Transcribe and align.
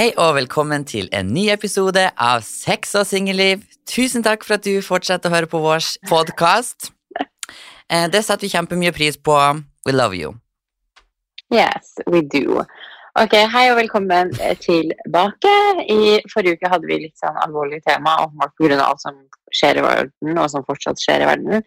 Hei 0.00 0.14
og 0.16 0.30
velkommen 0.38 0.86
til 0.88 1.10
en 1.12 1.28
ny 1.28 1.42
episode 1.52 2.00
av 2.24 2.40
Sex 2.46 2.94
og 2.96 3.02
singelliv. 3.04 3.66
Tusen 3.84 4.22
takk 4.24 4.46
for 4.46 4.56
at 4.56 4.64
du 4.64 4.78
fortsetter 4.80 5.28
å 5.28 5.34
høre 5.34 5.48
på 5.52 5.60
vår 5.60 5.84
podkast. 6.08 6.88
Det 8.14 8.22
setter 8.24 8.46
vi 8.46 8.48
kjempemye 8.48 8.94
pris 8.96 9.20
på. 9.20 9.36
We 9.84 9.92
love 9.92 10.16
you. 10.16 10.32
Yes, 11.52 11.92
we 12.08 12.24
do. 12.24 12.64
Ok, 13.20 13.36
Hei 13.52 13.66
og 13.74 13.76
velkommen 13.82 14.32
tilbake. 14.64 15.54
I 15.84 16.16
forrige 16.32 16.56
uke 16.56 16.72
hadde 16.72 16.88
vi 16.88 17.02
litt 17.04 17.20
sånn 17.20 17.36
alvorlig 17.44 17.84
tema 17.84 18.16
pga. 18.56 18.80
alt 18.80 19.04
som 19.04 19.20
skjer 19.52 19.82
i 19.82 19.84
verden, 19.84 20.32
og 20.38 20.48
som 20.48 20.64
fortsatt 20.64 21.04
skjer 21.04 21.26
i 21.26 21.32
verden. 21.34 21.60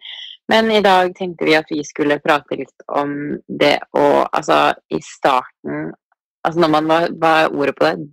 Men 0.50 0.74
i 0.74 0.82
dag 0.82 1.14
tenkte 1.14 1.46
vi 1.46 1.54
at 1.54 1.70
vi 1.70 1.84
skulle 1.86 2.18
prate 2.18 2.58
litt 2.58 2.88
om 2.90 3.38
det 3.46 3.78
å 3.94 4.26
Altså, 4.26 4.74
i 4.90 4.98
starten 4.98 5.92
Altså 6.44 6.60
når 6.60 6.70
man 6.74 6.88
Hva 6.90 6.98
hva 7.20 7.32
er 7.44 7.54
ordet 7.56 7.74
på 7.78 7.86
det? 7.88 8.08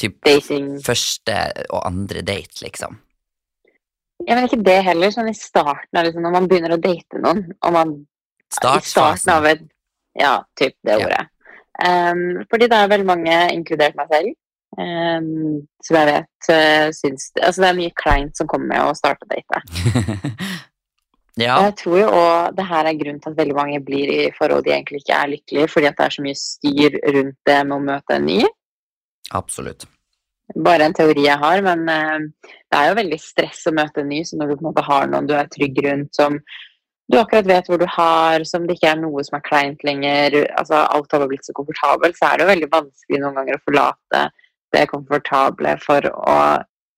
Typ 0.00 0.16
Dating 0.26 0.70
første 0.82 1.34
og 1.70 1.82
andre 1.86 2.22
date, 2.26 2.62
liksom. 2.64 2.96
Ja, 4.26 4.34
men 4.38 4.46
ikke 4.48 4.62
det 4.64 4.78
heller. 4.86 5.12
Sånn 5.14 5.28
i 5.30 5.36
starten 5.36 5.98
av 6.00 6.06
liksom, 6.06 6.24
når 6.24 6.32
man 6.34 6.48
begynner 6.50 6.74
å 6.74 6.80
date 6.80 7.20
noen, 7.20 7.44
og 7.60 7.74
man 7.76 7.92
I 8.00 8.80
starten 8.86 9.32
av 9.34 9.46
et 9.52 9.62
Ja, 10.18 10.42
typ 10.58 10.74
det 10.86 10.98
Ja. 11.00 11.06
ordet. 11.06 11.28
Um, 11.84 12.44
fordi 12.50 12.68
det 12.70 12.76
er 12.78 12.88
veldig 12.92 13.06
mange, 13.06 13.36
inkludert 13.50 13.96
meg 13.98 14.06
selv, 14.12 14.28
um, 14.78 15.66
som 15.82 15.96
jeg 15.98 16.06
vet 16.06 16.50
uh, 16.54 16.90
syns 16.94 17.32
Altså 17.42 17.64
det 17.64 17.68
er 17.70 17.78
mye 17.80 17.94
kleint 17.98 18.36
som 18.38 18.46
kommer 18.46 18.66
med 18.70 18.80
å 18.86 18.94
starte 18.94 19.26
å 19.26 19.32
date. 19.34 19.62
ja, 21.40 21.54
jeg 21.66 21.74
tror 21.80 21.96
jo 21.98 22.10
òg 22.14 22.54
det 22.54 22.66
her 22.68 22.86
er 22.86 22.98
grunnen 22.98 23.22
til 23.22 23.32
at 23.32 23.38
veldig 23.40 23.56
mange 23.56 23.80
blir 23.82 24.10
i 24.12 24.18
forhold 24.36 24.66
de 24.66 24.74
egentlig 24.74 25.00
ikke 25.02 25.16
er 25.16 25.32
lykkelige, 25.32 25.70
fordi 25.72 25.88
at 25.88 25.96
det 25.98 26.04
er 26.04 26.14
så 26.14 26.26
mye 26.26 26.38
styr 26.38 26.98
rundt 27.16 27.38
det 27.50 27.58
med 27.66 27.76
å 27.76 27.86
møte 27.88 28.18
en 28.18 28.28
ny. 28.28 28.38
absolutt. 29.34 29.88
Bare 30.60 30.84
en 30.84 30.94
teori 30.94 31.24
jeg 31.24 31.40
har, 31.40 31.62
men 31.64 31.88
eh, 31.88 32.52
det 32.70 32.78
er 32.78 32.90
jo 32.90 33.00
veldig 33.00 33.18
stress 33.18 33.64
å 33.66 33.74
møte 33.74 34.04
en 34.04 34.12
ny, 34.12 34.20
så 34.28 34.38
når 34.38 34.52
du 34.52 34.54
på 34.54 34.62
en 34.62 34.68
måte 34.68 34.86
har 34.86 35.10
noen 35.10 35.26
du 35.26 35.34
er 35.34 35.50
trygg 35.50 35.80
rundt, 35.86 36.12
som 36.14 36.38
du 37.10 37.18
akkurat 37.18 37.48
vet 37.48 37.66
hvor 37.68 37.80
du 37.80 37.86
har, 37.90 38.44
som 38.48 38.68
det 38.68 38.78
ikke 38.78 38.92
er 38.92 39.00
noe 39.00 39.24
som 39.26 39.38
er 39.38 39.44
kleint 39.48 39.82
lenger, 39.84 40.38
altså 40.54 40.84
alt 40.84 41.12
har 41.12 41.26
blitt 41.28 41.48
så 41.48 41.56
komfortabelt, 41.56 42.16
så 42.16 42.30
er 42.30 42.38
det 42.38 42.46
jo 42.46 42.52
veldig 42.52 42.70
vanskelig 42.72 43.20
noen 43.20 43.40
ganger 43.40 43.58
å 43.58 43.64
forlate 43.64 44.24
det 44.74 44.86
komfortable 44.92 45.74
for 45.82 46.08
å 46.12 46.38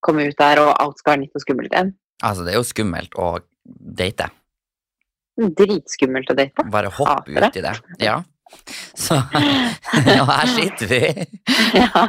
komme 0.07 0.29
ut 0.29 0.39
der, 0.39 0.61
og 0.63 0.75
alt 0.77 1.01
skal 1.01 1.15
være 1.15 1.25
nytt 1.25 1.39
og 1.39 1.43
skummelt 1.43 1.73
igjen. 1.73 1.95
Altså, 2.25 2.45
det 2.45 2.53
er 2.53 2.61
jo 2.61 2.69
skummelt 2.69 3.17
å 3.19 3.31
date. 3.67 4.31
Dritskummelt 5.37 6.31
å 6.33 6.37
date. 6.39 6.65
Bare 6.73 6.91
Hater 6.97 7.35
det. 7.35 7.49
ut 7.51 7.57
i 7.61 7.65
det. 7.67 7.75
Ja. 8.01 8.17
Så 8.95 9.17
Ja, 10.07 10.23
her 10.31 10.47
sitter 10.55 10.87
vi. 10.87 11.01
Ja. 11.81 12.05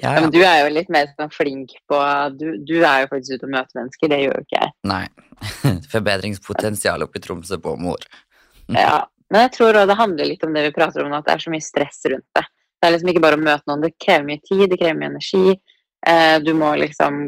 Ja, 0.00 0.12
Ja, 0.20 0.26
du 0.30 0.38
er 0.40 0.62
jo 0.62 0.70
litt 0.76 0.88
mer 0.94 1.10
sånn 1.18 1.32
flink 1.34 1.74
på 1.90 1.98
du, 2.38 2.46
du 2.64 2.76
er 2.86 3.02
jo 3.04 3.10
faktisk 3.10 3.34
ute 3.36 3.48
og 3.48 3.54
møter 3.56 3.80
mennesker, 3.80 4.08
det 4.12 4.20
gjør 4.22 4.38
jo 4.38 4.44
ikke 4.46 4.60
jeg. 4.60 4.72
Nei. 4.88 5.02
Forbedringspotensial 5.92 7.02
oppe 7.04 7.18
i 7.18 7.24
Tromsø 7.24 7.58
på 7.62 7.74
mor. 7.82 8.04
Ja. 8.72 9.02
Men 9.32 9.46
jeg 9.46 9.54
tror 9.56 9.78
òg 9.80 9.88
det 9.88 9.96
handler 9.98 10.28
litt 10.28 10.42
om 10.44 10.52
det 10.54 10.66
vi 10.68 10.74
prater 10.76 11.04
om, 11.06 11.12
at 11.16 11.24
det 11.26 11.34
er 11.34 11.44
så 11.44 11.52
mye 11.52 11.64
stress 11.64 12.02
rundt 12.12 12.26
det. 12.36 12.44
Det 12.78 12.88
er 12.88 12.92
liksom 12.94 13.10
ikke 13.12 13.22
bare 13.24 13.38
å 13.38 13.42
møte 13.42 13.68
noen, 13.70 13.84
det 13.84 13.92
krever 14.02 14.26
mye 14.28 14.42
tid, 14.44 14.64
det 14.72 14.78
krever 14.80 14.98
mye 15.00 15.10
energi. 15.14 15.54
Eh, 16.06 16.36
du 16.44 16.50
må 16.58 16.72
liksom 16.80 17.22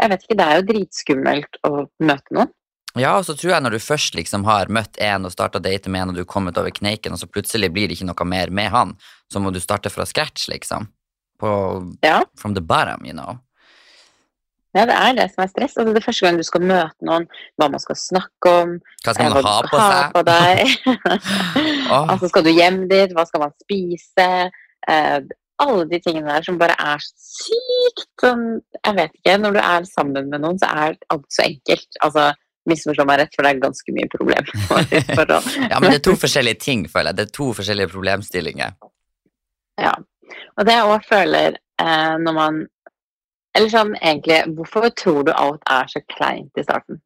Jeg 0.00 0.08
vet 0.08 0.22
ikke, 0.24 0.36
det 0.38 0.44
er 0.46 0.56
jo 0.56 0.66
dritskummelt 0.70 1.58
å 1.68 1.70
møte 2.08 2.32
noen. 2.36 2.52
Ja, 2.98 3.12
og 3.20 3.26
så 3.26 3.36
tror 3.38 3.52
jeg 3.52 3.62
når 3.62 3.76
du 3.76 3.82
først 3.82 4.16
liksom 4.18 4.42
har 4.48 4.70
møtt 4.72 4.98
en 4.98 5.28
og 5.28 5.34
starta 5.34 5.60
date 5.62 5.90
med 5.92 6.02
en, 6.02 6.10
og 6.10 6.18
du 6.18 6.24
er 6.24 6.30
kommet 6.30 6.58
over 6.58 6.72
kneiken, 6.74 7.14
og 7.14 7.20
så 7.20 7.28
plutselig 7.30 7.70
blir 7.74 7.86
det 7.86 7.98
ikke 7.98 8.08
noe 8.08 8.26
mer 8.26 8.50
med 8.50 8.72
han, 8.74 8.96
så 9.30 9.42
må 9.42 9.52
du 9.54 9.60
starte 9.62 9.92
fra 9.94 10.06
scratch, 10.08 10.48
liksom. 10.50 10.88
På, 11.40 11.50
Ja. 12.02 12.24
from 12.36 12.54
the 12.54 12.60
bottom, 12.60 13.06
you 13.06 13.12
know. 13.12 13.38
ja, 14.74 14.84
det 14.86 14.94
er 14.94 15.14
det 15.14 15.28
som 15.34 15.44
er 15.44 15.48
stress. 15.50 15.76
Altså, 15.76 15.92
det 15.94 15.96
er 16.02 16.06
første 16.06 16.26
gang 16.26 16.36
du 16.38 16.46
skal 16.46 16.62
møte 16.62 17.06
noen, 17.06 17.26
hva 17.58 17.70
man 17.70 17.80
skal 17.80 17.96
snakke 17.96 18.50
om, 18.62 18.74
Hva 19.04 19.14
skal 19.14 19.26
eh, 19.26 19.30
man 19.32 19.42
hva 19.42 19.54
ha 19.54 19.62
på 19.70 19.78
ha 19.80 20.02
på 20.14 20.22
deg. 20.26 20.74
oh. 21.94 22.10
altså, 22.10 22.28
skal 22.28 22.44
du 22.44 22.50
hjem 22.50 22.88
dit, 22.90 23.14
hva 23.14 23.24
skal 23.26 23.46
man 23.46 23.54
spise? 23.62 24.28
Eh, 24.90 25.20
alle 25.60 25.84
de 25.90 25.98
tingene 26.00 26.26
der 26.30 26.42
som 26.42 26.58
bare 26.60 26.74
er 26.80 27.02
sykt 27.04 28.06
sånn 28.22 28.44
Jeg 28.84 28.96
vet 28.96 29.18
ikke. 29.18 29.34
Når 29.42 29.56
du 29.56 29.60
er 29.60 29.88
sammen 29.88 30.30
med 30.32 30.40
noen, 30.40 30.58
så 30.60 30.70
er 30.72 30.96
alt 31.12 31.26
så 31.32 31.44
enkelt. 31.46 31.98
Altså, 32.04 32.30
misforstå 32.68 33.06
meg 33.08 33.22
rett, 33.22 33.34
for 33.34 33.46
det 33.46 33.54
er 33.54 33.62
ganske 33.62 33.94
mye 33.96 34.10
problem. 34.12 34.50
Ja, 35.70 35.78
men 35.80 35.90
det 35.90 35.98
er 36.00 36.04
to 36.04 36.16
forskjellige 36.18 36.60
ting, 36.60 36.86
føler 36.90 37.10
jeg. 37.10 37.18
Det 37.18 37.26
er 37.28 37.36
to 37.36 37.50
forskjellige 37.56 37.92
problemstillinger. 37.92 38.76
Ja. 39.80 39.94
Og 40.58 40.66
det 40.66 40.76
jeg 40.76 40.88
òg 40.90 41.06
føler 41.08 41.56
eh, 41.80 42.16
når 42.20 42.36
man 42.36 42.60
Eller 43.56 43.70
sånn 43.72 43.96
egentlig, 43.98 44.44
hvorfor 44.54 44.84
tror 44.94 45.24
du 45.26 45.32
alt 45.34 45.64
er 45.66 45.88
så 45.90 46.02
kleint 46.12 46.54
i 46.60 46.62
starten? 46.62 47.00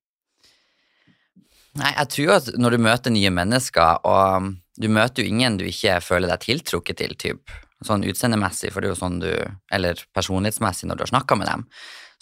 Nei, 1.81 1.91
jeg 1.97 2.11
tror 2.13 2.33
at 2.37 2.51
når 2.61 2.77
du 2.77 2.83
møter 2.85 3.15
nye 3.15 3.31
mennesker, 3.33 4.05
og 4.05 4.51
du 4.77 4.89
møter 4.93 5.25
jo 5.25 5.33
ingen 5.33 5.57
du 5.59 5.65
ikke 5.67 5.97
føler 6.05 6.29
deg 6.31 6.43
tiltrukket 6.45 7.01
til, 7.01 7.15
typ, 7.19 7.55
sånn 7.85 8.05
utseendemessig, 8.07 8.71
for 8.75 8.85
det 8.85 8.91
er 8.91 8.95
jo 8.95 9.01
sånn 9.01 9.19
du 9.23 9.31
Eller 9.73 9.99
personlighetsmessig 10.17 10.91
når 10.91 11.01
du 11.01 11.07
har 11.07 11.13
snakka 11.15 11.39
med 11.41 11.49
dem. 11.51 11.65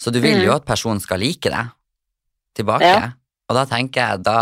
Så 0.01 0.11
du 0.11 0.21
vil 0.23 0.41
jo 0.43 0.55
at 0.55 0.65
personen 0.67 1.03
skal 1.03 1.21
like 1.21 1.51
deg 1.51 1.75
tilbake. 2.57 2.89
Ja. 2.89 3.11
Og 3.51 3.57
da 3.57 3.63
tenker 3.69 4.01
jeg, 4.01 4.23
da 4.25 4.37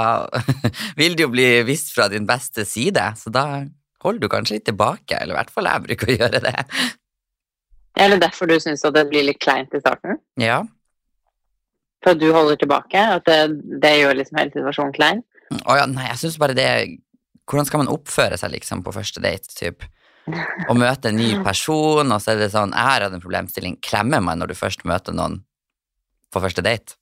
vil 1.00 1.16
det 1.18 1.26
jo 1.26 1.32
bli 1.34 1.48
vist 1.68 1.94
fra 1.96 2.08
din 2.12 2.28
beste 2.30 2.66
side, 2.70 3.04
så 3.18 3.34
da 3.34 3.46
holder 4.02 4.24
du 4.24 4.30
kanskje 4.32 4.60
litt 4.60 4.68
tilbake, 4.70 5.18
eller 5.18 5.36
i 5.36 5.40
hvert 5.40 5.54
fall 5.54 5.70
jeg 5.70 5.86
bruker 5.88 6.12
å 6.12 6.18
gjøre 6.20 6.44
det. 6.46 6.68
Er 8.00 8.14
det 8.14 8.22
derfor 8.24 8.50
du 8.50 8.56
syns 8.62 8.86
at 8.88 8.96
det 8.96 9.08
blir 9.10 9.26
litt 9.28 9.42
kleint 9.44 9.74
i 9.76 9.82
starten? 9.82 10.22
Ja. 10.40 10.62
For 12.02 12.16
at 12.16 12.22
du 12.22 12.30
holder 12.34 12.58
tilbake? 12.62 13.02
At 13.18 13.28
det, 13.28 13.40
det 13.84 13.96
gjør 14.00 14.18
liksom 14.18 14.40
hele 14.40 14.54
situasjonen 14.56 14.96
klein? 14.96 15.24
Å 15.68 15.78
ja, 15.82 15.88
nei, 15.90 16.08
jeg 16.14 16.22
syns 16.22 16.38
bare 16.40 16.56
det 16.58 16.68
Hvordan 17.50 17.68
skal 17.68 17.82
man 17.82 17.90
oppføre 17.92 18.38
seg 18.40 18.54
liksom 18.54 18.80
på 18.86 18.94
første 18.96 19.20
date, 19.20 19.52
typ? 19.58 19.84
Å 20.32 20.76
møte 20.78 21.10
en 21.10 21.18
ny 21.20 21.34
person, 21.48 22.14
og 22.14 22.24
så 22.24 22.34
er 22.34 22.46
det 22.46 22.52
sånn 22.54 22.72
Jeg 22.72 22.88
har 22.88 23.06
hatt 23.06 23.18
en 23.18 23.24
problemstilling. 23.24 23.78
Klemmer 23.84 24.24
man 24.24 24.40
når 24.40 24.54
du 24.54 24.58
først 24.58 24.86
møter 24.88 25.16
noen 25.18 25.42
på 26.32 26.42
første 26.44 26.64
date? 26.64 26.96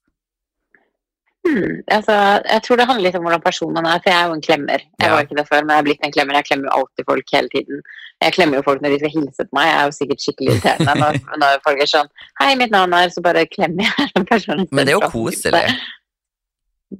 Hmm, 1.50 1.80
altså, 1.96 2.14
jeg 2.46 2.62
tror 2.66 2.78
det 2.78 2.86
handler 2.86 3.06
litt 3.08 3.16
om 3.18 3.24
hvordan 3.26 3.42
person 3.42 3.74
man 3.74 3.86
er, 3.90 4.02
for 4.04 4.12
jeg 4.12 4.20
er 4.22 4.28
jo 4.30 4.36
en 4.38 4.42
klemmer. 4.46 4.84
Jeg 5.00 5.08
Ja. 5.08 5.14
var 5.16 5.24
ikke 5.26 5.38
det 5.40 5.48
før, 5.50 5.62
men 5.66 5.70
jeg 5.74 5.80
er 5.82 5.88
blitt 5.88 6.04
en 6.06 6.12
klemmer. 6.14 6.34
Jeg 6.38 6.46
klemmer 6.50 6.68
jo 6.70 6.76
alltid 6.78 7.06
folk 7.10 7.34
hele 7.34 7.50
tiden. 7.56 7.82
Jeg 8.22 8.34
klemmer 8.36 8.56
jo 8.60 8.64
folk 8.68 8.82
når 8.84 8.90
de 8.94 9.00
skal 9.02 9.14
hilse 9.16 9.46
på 9.48 9.56
meg. 9.58 9.66
Jeg 9.72 9.78
er 9.80 9.86
jo 9.90 9.96
sikkert 9.98 10.22
skikkelig 10.26 10.50
irriterende 10.54 10.96
når, 11.02 11.14
når 11.42 11.62
folk 11.66 11.82
er 11.82 11.90
sånn 11.90 12.10
Hei, 12.42 12.50
mitt 12.60 12.72
navn 12.76 12.94
er 12.94 13.10
Så 13.16 13.24
bare 13.24 13.46
klemmer 13.48 13.88
jeg 13.88 14.10
den 14.16 14.26
personen. 14.30 14.68
Men 14.72 14.86
det 14.86 14.94
er 14.94 14.98
jo 15.00 15.06
hilse. 15.08 15.16
koselig. 15.16 15.64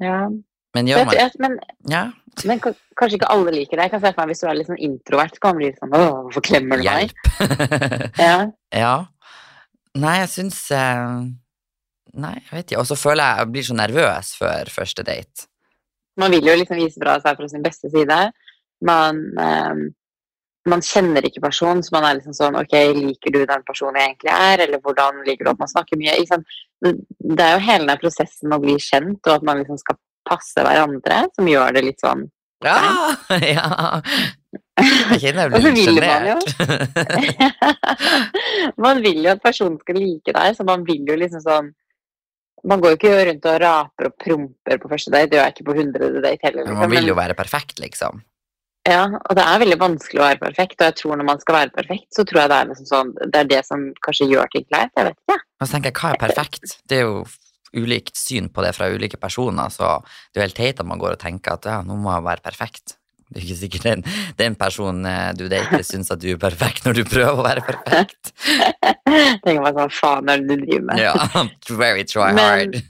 Ja. 0.02 0.20
Men 0.78 0.88
gjør 0.88 1.06
man 1.10 1.30
men, 1.44 1.60
Ja, 1.90 2.04
men 2.46 2.60
kanskje 2.62 3.18
ikke 3.18 3.30
alle 3.34 3.52
liker 3.52 3.76
det. 3.78 3.88
Jeg 3.90 3.92
kan 3.92 4.02
se 4.04 4.12
for 4.14 4.22
meg 4.22 4.32
Hvis 4.34 4.42
du 4.44 4.48
er 4.48 4.58
litt 4.60 4.70
sånn 4.70 4.82
introvert, 4.86 5.34
så 5.36 5.42
kan 5.44 5.50
man 5.56 5.58
bli 5.62 5.70
litt 5.72 5.80
sånn 5.82 5.94
Åh, 5.98 6.10
hvorfor 6.28 6.46
klemmer 6.46 6.78
du 6.78 6.84
meg? 6.88 7.14
hjelp. 7.14 7.16
Ja. 8.26 8.36
ja. 8.74 8.96
Nei, 10.00 10.16
jeg 10.22 10.30
syns 10.30 10.60
eh, 10.72 11.24
Nei, 12.18 12.36
jeg 12.40 12.56
vet 12.56 12.72
ikke. 12.72 12.82
Og 12.82 12.90
så 12.90 12.98
føler 12.98 13.24
jeg 13.24 13.44
jeg 13.44 13.52
blir 13.54 13.68
så 13.68 13.78
nervøs 13.78 14.34
før 14.40 14.74
første 14.74 15.06
date. 15.06 15.48
Man 16.20 16.34
vil 16.36 16.50
jo 16.50 16.58
liksom 16.60 16.80
vise 16.82 17.00
fra 17.02 17.20
seg 17.24 17.38
fra 17.40 17.48
sin 17.52 17.64
beste 17.64 17.92
side. 17.94 18.18
Man, 18.88 19.22
eh, 19.40 19.84
man 20.70 20.84
kjenner 20.84 21.26
ikke 21.26 21.44
personen, 21.44 21.84
så 21.84 21.96
man 21.96 22.08
er 22.08 22.18
liksom 22.20 22.36
sånn 22.36 22.58
Ok, 22.60 22.76
liker 22.98 23.36
du 23.36 23.40
den 23.44 23.64
personen 23.68 24.00
jeg 24.00 24.14
egentlig 24.14 24.34
er, 24.36 24.66
eller 24.66 24.84
hvordan 24.84 25.22
liker 25.28 25.48
du 25.48 25.54
at 25.54 25.62
man 25.62 25.72
snakker 25.72 26.00
mye? 26.00 26.18
Liksom. 26.20 26.44
Det 26.84 27.46
er 27.46 27.56
jo 27.56 27.66
hele 27.68 27.88
den 27.92 28.02
prosessen 28.02 28.56
å 28.56 28.62
bli 28.64 28.76
kjent, 28.84 29.22
og 29.28 29.38
at 29.38 29.48
man 29.48 29.62
liksom 29.62 29.80
skal 29.82 30.00
passe 30.28 30.66
hverandre, 30.66 31.24
som 31.36 31.48
gjør 31.50 31.74
det 31.76 31.86
litt 31.88 32.04
sånn 32.04 32.28
Ja! 32.66 32.78
ja. 33.56 34.02
Jeg 34.80 35.20
kjenner 35.24 35.50
jeg 35.50 35.52
blir 35.52 35.74
vil 35.76 35.98
man. 36.04 36.40
Man 38.84 39.02
vil 39.04 39.26
jo 39.26 39.34
at 39.34 39.42
personen 39.44 39.78
skal 39.82 40.00
like 40.00 40.34
deg, 40.36 40.56
så 40.56 40.66
man 40.68 40.86
vil 40.88 41.04
jo 41.08 41.18
liksom 41.20 41.44
sånn 41.44 41.68
Man 42.68 42.82
går 42.82 42.96
jo 42.96 43.00
ikke 43.00 43.14
rundt 43.30 43.46
og 43.48 43.62
raper 43.64 44.10
og 44.10 44.18
promper 44.20 44.82
på 44.82 44.92
første 44.92 45.14
date, 45.14 45.30
det 45.32 45.40
gjør 45.40 45.48
jeg 45.48 45.56
ikke 45.56 45.68
på 45.70 45.78
hundrede 45.78 46.24
date 46.26 46.48
heller. 46.48 46.66
Men 46.66 46.74
liksom, 46.74 46.84
man 46.84 46.96
vil 46.96 47.12
jo 47.12 47.18
være 47.20 47.38
perfekt, 47.40 47.80
liksom. 47.80 48.24
Ja, 48.88 49.04
og 49.06 49.36
det 49.36 49.44
er 49.44 49.62
veldig 49.62 49.78
vanskelig 49.80 50.22
å 50.22 50.26
være 50.26 50.42
perfekt, 50.42 50.78
og 50.80 50.88
jeg 50.88 50.98
tror 51.02 51.20
når 51.20 51.28
man 51.28 51.42
skal 51.44 51.58
være 51.58 51.74
perfekt, 51.76 52.08
så 52.16 52.24
tror 52.26 52.42
jeg 52.42 52.52
det 52.52 52.58
er 52.58 52.70
liksom 52.70 52.88
sånn 52.90 53.12
Det 53.20 53.42
er 53.42 53.50
det 53.50 53.60
som 53.68 53.84
kanskje 54.06 54.30
gjør 54.32 54.52
ting 54.54 54.66
kleint, 54.70 54.94
jeg 54.96 55.10
vet 55.10 55.20
ikke. 55.20 55.38
Men 55.60 55.68
så 55.68 55.76
tenker 55.76 55.92
jeg, 55.92 56.00
hva 56.00 56.12
er 56.14 56.22
perfekt? 56.24 56.78
Det 56.90 57.02
er 57.02 57.06
jo 57.06 57.20
ulikt 57.80 58.18
syn 58.18 58.48
på 58.50 58.64
det 58.66 58.72
fra 58.78 58.88
ulike 58.90 59.20
personer, 59.22 59.70
så 59.74 60.00
det 60.02 60.40
er 60.40 60.42
jo 60.42 60.48
helt 60.48 60.58
teit 60.58 60.82
at 60.82 60.90
man 60.90 61.02
går 61.02 61.18
og 61.18 61.22
tenker 61.22 61.60
at 61.60 61.68
ja, 61.70 61.82
nå 61.86 62.00
må 62.00 62.16
jeg 62.16 62.26
være 62.32 62.46
perfekt. 62.46 62.99
Det 63.30 63.38
er 63.38 63.44
ikke 63.46 63.58
sikkert 63.60 63.84
den, 63.86 64.00
den 64.40 64.56
personen 64.58 65.06
eh, 65.06 65.28
du 65.38 65.44
dater, 65.52 65.84
syns 65.86 66.10
at 66.10 66.18
du 66.24 66.32
er 66.34 66.40
perfekt 66.42 66.82
når 66.88 66.96
du 66.98 67.04
prøver 67.06 67.38
å 67.38 67.44
være 67.46 67.62
perfekt. 67.68 68.32
Tenker 69.46 69.62
meg 69.62 69.78
sånn, 69.78 69.94
faen 69.94 70.32
er 70.34 70.42
det 70.42 70.50
du 70.58 70.64
driver 70.66 70.86
med? 70.90 70.98
Ja, 71.04 71.14
very 71.84 72.08
try 72.10 72.32
Men- 72.34 72.42
hard. 72.42 72.74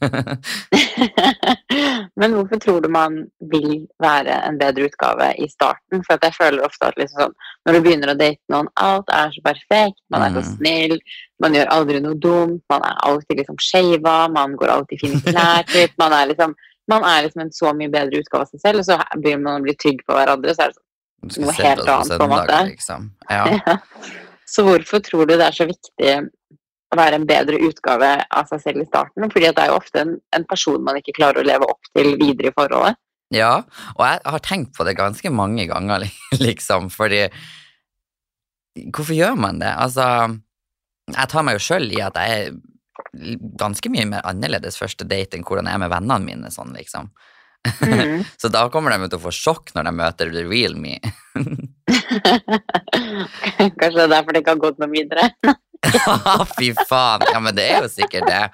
Men 2.19 2.33
hvorfor 2.35 2.57
tror 2.63 2.79
du 2.83 2.89
man 2.91 3.13
vil 3.51 3.85
være 4.03 4.35
en 4.47 4.57
bedre 4.59 4.87
utgave 4.89 5.27
i 5.43 5.47
starten? 5.51 6.03
For 6.07 6.19
jeg 6.23 6.35
føler 6.37 6.63
ofte 6.65 6.89
at 6.89 6.97
liksom 6.99 7.19
sånn, 7.25 7.35
når 7.67 7.71
du 7.75 7.79
begynner 7.85 8.11
å 8.13 8.17
date 8.19 8.41
noen, 8.53 8.69
alt 8.79 9.07
er 9.13 9.27
så 9.35 9.41
perfekt, 9.45 9.99
man 10.13 10.21
er 10.25 10.31
så 10.37 10.41
Mm. 10.45 10.51
snill, 10.57 10.95
man 11.43 11.53
gjør 11.55 11.67
aldri 11.75 11.97
noe 12.03 12.15
dumt, 12.19 12.61
man 12.69 12.81
er 12.87 12.95
alltid 13.07 13.35
liksom 13.43 13.57
skeiva, 13.59 14.17
man 14.31 14.55
går 14.55 14.69
alltid 14.77 14.95
i 14.97 15.01
fine 15.07 15.21
klær, 15.27 15.63
man 15.99 16.13
er 16.13 16.25
liksom 16.33 16.51
man 16.89 17.05
er 17.07 17.25
liksom 17.25 17.43
en 17.45 17.53
så 17.53 17.73
mye 17.77 17.91
bedre 17.93 18.21
utgave 18.21 18.45
av 18.45 18.51
seg 18.51 18.63
selv, 18.63 18.81
og 18.81 18.87
så 18.87 18.97
begynner 19.15 19.45
man 19.45 19.61
å 19.61 19.65
bli 19.67 19.75
trygg 19.79 20.01
på 20.07 20.15
hverandre. 20.17 20.55
Så 20.55 20.65
er 20.65 20.71
det 20.71 20.79
sånn. 20.79 20.85
Noe 21.43 21.55
helt 21.57 21.83
annet, 21.83 22.15
på 22.15 22.25
en 22.25 22.33
måte. 22.33 22.59
liksom. 22.71 23.09
Ja. 23.29 23.77
Så 24.49 24.63
hvorfor 24.65 25.01
tror 25.05 25.27
du 25.29 25.35
det 25.35 25.45
er 25.45 25.53
så 25.53 25.67
viktig 25.69 26.13
å 26.89 26.97
være 26.97 27.19
en 27.19 27.27
bedre 27.29 27.59
utgave 27.67 28.15
av 28.33 28.47
seg 28.49 28.63
selv 28.63 28.81
i 28.81 28.87
starten? 28.87 29.27
Fordi 29.29 29.51
det 29.51 29.61
er 29.61 29.69
jo 29.69 29.77
ofte 29.77 30.01
en, 30.01 30.15
en 30.33 30.47
person 30.49 30.81
man 30.85 30.97
ikke 30.97 31.13
klarer 31.19 31.43
å 31.43 31.45
leve 31.45 31.67
opp 31.69 31.91
til 31.93 32.15
videre 32.17 32.49
i 32.49 32.55
forholdet. 32.55 32.97
Ja, 33.35 33.59
og 33.93 34.03
jeg 34.07 34.23
har 34.25 34.41
tenkt 34.41 34.73
på 34.73 34.87
det 34.87 34.95
ganske 34.97 35.29
mange 35.29 35.67
ganger, 35.69 36.07
liksom, 36.47 36.89
fordi 36.93 37.27
Hvorfor 38.79 39.11
gjør 39.11 39.33
man 39.35 39.57
det? 39.59 39.71
Altså, 39.75 40.05
jeg 41.09 41.29
tar 41.31 41.43
meg 41.43 41.57
jo 41.57 41.63
sjøl 41.65 41.89
i 41.91 41.97
at 42.05 42.15
jeg 42.21 42.53
ganske 43.59 43.89
mye 43.91 44.05
mer 44.09 44.25
annerledes 44.27 44.77
første 44.79 45.07
date 45.07 45.37
enn 45.37 45.45
hvordan 45.47 45.69
jeg 45.69 45.79
er 45.79 45.83
med 45.83 45.93
vennene 45.93 46.25
mine, 46.25 46.51
sånn, 46.53 46.73
liksom. 46.77 47.11
Mhm. 47.81 48.23
Så 48.41 48.47
da 48.53 48.69
kommer 48.71 48.93
de 48.95 49.09
til 49.09 49.19
å 49.19 49.23
få 49.25 49.33
sjokk 49.35 49.73
når 49.75 49.89
de 49.89 49.95
møter 49.97 50.31
the 50.35 50.45
real 50.47 50.75
me. 50.79 50.99
Kanskje 53.79 53.97
det 53.97 54.05
er 54.05 54.13
derfor 54.13 54.31
det 54.33 54.43
ikke 54.43 54.55
har 54.55 54.63
gått 54.63 54.79
noe 54.81 54.91
videre. 54.93 55.29
Fy 56.57 56.71
faen. 56.87 57.25
Ja, 57.33 57.39
men 57.43 57.55
det 57.57 57.65
er 57.71 57.83
jo 57.83 57.91
sikkert 57.91 58.27
det. 58.29 58.45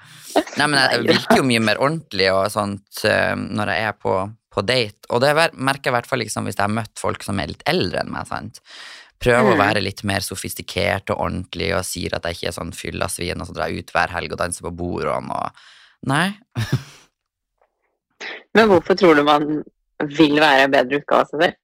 Nei, 0.56 0.66
men 0.66 0.78
jeg 0.80 1.06
virker 1.06 1.40
jo 1.40 1.46
mye 1.48 1.62
mer 1.62 1.80
ordentlig 1.82 2.28
og 2.32 2.50
sånt 2.54 3.04
eh, 3.08 3.34
når 3.36 3.72
jeg 3.74 3.88
er 3.88 3.96
på, 4.02 4.14
på 4.54 4.66
date. 4.66 5.02
Og 5.10 5.22
det 5.24 5.32
merker 5.36 5.88
jeg 5.88 5.92
i 5.92 5.96
hvert 5.98 6.10
fall 6.10 6.22
liksom, 6.22 6.46
hvis 6.46 6.58
jeg 6.58 6.66
har 6.66 6.76
møtt 6.76 7.02
folk 7.02 7.26
som 7.26 7.42
er 7.42 7.52
litt 7.52 7.66
eldre 7.68 8.02
enn 8.02 8.14
meg. 8.14 8.28
sant? 8.30 8.62
Prøver 9.18 9.48
å 9.48 9.54
Mm. 9.56 9.62
være 9.62 9.80
litt 9.82 10.02
mer 10.04 10.20
sofistikert 10.20 11.08
og 11.10 11.20
ordentlig 11.24 11.70
og 11.74 11.84
sier 11.88 12.12
at 12.14 12.22
jeg 12.28 12.36
ikke 12.36 12.48
er 12.50 12.56
sånn 12.58 12.72
fyllasvin 12.76 13.40
og 13.40 13.46
så 13.48 13.54
drar 13.56 13.68
jeg 13.72 13.78
ut 13.86 13.92
hver 13.94 14.12
helg 14.12 14.32
og 14.32 14.38
danser 14.38 14.62
på 14.66 14.74
bordene 14.76 15.32
og 15.32 15.50
Nei. 16.06 16.36
Men 18.54 18.68
hvorfor 18.68 18.94
tror 18.96 19.14
du 19.16 19.22
man 19.24 19.62
vil 20.12 20.36
være 20.40 20.64
en 20.66 20.70
bedre 20.74 21.00
utgave 21.00 21.20
av 21.24 21.30
seg 21.30 21.40
selv? 21.42 21.56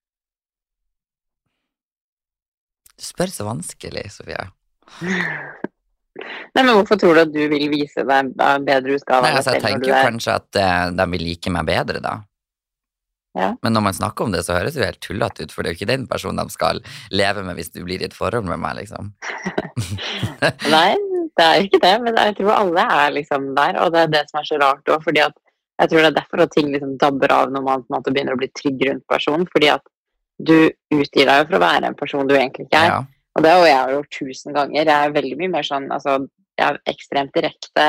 Du 2.96 3.04
spør 3.06 3.30
så 3.32 3.44
vanskelig, 3.46 4.06
Sofia. 4.14 4.48
Nei, 6.52 6.60
men 6.62 6.74
hvorfor 6.76 6.98
tror 7.00 7.16
du 7.16 7.20
at 7.22 7.30
du 7.32 7.40
vil 7.48 7.70
vise 7.72 8.02
deg 8.04 8.34
en 8.36 8.64
bedre 8.66 8.98
utgave 8.98 9.24
Nei, 9.24 9.36
altså, 9.38 9.54
jeg 9.56 9.62
tenker 9.64 9.88
jo 9.88 10.00
kanskje 10.04 10.34
at 10.36 10.58
uh, 10.60 10.90
de 10.92 11.06
vil 11.14 11.24
like 11.24 11.52
meg 11.54 11.64
bedre, 11.70 12.02
da. 12.04 12.18
Ja. 13.38 13.54
Men 13.64 13.72
når 13.72 13.84
man 13.86 13.96
snakker 13.96 14.26
om 14.26 14.34
det, 14.34 14.42
så 14.44 14.58
høres 14.58 14.74
det 14.76 14.82
jo 14.82 14.88
helt 14.90 15.00
tullete 15.04 15.46
ut, 15.46 15.52
for 15.54 15.64
det 15.64 15.70
er 15.70 15.74
jo 15.74 15.80
ikke 15.80 15.92
den 15.92 16.04
personen 16.10 16.42
de 16.42 16.52
skal 16.52 16.82
leve 17.14 17.44
med 17.46 17.56
hvis 17.56 17.72
du 17.72 17.80
blir 17.86 18.02
i 18.02 18.08
et 18.10 18.16
forhold 18.16 18.44
med 18.48 18.60
meg, 18.60 18.82
liksom. 18.82 19.08
Nei, 20.74 20.90
det 21.38 21.46
er 21.46 21.54
jo 21.56 21.68
ikke 21.70 21.80
det, 21.84 21.94
men 22.04 22.18
jeg 22.20 22.36
tror 22.42 22.52
alle 22.58 22.84
er 22.98 23.16
liksom 23.16 23.48
der, 23.56 23.80
og 23.80 23.94
det 23.94 24.04
er 24.04 24.12
det 24.18 24.26
som 24.28 24.42
er 24.42 24.50
så 24.50 24.60
rart 24.60 24.92
òg, 24.92 25.00
fordi 25.06 25.24
at 25.24 25.38
jeg 25.80 25.90
tror 25.90 26.04
det 26.04 26.10
er 26.10 26.18
derfor 26.18 26.44
at 26.44 26.52
ting 26.54 26.68
liksom 26.74 26.92
dabber 27.00 27.32
av 27.34 27.54
når 27.54 27.64
man 27.64 27.82
på 27.82 27.90
en 27.90 27.96
måte 27.96 28.12
begynner 28.12 28.36
å 28.36 28.42
bli 28.42 28.50
trygg 28.52 28.84
rundt 28.90 29.06
personen, 29.10 29.48
fordi 29.50 29.72
at 29.72 29.88
du 30.42 30.56
utgir 30.92 31.26
deg 31.28 31.40
jo 31.40 31.48
for 31.48 31.58
å 31.58 31.64
være 31.64 31.88
en 31.88 31.98
person 31.98 32.28
du 32.28 32.36
egentlig 32.36 32.68
ikke 32.68 32.84
er. 32.84 32.92
Ja. 32.92 33.00
Og 33.32 33.44
det 33.46 33.52
har 33.54 33.66
jeg 33.66 33.96
gjort 33.96 34.16
tusen 34.18 34.56
ganger. 34.56 34.84
Jeg 34.84 34.92
er 34.92 35.14
veldig 35.16 35.36
mye 35.40 35.52
mer 35.54 35.66
sånn 35.66 35.88
altså, 35.94 36.18
jeg 36.60 36.66
er 36.68 36.80
ekstremt 36.92 37.32
direkte, 37.34 37.86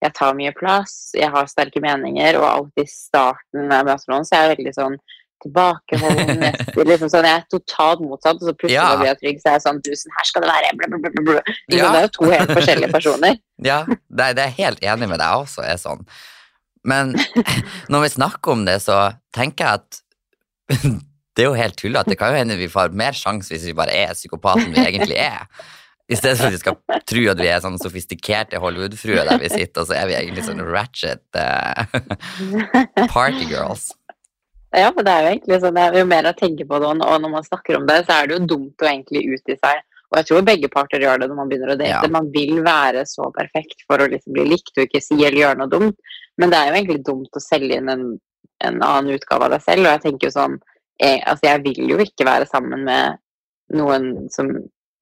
jeg 0.00 0.14
tar 0.16 0.36
mye 0.36 0.52
plass, 0.56 1.12
jeg 1.16 1.28
har 1.32 1.48
sterke 1.50 1.82
meninger, 1.84 2.38
og 2.40 2.46
alltid 2.48 2.86
i 2.86 2.92
starten 2.92 3.66
med 3.68 3.90
jeg 3.90 4.00
så 4.00 4.20
er 4.36 4.46
jeg 4.46 4.56
veldig 4.56 4.74
sånn 4.76 4.96
tilbakeholden, 5.40 6.42
liksom 6.90 7.10
sånn, 7.12 7.28
jeg 7.28 7.40
er 7.40 7.46
totalt 7.52 8.02
motsatt, 8.04 8.40
og 8.40 8.48
så 8.48 8.54
plutselig 8.56 8.76
Ja. 8.76 8.96
blir 9.00 9.10
jeg 9.10 9.20
trygg, 9.22 9.38
så 9.40 9.50
er 9.50 9.56
jeg 9.56 9.64
sånn, 9.64 9.80
du, 9.84 9.90
sånn 9.96 10.16
her 10.18 10.28
skal 10.28 10.44
det 10.44 10.50
være, 10.52 10.72
bla, 10.76 10.90
bla, 10.92 11.00
bla, 11.00 11.24
bla, 11.28 11.38
Ja. 11.40 11.54
Det 11.70 11.80
er 11.80 12.04
jo 12.06 12.12
to 12.16 12.28
helt 12.32 12.52
forskjellige 12.58 12.92
personer. 12.92 13.40
Ja, 13.70 13.82
det, 13.88 14.28
det 14.38 14.44
er 14.46 14.54
helt 14.56 14.84
enig 14.84 15.08
med 15.10 15.20
deg 15.20 15.42
også, 15.44 15.64
er 15.64 15.80
sånn. 15.80 16.04
Men 16.88 17.12
når 17.92 18.06
vi 18.06 18.14
snakker 18.16 18.54
om 18.56 18.64
det, 18.68 18.78
så 18.84 19.02
tenker 19.36 19.66
jeg 19.66 19.82
at 19.82 20.00
det 21.36 21.44
er 21.44 21.50
jo 21.50 21.58
helt 21.58 21.76
tullete. 21.76 22.12
Det 22.12 22.18
kan 22.20 22.32
jo 22.32 22.40
hende 22.40 22.56
vi 22.56 22.70
får 22.72 22.94
mer 22.96 23.16
sjanse 23.16 23.52
hvis 23.52 23.66
vi 23.68 23.76
bare 23.76 23.92
er 23.96 24.16
psykopaten 24.16 24.72
vi 24.72 24.80
egentlig 24.80 25.18
er. 25.20 25.44
I 26.10 26.18
stedet 26.18 26.40
for 26.40 26.48
at 26.48 26.54
vi 26.56 26.60
skal 26.60 26.76
tro 27.06 27.24
at 27.30 27.40
vi 27.40 27.48
er 27.50 27.62
sånn 27.62 27.78
sofistikerte 27.78 28.58
Hollywood-fruer 28.62 29.28
der 29.28 29.38
vi 29.42 29.50
sitter, 29.52 29.86
så 29.86 29.94
er 29.94 30.08
vi 30.10 30.16
egentlig 30.18 30.46
sånn 30.48 30.62
ratchet 30.66 31.22
uh, 31.38 31.84
partygirls. 33.14 33.92
Ja, 34.74 34.90
for 34.94 35.06
det 35.06 35.12
er 35.12 35.22
jo 35.22 35.30
egentlig 35.34 35.60
sånn, 35.62 35.78
det 35.78 35.84
er 35.86 36.00
jo 36.00 36.08
mer 36.10 36.30
å 36.30 36.34
tenke 36.38 36.66
på 36.66 36.78
det, 36.82 36.90
og 36.90 37.22
når 37.22 37.32
man 37.32 37.46
snakker 37.46 37.78
om 37.78 37.86
det, 37.86 38.00
så 38.06 38.16
er 38.16 38.26
det 38.26 38.36
jo 38.36 38.50
dumt 38.54 38.82
å 38.82 38.90
egentlig 38.90 39.22
utgi 39.36 39.56
seg. 39.58 39.84
Og 40.10 40.18
jeg 40.18 40.26
tror 40.26 40.46
begge 40.46 40.70
parter 40.70 41.02
gjør 41.04 41.22
det 41.22 41.28
når 41.30 41.38
man 41.38 41.50
begynner 41.50 41.72
å 41.74 41.78
date. 41.78 42.02
Ja. 42.02 42.10
Man 42.10 42.30
vil 42.34 42.58
være 42.66 43.04
så 43.06 43.28
perfekt 43.34 43.84
for 43.86 44.02
å 44.02 44.08
liksom 44.10 44.34
bli 44.34 44.48
likt 44.50 44.74
og 44.74 44.88
ikke 44.88 45.02
si 45.04 45.14
eller 45.20 45.38
gjøre 45.38 45.60
noe 45.60 45.70
dumt. 45.70 46.16
Men 46.40 46.50
det 46.50 46.58
er 46.58 46.70
jo 46.70 46.78
egentlig 46.80 47.04
dumt 47.06 47.38
å 47.38 47.42
selge 47.44 47.78
inn 47.78 47.92
en, 47.92 48.04
en 48.66 48.82
annen 48.82 49.14
utgave 49.14 49.46
av 49.46 49.54
deg 49.54 49.62
selv. 49.68 49.86
Og 49.86 49.92
jeg 49.92 50.02
tenker 50.06 50.26
jo 50.26 50.34
sånn 50.34 50.58
jeg, 51.00 51.22
Altså, 51.22 51.46
jeg 51.46 51.62
vil 51.68 51.94
jo 51.94 52.00
ikke 52.02 52.26
være 52.26 52.48
sammen 52.50 52.82
med 52.88 53.22
noen 53.78 54.10
som 54.34 54.50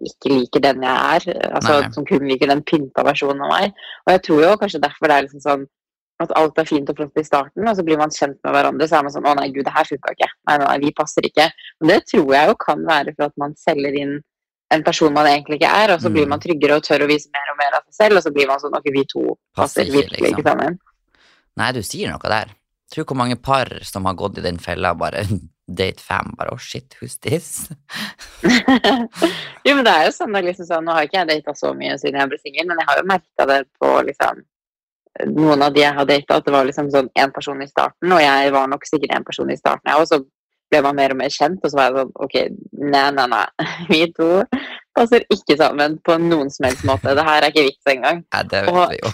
ikke 0.00 0.30
liker 0.30 0.60
den 0.62 0.82
jeg 0.82 0.90
er. 1.16 1.50
Altså, 1.54 1.80
Nei. 1.82 1.90
som 1.90 2.04
kun 2.06 2.28
liker 2.28 2.46
den 2.46 2.62
pynta 2.62 3.04
versjonen 3.06 3.42
av 3.42 3.50
meg. 3.50 3.74
Og 4.06 4.12
jeg 4.14 4.22
tror 4.22 4.42
jo 4.44 4.56
kanskje 4.60 4.80
derfor 4.80 5.08
det 5.10 5.16
er 5.16 5.26
liksom 5.26 5.42
sånn 5.42 5.66
at 6.20 6.32
alt 6.34 6.58
er 6.58 6.66
fint 6.66 6.88
og 6.90 6.96
flott 6.98 7.18
i 7.20 7.22
starten, 7.22 7.68
og 7.68 7.76
så 7.78 7.84
blir 7.86 7.98
man 7.98 8.10
kjent 8.10 8.38
med 8.42 8.50
hverandre, 8.52 8.88
så 8.90 8.98
er 8.98 9.02
man 9.06 9.12
sånn 9.14 9.26
'Å 9.26 9.36
nei, 9.38 9.50
gud, 9.54 9.64
det 9.64 9.72
her 9.72 9.84
funka 9.86 10.14
ikke'. 10.14 10.30
Nei, 10.48 10.56
nei, 10.58 10.66
nei, 10.66 10.78
vi 10.78 10.90
passer 10.92 11.22
ikke. 11.22 11.46
Og 11.80 11.88
det 11.88 12.00
tror 12.10 12.32
jeg 12.34 12.48
jo 12.48 12.54
kan 12.54 12.84
være 12.84 13.14
for 13.14 13.24
at 13.26 13.36
man 13.38 13.54
selger 13.54 13.94
inn 13.94 14.20
en 14.70 14.82
person 14.82 15.12
man 15.14 15.26
egentlig 15.26 15.60
ikke 15.60 15.70
er, 15.70 15.94
og 15.94 16.00
så 16.00 16.10
blir 16.12 16.26
Mm. 16.26 16.28
man 16.28 16.40
tryggere 16.40 16.74
og 16.76 16.82
tør 16.82 17.06
å 17.06 17.08
vise 17.08 17.28
mer 17.32 17.46
og 17.52 17.56
mer 17.56 17.72
av 17.78 17.82
seg 17.86 17.94
selv, 17.94 18.16
og 18.16 18.22
så 18.22 18.34
blir 18.34 18.46
man 18.48 18.58
sånn 18.58 18.74
'Ok, 18.74 18.90
vi 18.92 19.04
to 19.04 19.38
Passer 19.54 19.84
passer 19.84 19.84
ikke, 19.84 19.92
virkelig 19.92 20.20
liksom. 20.20 20.38
ikke 20.38 20.48
sammen'. 20.50 20.78
Nei, 21.56 21.72
du 21.72 21.82
sier 21.82 22.10
noe 22.10 22.18
der. 22.18 22.48
Tror 22.90 23.04
hvor 23.04 23.16
mange 23.16 23.36
par 23.40 23.66
som 23.82 24.04
har 24.04 24.14
gått 24.14 24.38
i 24.38 24.42
den 24.42 24.58
fella, 24.58 24.94
bare 24.94 25.24
date 25.68 26.00
fam 26.00 26.32
bare 26.38 26.52
oh 26.54 26.58
shit, 26.58 26.96
who's 26.98 27.18
this? 27.20 27.68
jo, 29.66 29.74
men 29.74 29.84
det 29.84 29.92
er 29.92 30.06
jo 30.08 30.14
sånn, 30.16 30.32
da, 30.32 30.42
liksom 30.44 30.68
sånn 30.68 30.86
Nå 30.88 30.94
har 30.96 31.08
ikke 31.08 31.20
jeg 31.20 31.30
data 31.34 31.54
så 31.58 31.74
mye 31.76 31.98
siden 32.00 32.20
jeg 32.22 32.32
ble 32.32 32.40
singel, 32.40 32.70
men 32.70 32.80
jeg 32.80 32.88
har 32.88 33.02
jo 33.02 33.10
merka 33.10 33.48
det 33.50 33.60
på 33.80 33.92
liksom 34.08 34.42
noen 35.34 35.64
av 35.66 35.74
de 35.74 35.82
jeg 35.82 35.94
har 35.96 36.06
data, 36.06 36.38
at 36.38 36.46
det 36.46 36.54
var 36.54 36.66
liksom 36.68 36.90
sånn 36.94 37.08
én 37.18 37.32
person 37.34 37.62
i 37.62 37.68
starten, 37.68 38.12
og 38.14 38.20
jeg 38.22 38.52
var 38.54 38.68
nok 38.70 38.84
sikkert 38.86 39.16
en 39.16 39.26
person 39.26 39.50
i 39.50 39.58
starten, 39.58 39.90
jeg 39.90 40.00
òg, 40.00 40.10
så 40.10 40.20
ble 40.68 40.82
man 40.84 40.98
mer 40.98 41.14
og 41.14 41.20
mer 41.22 41.32
kjent, 41.32 41.62
og 41.62 41.72
så 41.72 41.78
var 41.78 41.88
jeg 41.88 41.96
sånn 41.98 42.12
Ok, 42.24 42.36
nei, 42.92 43.06
nei, 43.16 43.26
nei. 43.32 43.44
Vi 43.90 44.02
to 44.16 44.28
passer 44.98 45.24
ikke 45.32 45.56
sammen 45.60 45.96
på 46.04 46.16
noen 46.20 46.50
som 46.52 46.66
helst 46.68 46.84
måte. 46.88 47.14
Det 47.16 47.24
her 47.26 47.42
er 47.46 47.48
ikke 47.52 47.64
vits 47.68 47.90
engang. 47.94 48.20
Ja, 48.34 48.42
det 48.42 48.64
vet 48.66 48.74
Og- 48.74 48.90
vi 48.90 48.98
jo. 48.98 49.08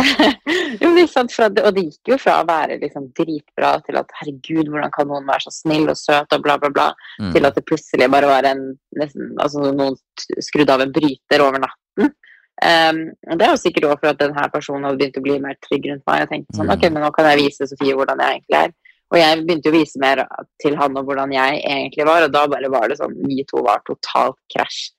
jo, 1.00 1.06
sant, 1.10 1.32
fra 1.34 1.48
det, 1.52 1.64
og 1.66 1.74
det 1.76 1.84
gikk 1.88 2.12
jo 2.14 2.18
fra 2.20 2.38
å 2.42 2.46
være 2.48 2.78
liksom 2.82 3.08
dritbra 3.16 3.72
til 3.86 3.98
at 4.00 4.12
herregud, 4.20 4.70
hvordan 4.70 4.92
kan 4.94 5.08
noen 5.10 5.26
være 5.28 5.46
så 5.46 5.52
snill 5.62 5.88
og 5.92 5.98
søt 5.98 6.36
og 6.36 6.44
bla, 6.44 6.58
bla, 6.62 6.70
bla, 6.76 6.88
Mm. 7.20 7.32
til 7.34 7.46
at 7.46 7.54
det 7.58 7.64
plutselig 7.68 8.10
bare 8.10 8.28
var 8.30 8.46
en 8.48 8.62
nesten, 8.96 9.34
altså 9.40 9.72
noen 9.74 9.96
skrudd 10.40 10.70
av 10.70 10.80
en 10.84 10.92
bryter 10.92 11.42
over 11.44 11.58
natten. 11.66 12.12
Um, 12.60 12.98
og 13.30 13.38
det 13.40 13.46
er 13.46 13.52
jo 13.54 13.60
sikkert 13.60 13.86
også 13.88 14.00
for 14.02 14.08
at 14.12 14.18
denne 14.20 14.42
personen 14.52 14.84
hadde 14.84 14.98
begynt 15.00 15.16
å 15.16 15.22
bli 15.24 15.38
mer 15.40 15.56
trygg 15.64 15.86
rundt 15.88 16.04
meg. 16.06 16.18
Jeg 16.20 16.28
tenkte 16.32 16.56
sånn, 16.58 16.68
Mm. 16.68 16.74
ok, 16.76 16.82
men 16.92 17.02
nå 17.02 17.10
kan 17.16 17.24
jeg 17.30 17.38
vise 17.40 17.66
Sofie 17.70 17.94
hvordan 17.96 18.18
jeg 18.20 18.40
egentlig 18.42 18.58
er. 18.64 18.70
Og 19.10 19.18
jeg 19.18 19.42
begynte 19.42 19.72
å 19.72 19.74
vise 19.74 20.00
mer 20.02 20.22
til 20.62 20.76
han 20.78 20.96
om 20.96 21.06
hvordan 21.06 21.32
jeg 21.34 21.62
egentlig 21.64 22.06
var, 22.06 22.26
og 22.26 22.34
da 22.34 22.44
bare 22.50 22.70
var 22.70 22.90
det 22.90 23.00
sånn, 23.00 23.16
vi 23.26 23.42
to 23.48 23.62
var 23.66 23.82
totalt 23.88 24.38
krasj. 24.54 24.90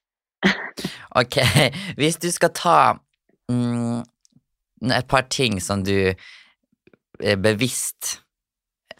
Ok, 1.11 1.41
hvis 1.99 2.15
du 2.23 2.29
skal 2.31 2.53
ta 2.55 2.75
mm, 3.51 3.99
et 4.95 5.07
par 5.11 5.25
ting 5.27 5.57
som 5.59 5.81
du 5.83 5.95
eh, 6.07 7.35
bevisst 7.35 8.13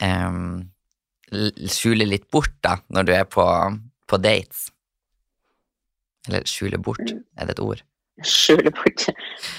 um, 0.04 0.66
skjuler 1.32 2.10
litt 2.10 2.28
bort 2.36 2.54
da, 2.64 2.76
når 2.92 3.08
du 3.08 3.14
er 3.16 3.30
på, 3.32 3.46
på 4.12 4.20
dates. 4.20 4.68
Eller 6.28 6.44
skjule 6.50 6.82
bort, 6.84 7.16
er 7.40 7.48
det 7.48 7.56
et 7.56 7.64
ord? 7.64 7.86
Skjule 8.28 8.76
bort. 8.76 9.08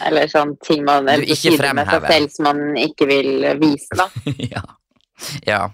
Eller 0.05 0.29
sånn 0.31 0.55
ting 0.63 0.85
man 0.87 1.09
Du 1.09 1.25
ikke 1.25 1.57
fremhever. 1.57 1.73
med 1.73 1.89
seg 1.89 2.09
selv 2.13 2.37
som 2.37 2.51
man 2.51 2.63
ikke 2.85 3.09
vil 3.11 3.49
vise, 3.63 3.97
da. 3.99 4.11
ja. 4.55 4.63
Ja. 5.47 5.65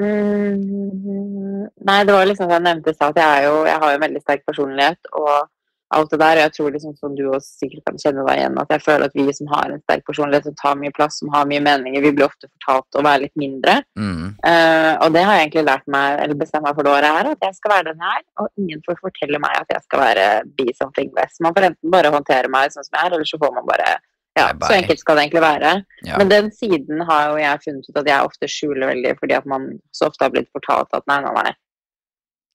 Mm, 0.00 1.66
nei, 1.84 2.02
det 2.08 2.12
var 2.14 2.28
liksom 2.28 2.46
som 2.46 2.54
jeg 2.56 2.64
nevnte 2.64 2.92
i 2.92 2.96
stad, 2.96 3.12
at 3.12 3.20
jeg, 3.20 3.40
er 3.40 3.48
jo, 3.48 3.64
jeg 3.68 3.80
har 3.82 3.90
jo 3.90 3.98
en 3.98 4.04
veldig 4.06 4.22
sterk 4.22 4.46
personlighet, 4.48 5.10
og 5.12 5.48
alt 5.96 6.12
det 6.12 6.20
der. 6.22 6.38
Og 6.38 6.42
jeg 6.44 6.52
tror 6.56 6.70
liksom 6.74 6.94
som 6.98 7.14
du 7.18 7.22
også 7.28 7.64
sikkert 7.64 7.88
kan 7.88 8.00
kjenne 8.02 8.24
deg 8.26 8.40
igjen, 8.40 8.58
at 8.62 8.74
jeg 8.74 8.84
føler 8.84 9.06
at 9.08 9.16
vi 9.18 9.26
som 9.36 9.50
har 9.52 9.72
en 9.74 9.82
sterk 9.82 10.04
personlighet, 10.08 10.48
som 10.48 10.58
tar 10.60 10.78
mye 10.80 10.94
plass, 10.96 11.18
som 11.20 11.32
har 11.34 11.48
mye 11.50 11.62
meninger, 11.66 12.04
vi 12.04 12.12
blir 12.16 12.28
ofte 12.28 12.48
fortalt 12.50 13.00
å 13.00 13.04
være 13.06 13.26
litt 13.26 13.42
mindre. 13.42 13.80
Mm. 13.98 14.28
Uh, 14.44 14.92
og 15.04 15.16
det 15.16 15.24
har 15.26 15.38
jeg 15.38 15.48
egentlig 15.48 15.66
lært 15.68 15.90
meg, 15.96 16.20
eller 16.24 16.40
bestemt 16.44 16.66
meg 16.66 16.78
for 16.78 16.86
det 16.86 16.94
året 16.94 17.18
her, 17.18 17.32
at 17.34 17.48
jeg 17.48 17.58
skal 17.58 17.76
være 17.76 17.88
den 17.90 18.06
jeg 18.06 18.22
er. 18.22 18.28
Og 18.42 18.62
ingen 18.62 18.86
får 18.86 19.02
fortelle 19.02 19.42
meg 19.42 19.58
at 19.58 19.74
jeg 19.76 19.88
skal 19.88 20.04
være 20.06 20.28
be 20.60 20.70
something 20.78 21.12
less. 21.18 21.42
Man 21.44 21.56
får 21.56 21.70
enten 21.72 21.92
bare 21.96 22.14
håndtere 22.14 22.52
meg 22.52 22.72
sånn 22.74 22.86
som 22.86 22.96
jeg 22.96 23.10
er, 23.10 23.18
eller 23.18 23.32
så 23.32 23.42
får 23.42 23.58
man 23.58 23.68
bare 23.68 23.98
ja. 24.40 24.52
Så 24.66 24.76
enkelt 24.76 25.02
skal 25.02 25.18
det 25.18 25.24
egentlig 25.26 25.42
være. 25.44 25.72
Ja. 26.06 26.20
Men 26.20 26.30
den 26.32 26.52
siden 26.54 27.02
har 27.08 27.30
jo 27.30 27.40
jeg 27.40 27.64
funnet 27.64 27.88
ut 27.88 28.00
at 28.02 28.12
jeg 28.12 28.28
ofte 28.30 28.50
skjuler 28.50 28.92
veldig, 28.92 29.16
fordi 29.20 29.36
at 29.38 29.48
man 29.50 29.66
så 29.96 30.08
ofte 30.10 30.26
har 30.26 30.32
blitt 30.34 30.50
fortalt 30.54 30.96
at 30.96 31.06
nei, 31.10 31.20
nei, 31.26 31.34
nei. 31.36 31.52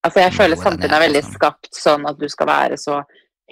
Altså 0.05 0.21
jeg 0.21 0.35
føler 0.35 0.61
samfunnet 0.61 0.93
er 0.93 1.05
veldig 1.07 1.23
skapt 1.25 1.71
sånn 1.73 2.05
at 2.05 2.19
du 2.21 2.27
skal 2.29 2.49
være 2.49 2.77
så 2.77 2.99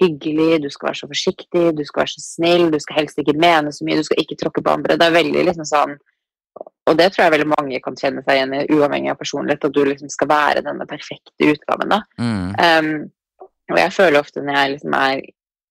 hyggelig, 0.02 0.64
du 0.64 0.70
skal 0.74 0.90
være 0.90 1.00
så 1.02 1.10
forsiktig, 1.10 1.66
du 1.78 1.84
skal 1.86 2.04
være 2.04 2.14
så 2.14 2.24
snill, 2.24 2.66
du 2.74 2.80
skal 2.82 3.00
helst 3.02 3.20
ikke 3.22 3.38
mene 3.38 3.74
så 3.74 3.86
mye, 3.86 4.00
du 4.02 4.08
skal 4.08 4.22
ikke 4.22 4.38
tråkke 4.42 4.64
på 4.66 4.74
andre. 4.74 4.98
Det 4.98 5.08
er 5.08 5.18
veldig 5.18 5.46
liksom 5.50 5.70
sånn 5.70 5.96
Og 6.90 6.98
det 7.00 7.06
tror 7.14 7.24
jeg 7.24 7.32
veldig 7.32 7.48
mange 7.48 7.80
kan 7.82 7.96
kjenne 7.96 8.22
seg 8.26 8.36
igjen 8.36 8.54
i, 8.58 8.66
uavhengig 8.76 9.14
av 9.14 9.18
personlighet, 9.18 9.64
at 9.66 9.74
du 9.74 9.86
liksom 9.88 10.10
skal 10.12 10.28
være 10.30 10.64
denne 10.66 10.86
perfekte 10.86 11.48
utgaven, 11.54 11.94
da. 11.94 12.02
Mm. 12.20 12.50
Um, 12.60 13.46
og 13.72 13.80
jeg 13.80 13.94
føler 13.96 14.20
ofte 14.20 14.44
når 14.44 14.58
jeg 14.60 14.74
liksom 14.74 14.98
er 15.00 15.22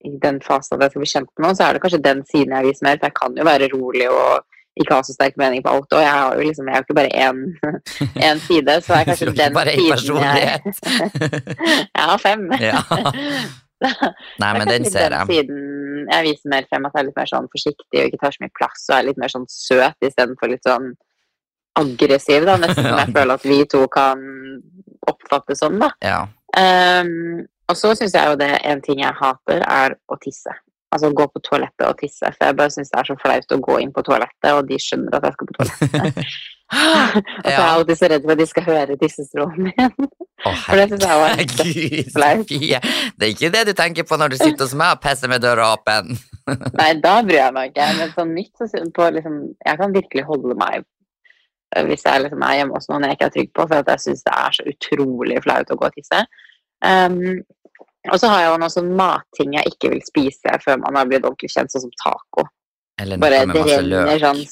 i 0.09 0.15
den 0.23 0.41
fasen 0.45 0.77
at 0.77 0.87
jeg 0.87 0.95
skal 0.95 1.05
bli 1.05 1.13
kjent 1.13 1.31
med 1.33 1.47
noen, 1.47 1.59
så 1.59 1.67
er 1.67 1.77
det 1.77 1.83
kanskje 1.85 2.07
den 2.07 2.25
siden 2.31 2.57
jeg 2.57 2.69
viser 2.69 2.87
mer. 2.89 2.99
For 2.99 3.11
jeg 3.11 3.19
kan 3.19 3.39
jo 3.39 3.47
være 3.49 3.71
rolig 3.75 4.09
og 4.11 4.43
ikke 4.81 4.97
ha 4.97 5.05
så 5.05 5.15
sterk 5.15 5.37
mening 5.41 5.65
på 5.65 5.73
alt. 5.73 5.91
Og 5.93 6.03
jeg 6.03 6.13
har 6.13 6.37
jo 6.37 6.47
liksom, 6.49 6.69
jeg 6.69 6.75
har 6.75 6.83
jo 6.83 6.87
ikke 6.89 7.01
bare 7.01 7.17
én, 7.27 8.39
side, 8.47 8.79
så 8.87 8.95
er 8.97 9.09
kanskje 9.11 9.35
den 9.43 9.59
bare 9.59 9.75
siden 9.75 9.89
jeg 9.89 9.97
personlighet. 9.97 10.63
Jeg 11.99 12.07
har 12.13 12.23
fem. 12.29 12.49
Ja. 13.83 13.91
Nei, 14.39 14.49
men 14.55 14.69
den 14.69 14.85
ser 14.87 15.09
den 15.11 15.19
jeg. 15.19 15.27
siden 15.27 16.05
jeg 16.07 16.23
viser 16.23 16.51
mer 16.53 16.67
frem 16.71 16.85
at 16.87 16.93
jeg 16.95 17.03
er 17.03 17.07
litt 17.09 17.17
mer 17.19 17.27
sånn 17.27 17.49
forsiktig 17.51 17.99
og 17.99 18.05
ikke 18.07 18.21
tar 18.21 18.35
så 18.37 18.45
mye 18.45 18.53
plass 18.55 18.85
og 18.85 18.95
er 18.95 19.09
litt 19.09 19.19
mer 19.19 19.33
sånn 19.33 19.47
søt 19.51 20.07
istedenfor 20.07 20.53
litt 20.53 20.69
sånn 20.69 20.87
aggressiv, 21.81 22.47
da. 22.47 22.55
Nesten 22.63 22.87
som 22.87 23.01
jeg 23.01 23.15
føler 23.17 23.35
at 23.35 23.49
vi 23.49 23.59
to 23.73 23.81
kan 23.91 24.23
oppfattes 25.11 25.65
som, 25.65 25.81
da. 25.83 25.91
Ja. 26.05 26.21
Um, 26.55 27.43
og 27.73 27.79
så 27.81 27.95
syns 27.99 28.15
jeg 28.17 28.31
jo 28.31 28.39
det 28.41 28.53
en 28.69 28.85
ting 28.85 29.03
jeg 29.03 29.19
hater, 29.19 29.65
er 29.65 29.97
å 30.09 30.21
tisse. 30.23 30.55
Altså 30.93 31.09
gå 31.17 31.25
på 31.33 31.41
toalettet 31.41 31.87
og 31.89 31.97
tisse. 32.01 32.29
For 32.37 32.49
jeg 32.51 32.57
bare 32.59 32.73
syns 32.75 32.93
det 32.93 32.99
er 33.01 33.09
så 33.09 33.17
flaut 33.21 33.55
å 33.57 33.63
gå 33.65 33.79
inn 33.81 33.95
på 33.97 34.05
toalettet, 34.05 34.51
og 34.53 34.67
de 34.69 34.81
skjønner 34.81 35.17
at 35.17 35.29
jeg 35.29 35.39
skal 35.39 35.49
på 35.49 35.59
toalettet. 35.61 36.27
og 37.45 37.45
så 37.45 37.51
er 37.51 37.53
jeg 37.53 37.69
alltid 37.69 37.99
så 38.01 38.09
redd 38.09 38.23
for 38.25 38.33
at 38.33 38.41
de 38.41 38.47
skal 38.49 38.65
høre 38.65 38.97
tissestrålen 39.01 39.67
min. 39.69 40.07
Å, 40.49 40.53
For 40.65 40.81
det 40.81 40.87
syns 40.91 41.05
jeg 41.05 41.19
var 41.21 41.35
herregud, 41.37 42.09
flaut. 42.15 42.53
Det 42.53 43.27
er 43.27 43.35
ikke 43.35 43.51
det 43.55 43.65
du 43.69 43.73
tenker 43.79 44.07
på 44.09 44.19
når 44.19 44.33
du 44.33 44.39
sitter 44.41 44.65
hos 44.65 44.73
meg 44.79 44.97
og 44.97 45.03
pisser 45.05 45.31
med 45.31 45.45
døra 45.45 45.69
åpen. 45.77 46.17
Nei, 46.79 46.89
da 47.05 47.19
bryr 47.23 47.39
jeg 47.39 47.55
meg 47.55 47.71
ikke. 47.71 47.91
Men 48.01 48.15
sånn 48.17 48.33
nytt 48.35 48.59
så 48.59 48.83
på 48.97 49.11
liksom 49.15 49.37
Jeg 49.53 49.79
kan 49.79 49.95
virkelig 49.95 50.25
holde 50.27 50.57
meg 50.59 50.81
øh, 50.83 51.85
hvis 51.87 52.03
jeg 52.09 52.25
liksom 52.25 52.43
er 52.49 52.57
hjemme 52.59 52.81
hos 52.81 52.89
noen 52.91 53.07
jeg 53.07 53.19
ikke 53.19 53.29
er 53.29 53.37
trygg 53.37 53.53
på, 53.55 53.69
for 53.69 53.93
jeg 53.93 54.05
syns 54.07 54.25
det 54.27 54.35
er 54.41 54.57
så 54.57 54.67
utrolig 54.73 55.39
flaut 55.45 55.71
å 55.71 55.79
gå 55.79 55.91
og 55.91 56.01
tisse. 56.01 56.25
Um, 56.83 57.43
og 58.11 58.19
så 58.19 58.33
har 58.33 58.43
jeg 58.43 58.51
jo 58.51 58.59
noen 58.59 58.75
sånn 58.75 58.91
matting 58.99 59.55
jeg 59.55 59.75
ikke 59.75 59.93
vil 59.93 60.03
spise 60.03 60.59
før 60.65 60.81
man 60.83 60.99
har 60.99 61.09
blitt 61.11 61.23
ordentlig 61.23 61.53
kjent, 61.55 61.71
sånn 61.71 61.87
som 61.87 61.95
taco. 62.03 62.49
Eller 63.01 63.19
noe 63.19 63.25
Bare 63.25 63.45
med 63.47 63.61
masse 63.61 63.81
løk. 63.87 64.15
sånn 64.25 64.45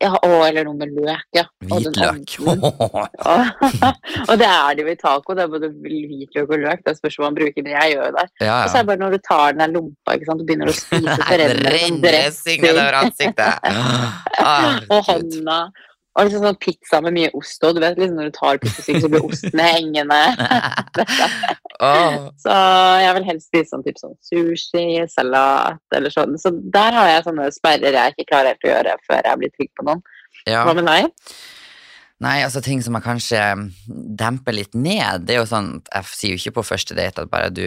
ja, 0.00 0.14
å, 0.16 0.28
eller 0.46 0.64
noe 0.64 0.78
med 0.80 0.94
løk, 0.96 1.26
ja. 1.36 1.42
Hvitløk. 1.68 2.36
Og, 2.40 3.64
og 4.30 4.32
det 4.40 4.46
er 4.48 4.78
det 4.78 4.84
jo 4.84 4.88
i 4.88 4.96
taco. 4.96 5.34
Det 5.36 5.44
er 5.44 5.50
både 5.52 5.68
hvitløk 5.74 6.54
og 6.54 6.62
løk. 6.62 6.84
Det 6.86 6.94
spørs 6.96 7.18
hva 7.18 7.26
man 7.26 7.36
bruker, 7.36 7.66
men 7.66 7.74
jeg 7.74 7.92
gjør 7.94 8.06
jo 8.06 8.14
det. 8.16 8.24
Ja, 8.40 8.54
Og 8.62 8.70
så 8.70 8.78
er 8.78 8.86
det 8.86 8.90
bare 8.92 9.02
når 9.02 9.16
du 9.16 9.20
tar 9.26 9.52
den 9.52 9.62
der 9.64 9.74
lompa 9.74 10.16
ikke 10.16 10.30
sant, 10.30 10.40
og 10.40 10.48
begynner 10.48 10.72
å 10.72 10.76
spise, 10.78 11.16
så 11.20 11.38
renner 11.42 11.76
det 11.76 12.00
dressing 12.06 12.64
nedover 12.64 12.98
ansiktet. 13.02 13.68
Ah, 14.40 14.80
og 14.88 15.04
hånda. 15.10 15.60
Og 16.20 16.28
liksom 16.28 16.42
sånn 16.44 16.58
pizza 16.60 16.98
med 17.00 17.14
mye 17.16 17.30
ost 17.38 17.62
og 17.64 17.76
Du 17.76 17.80
vet 17.80 17.96
liksom 17.96 18.18
når 18.18 18.28
du 18.28 18.34
tar 18.36 18.58
pizzastykket, 18.60 19.04
så 19.04 19.10
blir 19.12 19.24
osten 19.24 19.62
hengende. 19.64 20.18
Så 22.44 22.56
jeg 23.00 23.14
vil 23.16 23.28
helst 23.30 23.46
spise 23.48 23.70
sånn 23.70 23.84
type 23.86 24.02
sånn 24.02 24.18
sushi, 24.28 24.82
salat 25.08 25.96
eller 25.96 26.12
sånn. 26.12 26.36
Så 26.36 26.52
der 26.52 26.92
har 26.92 27.08
jeg 27.08 27.22
sånne 27.24 27.46
sperrer 27.56 27.96
jeg 27.96 28.12
ikke 28.12 28.26
klarer 28.34 28.52
helt 28.52 28.66
å 28.66 28.70
gjøre 28.74 28.96
før 29.06 29.28
jeg 29.30 29.40
blir 29.40 29.54
trygg 29.54 29.70
på 29.78 29.86
noen. 29.88 30.02
ja. 30.44 30.66
Hva 30.68 30.74
med 30.76 30.90
deg? 30.90 31.08
Nei, 32.20 32.34
altså 32.44 32.60
ting 32.60 32.84
som 32.84 32.98
jeg 32.98 33.06
kanskje 33.06 33.40
demper 34.20 34.58
litt 34.58 34.76
ned, 34.76 35.24
det 35.24 35.38
er 35.38 35.40
jo 35.40 35.48
sånn 35.48 35.70
Jeg 35.88 36.12
sier 36.12 36.34
jo 36.34 36.42
ikke 36.42 36.58
på 36.58 36.66
første 36.74 36.98
date 36.98 37.24
at 37.24 37.32
bare 37.32 37.48
du, 37.48 37.64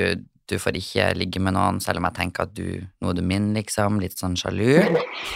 du 0.50 0.58
får 0.60 0.76
ikke 0.80 1.06
ligge 1.16 1.40
med 1.40 1.56
noen, 1.56 1.78
selv 1.84 2.02
om 2.02 2.08
jeg 2.10 2.16
tenker 2.18 2.44
at 2.48 2.54
du, 2.58 2.82
nå 3.02 3.10
er 3.14 3.16
du 3.18 3.22
min, 3.24 3.52
liksom. 3.56 4.00
Litt 4.04 4.18
sånn 4.20 4.36
sjalu. 4.40 4.74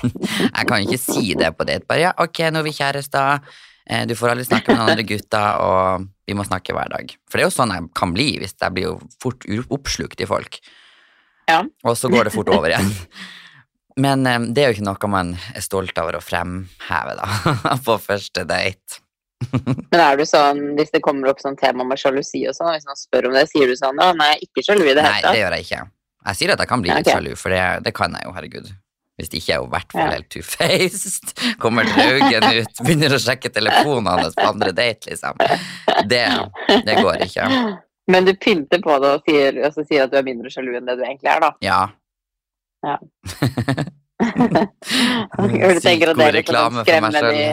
Jeg 0.58 0.68
kan 0.68 0.84
ikke 0.84 1.00
si 1.00 1.32
det 1.40 1.54
på 1.58 1.64
date. 1.68 1.88
Bare 1.88 2.02
ja, 2.10 2.12
ok, 2.20 2.42
nå 2.52 2.60
er 2.60 2.68
vi 2.68 2.74
kjærester. 2.76 3.40
eh, 3.88 4.04
Du 4.10 4.16
får 4.20 4.34
aldri 4.34 4.46
snakke 4.50 4.74
med 4.74 4.82
noen 4.82 4.92
andre 4.92 5.06
gutter, 5.08 5.62
og 5.64 6.08
vi 6.28 6.36
må 6.36 6.44
snakke 6.44 6.76
hver 6.76 6.92
dag. 6.92 7.16
For 7.30 7.40
det 7.40 7.46
er 7.46 7.50
jo 7.50 7.56
sånn 7.56 7.72
jeg 7.76 7.88
kan 7.96 8.12
bli, 8.18 8.28
hvis 8.42 8.58
jeg 8.60 8.76
blir 8.76 8.90
jo 8.90 8.98
fort 9.24 9.48
oppslukt 9.80 10.20
i 10.22 10.28
folk. 10.30 10.60
Ja. 11.48 11.62
Og 11.88 11.96
så 11.96 12.12
går 12.12 12.28
det 12.28 12.36
fort 12.36 12.52
over 12.52 12.68
igjen. 12.74 12.92
Men 13.98 14.28
eh, 14.30 14.44
det 14.52 14.64
er 14.66 14.72
jo 14.74 14.78
ikke 14.78 14.90
noe 14.92 15.10
man 15.16 15.34
er 15.56 15.64
stolt 15.66 15.98
over 16.04 16.20
å 16.20 16.24
fremheve, 16.24 17.16
da, 17.18 17.78
på 17.88 17.96
første 18.04 18.44
date. 18.50 19.00
Men 19.92 20.02
er 20.02 20.18
du 20.18 20.26
sånn, 20.26 20.64
hvis 20.80 20.90
det 20.94 21.04
kommer 21.06 21.30
opp 21.32 21.42
sånn 21.44 21.58
tema 21.60 21.86
med 21.88 22.00
sjalusi 22.02 22.42
og 22.50 22.58
sånn, 22.58 22.74
hvis 22.74 22.88
noen 22.88 23.00
spør 23.00 23.30
om 23.30 23.38
det, 23.38 23.46
sier 23.52 23.70
du 23.70 23.78
sånn 23.78 24.02
Å, 24.02 24.10
nei, 24.18 24.34
ikke 24.48 24.66
sjalu 24.66 24.88
i 24.88 24.96
det 24.98 25.06
Nei, 25.06 25.22
det 25.22 25.38
gjør 25.38 25.56
jeg 25.58 25.68
ikke. 25.68 25.82
Jeg 26.28 26.40
sier 26.40 26.54
at 26.56 26.64
jeg 26.64 26.72
kan 26.72 26.84
bli 26.84 26.92
litt 26.92 27.06
okay. 27.06 27.16
sjalu, 27.20 27.38
for 27.40 27.54
det, 27.54 27.64
det 27.86 27.94
kan 27.96 28.18
jeg 28.18 28.28
jo, 28.28 28.34
herregud. 28.36 28.72
Hvis 29.18 29.32
det 29.34 29.40
ikke 29.40 29.54
er 29.56 29.62
jo 29.62 29.68
i 29.68 29.72
hvert 29.74 29.94
fall 29.96 30.12
helt 30.14 30.28
two-faced, 30.34 31.32
kommer 31.64 31.88
draugen 31.90 32.48
ut, 32.60 32.82
begynner 32.84 33.16
å 33.16 33.22
sjekke 33.22 33.54
telefonen 33.54 34.10
hans 34.12 34.38
på 34.38 34.46
andre 34.46 34.74
date, 34.78 35.10
liksom. 35.10 35.40
Det, 36.10 36.26
det 36.86 36.98
går 37.02 37.24
ikke. 37.26 37.48
Men 38.14 38.28
du 38.28 38.34
pynter 38.40 38.82
på 38.84 38.98
det 39.04 39.14
og 39.18 39.30
sier, 39.30 39.62
og 39.68 39.80
sier 39.80 40.06
at 40.06 40.14
du 40.14 40.20
er 40.20 40.28
mindre 40.28 40.52
sjalu 40.54 40.76
enn 40.78 40.90
det 40.90 40.98
du 41.00 41.06
egentlig 41.06 41.32
er, 41.34 41.46
da. 41.48 41.54
Ja. 41.66 41.80
Ja. 42.86 42.98
Du 45.38 45.80
tenker 45.84 46.12
at 46.14 46.18
det 46.18 46.44
kan 46.48 46.80
skremme 46.82 47.12
de, 47.14 47.44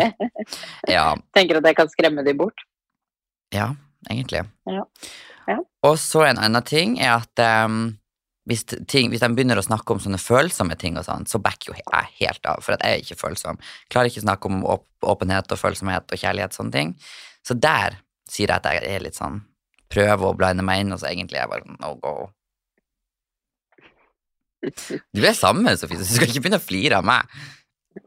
Ja, 0.97 1.09
tenker 1.37 1.61
at 1.61 1.67
det 1.67 1.75
kan 1.77 1.91
skremme 1.93 2.25
de 2.27 2.37
bort? 2.39 2.65
ja 3.55 3.75
egentlig. 4.11 4.43
Ja. 4.69 4.83
Ja. 5.47 5.59
Og 5.85 5.99
så 6.01 6.25
en 6.27 6.41
annen 6.41 6.65
ting 6.67 6.97
er 7.01 7.15
at 7.19 7.41
um, 7.65 7.95
hvis, 8.49 8.65
ting, 8.89 9.09
hvis 9.13 9.23
de 9.23 9.31
begynner 9.33 9.61
å 9.61 9.65
snakke 9.65 9.95
om 9.95 10.01
sånne 10.03 10.21
følsomme 10.21 10.77
ting, 10.81 10.99
og 11.01 11.07
sånn, 11.07 11.25
så 11.29 11.41
backer 11.41 11.73
jo 11.73 11.77
jeg 11.79 12.11
helt 12.21 12.49
av, 12.49 12.61
for 12.65 12.77
at 12.77 12.85
jeg 12.85 12.99
er 12.99 13.05
ikke 13.05 13.21
følsom. 13.21 13.61
Klarer 13.93 14.11
ikke 14.11 14.23
å 14.23 14.27
snakke 14.27 14.51
om 14.51 14.65
åp 14.77 14.89
åpenhet 15.05 15.53
og 15.53 15.61
følsomhet 15.61 16.13
og 16.13 16.21
kjærlighet, 16.21 16.57
sånne 16.57 16.73
ting. 16.73 16.95
Så 17.45 17.57
der 17.61 17.99
sier 18.31 18.49
jeg 18.49 18.57
at 18.57 18.69
jeg 18.71 18.87
er 18.89 19.05
litt 19.05 19.19
sånn 19.21 19.43
Prøver 19.93 20.27
å 20.27 20.35
blande 20.35 20.65
meg 20.65 20.81
inn, 20.81 20.95
og 20.95 20.99
så 20.99 21.11
egentlig 21.11 21.37
er 21.37 21.45
jeg 21.45 21.51
bare 21.53 21.67
sånn 21.67 21.77
no 21.79 21.91
go. 22.03 22.15
Du 25.15 25.23
er 25.25 25.35
samme, 25.37 25.77
Sofie, 25.77 25.99
så 26.01 26.07
du 26.09 26.15
skal 26.17 26.31
ikke 26.31 26.43
begynne 26.45 26.61
å 26.61 26.65
flire 26.65 26.99
av 27.01 27.07
meg. 27.09 27.29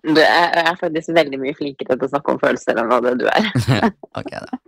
Du 0.04 0.20
er, 0.20 0.50
jeg 0.58 0.66
er 0.68 0.80
faktisk 0.82 1.14
veldig 1.16 1.38
mye 1.40 1.56
flinkere 1.56 1.96
til 1.96 2.08
å 2.08 2.12
snakke 2.12 2.34
om 2.34 2.40
følelser 2.42 2.80
enn 2.82 2.90
hva 2.92 2.98
det 3.06 3.14
du 3.22 3.28
er. 3.32 3.48
Ok, 4.20 4.32
da. 4.34 4.60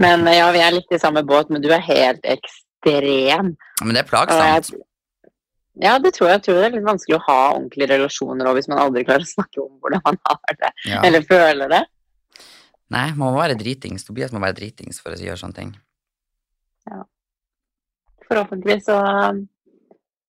Men 0.00 0.26
ja, 0.34 0.48
vi 0.54 0.62
er 0.64 0.74
litt 0.74 0.90
i 0.90 0.98
samme 0.98 1.22
båt, 1.26 1.52
men 1.54 1.62
du 1.62 1.68
er 1.74 1.82
helt 1.86 2.24
ekstrem. 2.26 3.52
Men 3.84 3.94
det 3.94 4.02
er 4.02 4.08
plagsomt. 4.10 4.72
jeg, 4.74 4.82
ja, 5.84 5.94
det 6.02 6.12
tror 6.16 6.28
jeg. 6.30 6.38
jeg 6.40 6.44
tror 6.48 6.58
det 6.58 6.66
er 6.68 6.74
litt 6.76 6.86
vanskelig 6.86 7.16
å 7.18 7.22
ha 7.28 7.38
ordentlige 7.54 7.90
relasjoner 7.94 8.46
og 8.50 8.58
hvis 8.58 8.68
man 8.70 8.82
aldri 8.82 9.04
klarer 9.06 9.26
å 9.26 9.30
snakke 9.30 9.62
om 9.62 9.72
hvordan 9.82 10.02
man 10.06 10.18
har 10.26 10.58
det, 10.60 10.70
Ja. 10.90 11.00
eller 11.06 11.22
føler 11.26 11.70
det. 11.72 11.82
Nei, 12.94 13.06
man 13.16 13.32
må 13.34 13.38
være 13.40 13.56
dritings. 13.58 14.04
Tobias 14.06 14.34
må 14.34 14.42
være 14.42 14.58
dritings 14.58 14.98
for 15.02 15.14
å 15.14 15.18
gjøre 15.18 15.40
sånne 15.40 15.56
ting. 15.56 15.72
Ja. 16.90 17.00
Forhåpentligvis 18.28 18.86
så 18.90 18.98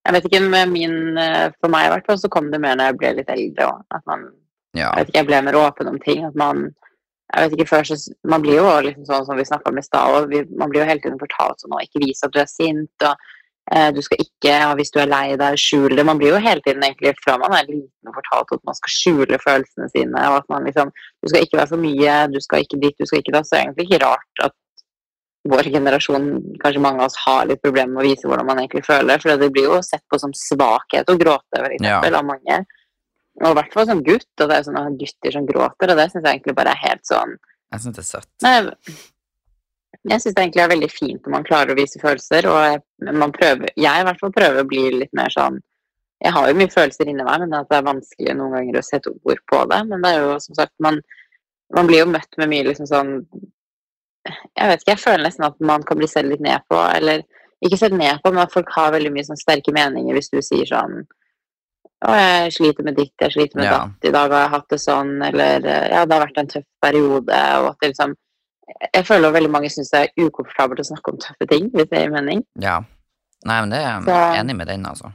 Jeg 0.05 0.13
vet 0.13 0.25
ikke, 0.29 0.41
med 0.49 0.69
min, 0.69 0.97
eh, 1.17 1.49
for 1.59 1.73
meg 1.73 1.87
i 1.87 1.93
hvert 1.95 2.05
fall, 2.05 2.17
så 2.21 2.29
kom 2.29 2.51
det 2.51 2.61
mer 2.61 2.75
når 2.77 2.91
jeg 2.91 2.97
ble 3.01 3.13
litt 3.19 3.29
eldre 3.33 3.69
òg. 3.71 3.85
At 3.95 4.03
man 4.05 4.27
Ja. 4.75 4.91
jeg 4.91 5.05
vet 5.05 5.07
ikke, 5.09 5.21
jeg 5.21 5.27
ble 5.27 5.41
mer 5.41 5.57
åpen 5.61 5.87
om 5.87 5.99
ting. 5.99 6.25
At 6.25 6.35
man 6.35 6.67
jeg 7.33 7.49
vet 7.49 7.59
ikke, 7.59 7.69
før 7.69 7.83
så, 7.89 7.95
Man 8.23 8.41
blir 8.41 8.59
jo 8.61 8.67
liksom 8.85 9.05
sånn 9.05 9.25
som 9.25 9.37
vi 9.37 9.43
snakka 9.43 9.71
om 9.71 9.77
i 9.77 9.81
stad, 9.81 10.29
man 10.57 10.69
blir 10.69 10.83
jo 10.83 10.89
hele 10.89 11.01
tiden 11.01 11.19
fortalt 11.19 11.59
sånn 11.59 11.73
ikke 11.81 12.03
vise 12.05 12.23
at 12.25 12.31
du 12.31 12.39
er 12.39 12.45
sint, 12.45 13.01
og 13.01 13.15
eh, 13.73 13.89
du 13.91 14.01
skal 14.01 14.21
ikke, 14.21 14.51
ja, 14.53 14.73
hvis 14.75 14.91
du 14.93 14.99
er 15.01 15.09
lei 15.09 15.35
deg, 15.35 15.57
skjule 15.57 15.97
det. 15.97 16.05
Man 16.05 16.19
blir 16.21 16.35
jo 16.35 16.41
hele 16.43 16.61
tiden 16.61 16.83
egentlig 16.85 17.15
fra 17.23 17.37
man 17.41 17.53
er 17.57 17.65
liten 17.65 18.13
fortalt 18.13 18.53
at 18.53 18.63
man 18.63 18.77
skal 18.77 18.93
skjule 18.93 19.41
følelsene 19.41 19.89
sine, 19.89 20.27
og 20.29 20.37
at 20.43 20.49
man 20.49 20.69
liksom 20.69 20.91
Du 21.23 21.29
skal 21.29 21.41
ikke 21.41 21.57
være 21.57 21.71
for 21.73 21.81
mye, 21.81 22.27
du 22.29 22.39
skal 22.39 22.61
ikke 22.61 22.79
dit, 22.79 22.95
du 22.99 23.05
skal 23.05 23.19
ikke 23.19 23.33
da. 23.33 23.41
Så 23.41 23.55
er 23.57 23.65
egentlig 23.65 23.87
ikke 23.89 24.05
rart 24.05 24.43
at 24.45 24.53
vår 25.45 25.67
generasjon, 25.73 26.29
kanskje 26.63 26.81
mange 26.81 27.03
av 27.03 27.05
oss, 27.11 27.17
har 27.25 27.45
litt 27.45 27.61
problemer 27.61 27.93
med 27.93 28.01
å 28.03 28.07
vise 28.09 28.25
hvordan 28.27 28.47
man 28.49 28.57
egentlig 28.63 28.85
føler. 28.87 29.21
For 29.21 29.37
det 29.37 29.51
blir 29.53 29.67
jo 29.69 29.81
sett 29.85 30.01
på 30.09 30.17
som 30.19 30.33
svakhet 30.33 31.05
å 31.11 31.17
gråte, 31.21 31.55
for 31.59 31.69
eksempel, 31.69 32.11
Ja. 32.11 32.19
av 32.19 32.25
mange. 32.25 32.65
Og 33.43 33.49
i 33.51 33.53
hvert 33.59 33.73
fall 33.73 33.85
som 33.85 34.01
gutt, 34.03 34.25
og 34.39 34.49
det 34.49 34.55
er 34.57 34.63
sånne 34.63 34.97
gutter 34.97 35.31
som 35.35 35.45
gråter, 35.45 35.91
og 35.91 35.97
det 35.99 36.07
syns 36.11 36.23
jeg 36.23 36.39
egentlig 36.39 36.55
bare 36.55 36.71
er 36.71 36.81
helt 36.89 37.03
sånn 37.05 37.35
Jeg 37.73 37.81
syns 37.81 37.95
det 37.95 38.03
er 38.05 38.11
søtt. 38.13 38.29
Nei, 38.41 38.71
Jeg 40.05 40.21
syns 40.21 40.35
det 40.35 40.43
egentlig 40.43 40.63
er 40.63 40.69
veldig 40.69 40.91
fint 40.91 41.21
når 41.25 41.31
man 41.33 41.43
klarer 41.43 41.73
å 41.73 41.77
vise 41.79 41.99
følelser, 41.99 42.45
og 42.45 43.13
man 43.13 43.31
prøver, 43.33 43.67
jeg 43.75 44.01
i 44.01 44.05
hvert 44.05 44.19
fall 44.21 44.31
prøver 44.31 44.61
å 44.63 44.67
bli 44.69 44.83
litt 45.01 45.13
mer 45.13 45.29
sånn 45.33 45.59
Jeg 46.23 46.31
har 46.31 46.47
jo 46.47 46.53
mye 46.55 46.71
følelser 46.71 47.09
inni 47.09 47.23
meg, 47.25 47.39
men 47.41 47.49
det 47.51 47.75
er 47.75 47.81
vanskelig 47.83 48.35
noen 48.37 48.53
ganger 48.55 48.79
å 48.79 48.83
sette 48.85 49.11
ord 49.25 49.39
på 49.51 49.65
det. 49.69 49.81
Men 49.89 50.01
det 50.01 50.11
er 50.13 50.21
jo 50.23 50.39
som 50.39 50.55
sagt 50.55 50.71
Man, 50.79 51.01
man 51.75 51.87
blir 51.87 51.99
jo 52.05 52.11
møtt 52.11 52.37
med 52.37 52.49
mye 52.49 52.63
liksom 52.69 52.87
sånn 52.87 53.25
Jeg 54.25 54.67
vet 54.71 54.81
ikke, 54.81 54.91
jeg 54.95 54.99
føler 55.03 55.23
nesten 55.27 55.45
at 55.45 55.59
man 55.61 55.83
kan 55.83 55.97
bli 55.99 56.07
sett 56.07 56.25
litt 56.25 56.41
ned 56.41 56.61
på, 56.69 56.79
eller 56.95 57.21
ikke 57.65 57.77
sett 57.77 57.93
ned 57.93 58.19
på, 58.23 58.31
men 58.33 58.43
at 58.43 58.51
folk 58.53 58.69
har 58.75 58.91
veldig 58.95 59.11
mye 59.13 59.23
sånn 59.27 59.37
sterke 59.39 59.71
meninger 59.75 60.13
hvis 60.17 60.29
du 60.33 60.41
sier 60.41 60.65
sånn 60.69 61.03
å, 62.05 62.11
jeg 62.13 62.51
sliter 62.53 62.83
med 62.85 62.97
ditt, 62.97 63.13
jeg 63.21 63.31
sliter 63.31 63.55
med 63.61 63.65
Ja. 63.65 63.77
datt, 63.79 64.05
i 64.09 64.11
dag 64.11 64.31
har 64.31 64.41
jeg 64.45 64.53
hatt 64.55 64.69
det 64.69 64.79
sånn, 64.81 65.13
eller 65.25 65.63
ja, 65.65 66.05
det 66.05 66.13
har 66.17 66.25
vært 66.25 66.37
en 66.41 66.47
tøff 66.51 66.65
periode, 66.81 67.37
og 67.61 67.69
at 67.71 67.77
det 67.81 67.93
liksom 67.93 68.15
Jeg 68.95 69.05
føler 69.05 69.29
veldig 69.31 69.49
mange 69.53 69.69
syns 69.69 69.91
det 69.93 69.99
er 70.09 70.23
ukomfortabelt 70.25 70.79
å 70.81 70.85
snakke 70.87 71.11
om 71.13 71.17
tøffe 71.21 71.45
ting, 71.47 71.67
hvis 71.69 71.85
det 71.91 71.99
gir 72.01 72.09
mening. 72.09 72.39
Ja. 72.59 72.79
Nei, 73.45 73.59
men 73.61 73.69
det 73.69 73.77
er 73.77 73.83
jeg 73.85 74.03
Så- 74.07 74.39
enig 74.41 74.55
med 74.57 74.67
den, 74.67 74.85
altså. 74.89 75.11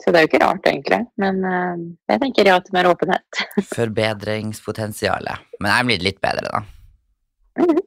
Så 0.00 0.10
det 0.10 0.16
er 0.16 0.24
jo 0.24 0.28
ikke 0.30 0.40
rart, 0.46 0.64
egentlig. 0.64 1.06
Men 1.18 1.44
eh, 1.44 1.76
jeg 2.14 2.20
tenker 2.22 2.46
ja 2.48 2.58
til 2.60 2.72
mer 2.72 2.88
åpenhet. 2.94 3.42
Forbedringspotensialet. 3.76 5.38
Men 5.60 5.70
jeg 5.70 5.80
er 5.80 5.88
blitt 5.90 6.02
litt 6.06 6.20
bedre, 6.24 6.48
da. 6.48 6.62
Mhm. 7.60 7.78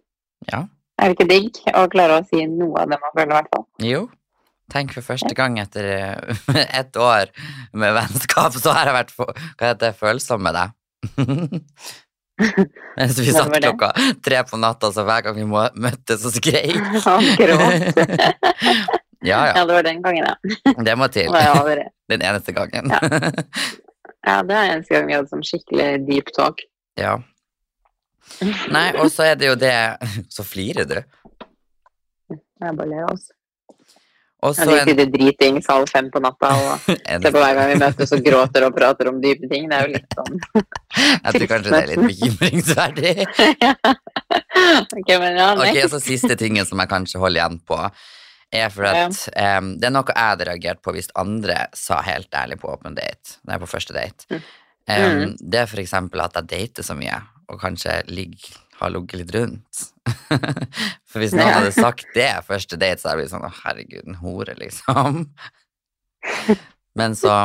Ja. 0.54 0.62
Er 1.02 1.10
det 1.10 1.18
ikke 1.18 1.30
digg 1.32 1.58
å 1.74 1.88
klare 1.92 2.20
å 2.22 2.26
si 2.30 2.44
noe 2.48 2.84
av 2.84 2.92
det 2.94 3.00
man 3.02 3.16
føler, 3.16 3.32
i 3.32 3.38
hvert 3.40 3.50
fall? 3.56 3.66
Jo. 3.84 4.04
Tenk 4.72 4.94
for 4.96 5.06
første 5.06 5.34
gang 5.38 5.58
etter 5.62 5.88
eh, 5.92 6.44
ett 6.80 6.96
år 6.98 7.34
med 7.78 7.96
vennskap, 7.98 8.56
så 8.56 8.76
har 8.78 8.88
jeg 8.90 8.96
vært 9.02 9.16
hva 9.18 9.28
heter 9.66 9.82
det, 9.88 9.94
følsom 10.00 10.46
med 10.46 10.56
deg. 10.60 10.78
Mens 12.98 13.20
vi 13.20 13.34
satt 13.34 13.52
klokka 13.54 13.92
tre 14.26 14.40
på 14.50 14.58
natta, 14.62 14.90
så 14.96 15.04
hver 15.06 15.26
gang 15.28 15.38
vi 15.38 15.46
møttes 15.48 16.24
og 16.26 16.34
skreik. 16.38 16.80
Han 17.06 17.28
gråt. 17.38 18.00
Ja, 19.24 19.38
Ja, 19.44 19.54
ja. 19.54 19.66
det 19.66 19.76
var 19.78 19.86
den 19.86 20.02
gangen, 20.04 20.26
ja. 20.28 20.74
Det 20.84 20.96
må 21.00 21.08
til. 21.14 21.30
Den 22.12 22.24
eneste 22.28 22.52
gangen. 22.56 22.90
Ja. 22.92 23.00
Ja, 24.24 24.40
det 24.48 24.56
er 24.56 24.72
eneste 24.74 24.96
gang 24.96 25.08
vi 25.08 25.16
hadde 25.16 25.32
sånn 25.32 25.46
skikkelig 25.48 25.88
deep 26.08 26.32
talk. 26.36 26.60
Ja. 27.00 27.18
Nei, 28.74 28.90
og 28.98 29.12
så 29.14 29.30
er 29.32 29.38
det 29.40 29.48
jo 29.52 29.56
det 29.60 29.76
Så 30.32 30.46
flirer 30.48 30.88
du. 30.90 30.98
Jeg 32.34 32.76
bare 32.78 32.90
ler 32.90 33.06
altså. 33.08 33.34
Og 34.44 34.56
så 34.56 34.66
Ja, 34.68 34.82
en, 34.82 34.90
sitter 34.90 35.08
dritings 35.08 35.68
halv 35.72 35.88
fem 35.88 36.10
på 36.12 36.20
natta 36.24 36.50
og 36.60 36.88
en 37.12 37.24
ser 37.24 37.32
på 37.32 37.40
hver 37.40 37.56
gang 37.56 37.70
vi 37.72 37.78
møtes 37.80 38.12
og 38.16 38.26
gråter 38.26 38.66
og 38.68 38.76
prater 38.76 39.10
om 39.12 39.22
dype 39.24 39.48
ting. 39.52 39.70
Det 39.72 39.78
er 39.78 39.88
jo 39.88 39.94
litt 39.94 40.18
sånn 40.18 40.42
Jeg 40.44 41.36
tror 41.38 41.48
kanskje 41.54 41.72
det 41.72 41.80
er 41.80 41.92
litt 41.94 42.08
bekymringsverdig. 42.10 43.16
Ok, 44.94 45.10
men 45.20 45.38
ja, 45.38 45.48
Ok, 45.56 45.74
next. 45.76 45.92
så 45.92 46.00
Siste 46.04 46.36
tingen 46.40 46.66
som 46.68 46.80
jeg 46.80 46.90
kanskje 46.92 47.20
holder 47.20 47.42
igjen 47.42 47.58
på, 47.68 47.78
er 48.54 48.70
for 48.72 48.86
at 48.88 49.18
em, 49.40 49.74
det 49.82 49.90
er 49.90 49.94
noe 49.96 50.06
jeg 50.14 50.30
hadde 50.30 50.48
reagert 50.48 50.82
på 50.86 50.94
hvis 50.96 51.10
andre 51.20 51.66
sa 51.76 52.00
helt 52.06 52.30
ærlig 52.38 52.60
på 52.62 52.70
åpen 52.72 52.96
date, 52.98 53.40
når 53.42 53.56
jeg 53.56 53.58
er 53.58 53.64
på 53.64 53.72
første 53.72 53.96
date. 53.98 54.28
Mm. 54.30 54.44
Mm. 54.84 55.36
det 55.40 55.62
er 55.62 55.70
for 55.72 55.80
eksempel 55.80 56.22
at 56.24 56.36
jeg 56.38 56.50
dater 56.52 56.86
så 56.86 56.96
mye, 57.00 57.18
og 57.52 57.60
kanskje 57.62 58.00
ligge, 58.12 58.54
har 58.80 58.94
ligget 58.94 59.20
litt 59.22 59.34
rundt. 59.36 59.84
for 61.10 61.24
hvis 61.24 61.36
noen 61.38 61.54
hadde 61.54 61.74
sagt 61.76 62.08
det 62.16 62.32
første 62.48 62.80
date, 62.80 63.02
så 63.02 63.12
hadde 63.12 63.24
jeg 63.24 63.24
blitt 63.24 63.36
sånn 63.36 63.48
å 63.48 63.54
herregud, 63.64 64.06
en 64.08 64.22
hore, 64.24 64.58
liksom. 64.64 65.24
Men 66.98 67.18
så, 67.18 67.38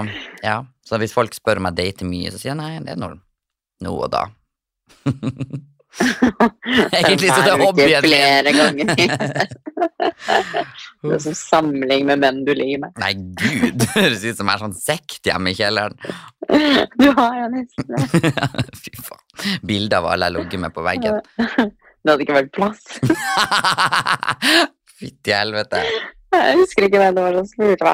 ja. 0.45 0.61
Så 0.87 1.01
hvis 1.01 1.15
folk 1.17 1.35
spør 1.37 1.61
om 1.61 1.71
jeg 1.71 1.81
dater 1.81 2.09
mye, 2.09 2.33
så 2.33 2.41
sier 2.41 2.53
jeg 2.55 2.61
nei, 2.61 2.77
det 2.85 2.95
er 2.95 3.01
norm. 3.01 3.23
nå 3.85 3.95
og 3.95 4.11
da. 4.13 4.27
Egentlig 5.99 7.31
så 7.33 7.41
det 7.43 7.53
er 7.53 7.63
hobbyen. 7.63 8.05
Flere 8.05 8.53
ganger. 8.55 8.87
Det 11.03 11.15
er 11.15 11.23
som 11.23 11.37
samling 11.37 12.07
med 12.09 12.23
menn 12.23 12.43
du 12.47 12.53
ligger 12.55 12.85
med. 12.85 12.99
Nei, 13.01 13.13
gud, 13.17 13.79
det 13.81 13.89
høres 13.95 14.25
ut 14.25 14.39
som 14.39 14.51
jeg 14.51 14.55
er 14.55 14.63
sånn 14.65 14.77
sekt 14.79 15.31
hjemme 15.31 15.53
i 15.53 15.59
kjelleren. 15.59 15.97
Du 16.99 17.09
har 17.19 17.41
jo 17.43 17.49
nesten 17.57 17.93
det. 17.95 18.03
Fy 18.79 18.95
faen. 19.01 19.25
Bilde 19.67 19.95
av 19.99 20.07
alle 20.13 20.25
jeg 20.31 20.35
ligger 20.39 20.59
med 20.67 20.73
på 20.77 20.83
veggen. 20.87 21.15
Det 21.99 22.09
hadde 22.15 22.23
ikke 22.25 22.39
vært 22.39 22.55
plass. 22.55 22.83
Fytti 24.99 25.31
helvete. 25.35 25.79
Jeg 26.33 26.57
husker 26.61 26.83
ikke 26.87 27.01
det. 27.01 27.09
Det 27.17 27.23
var 27.25 27.33
en 27.35 27.39
som 27.41 27.49
spurte 27.51 27.85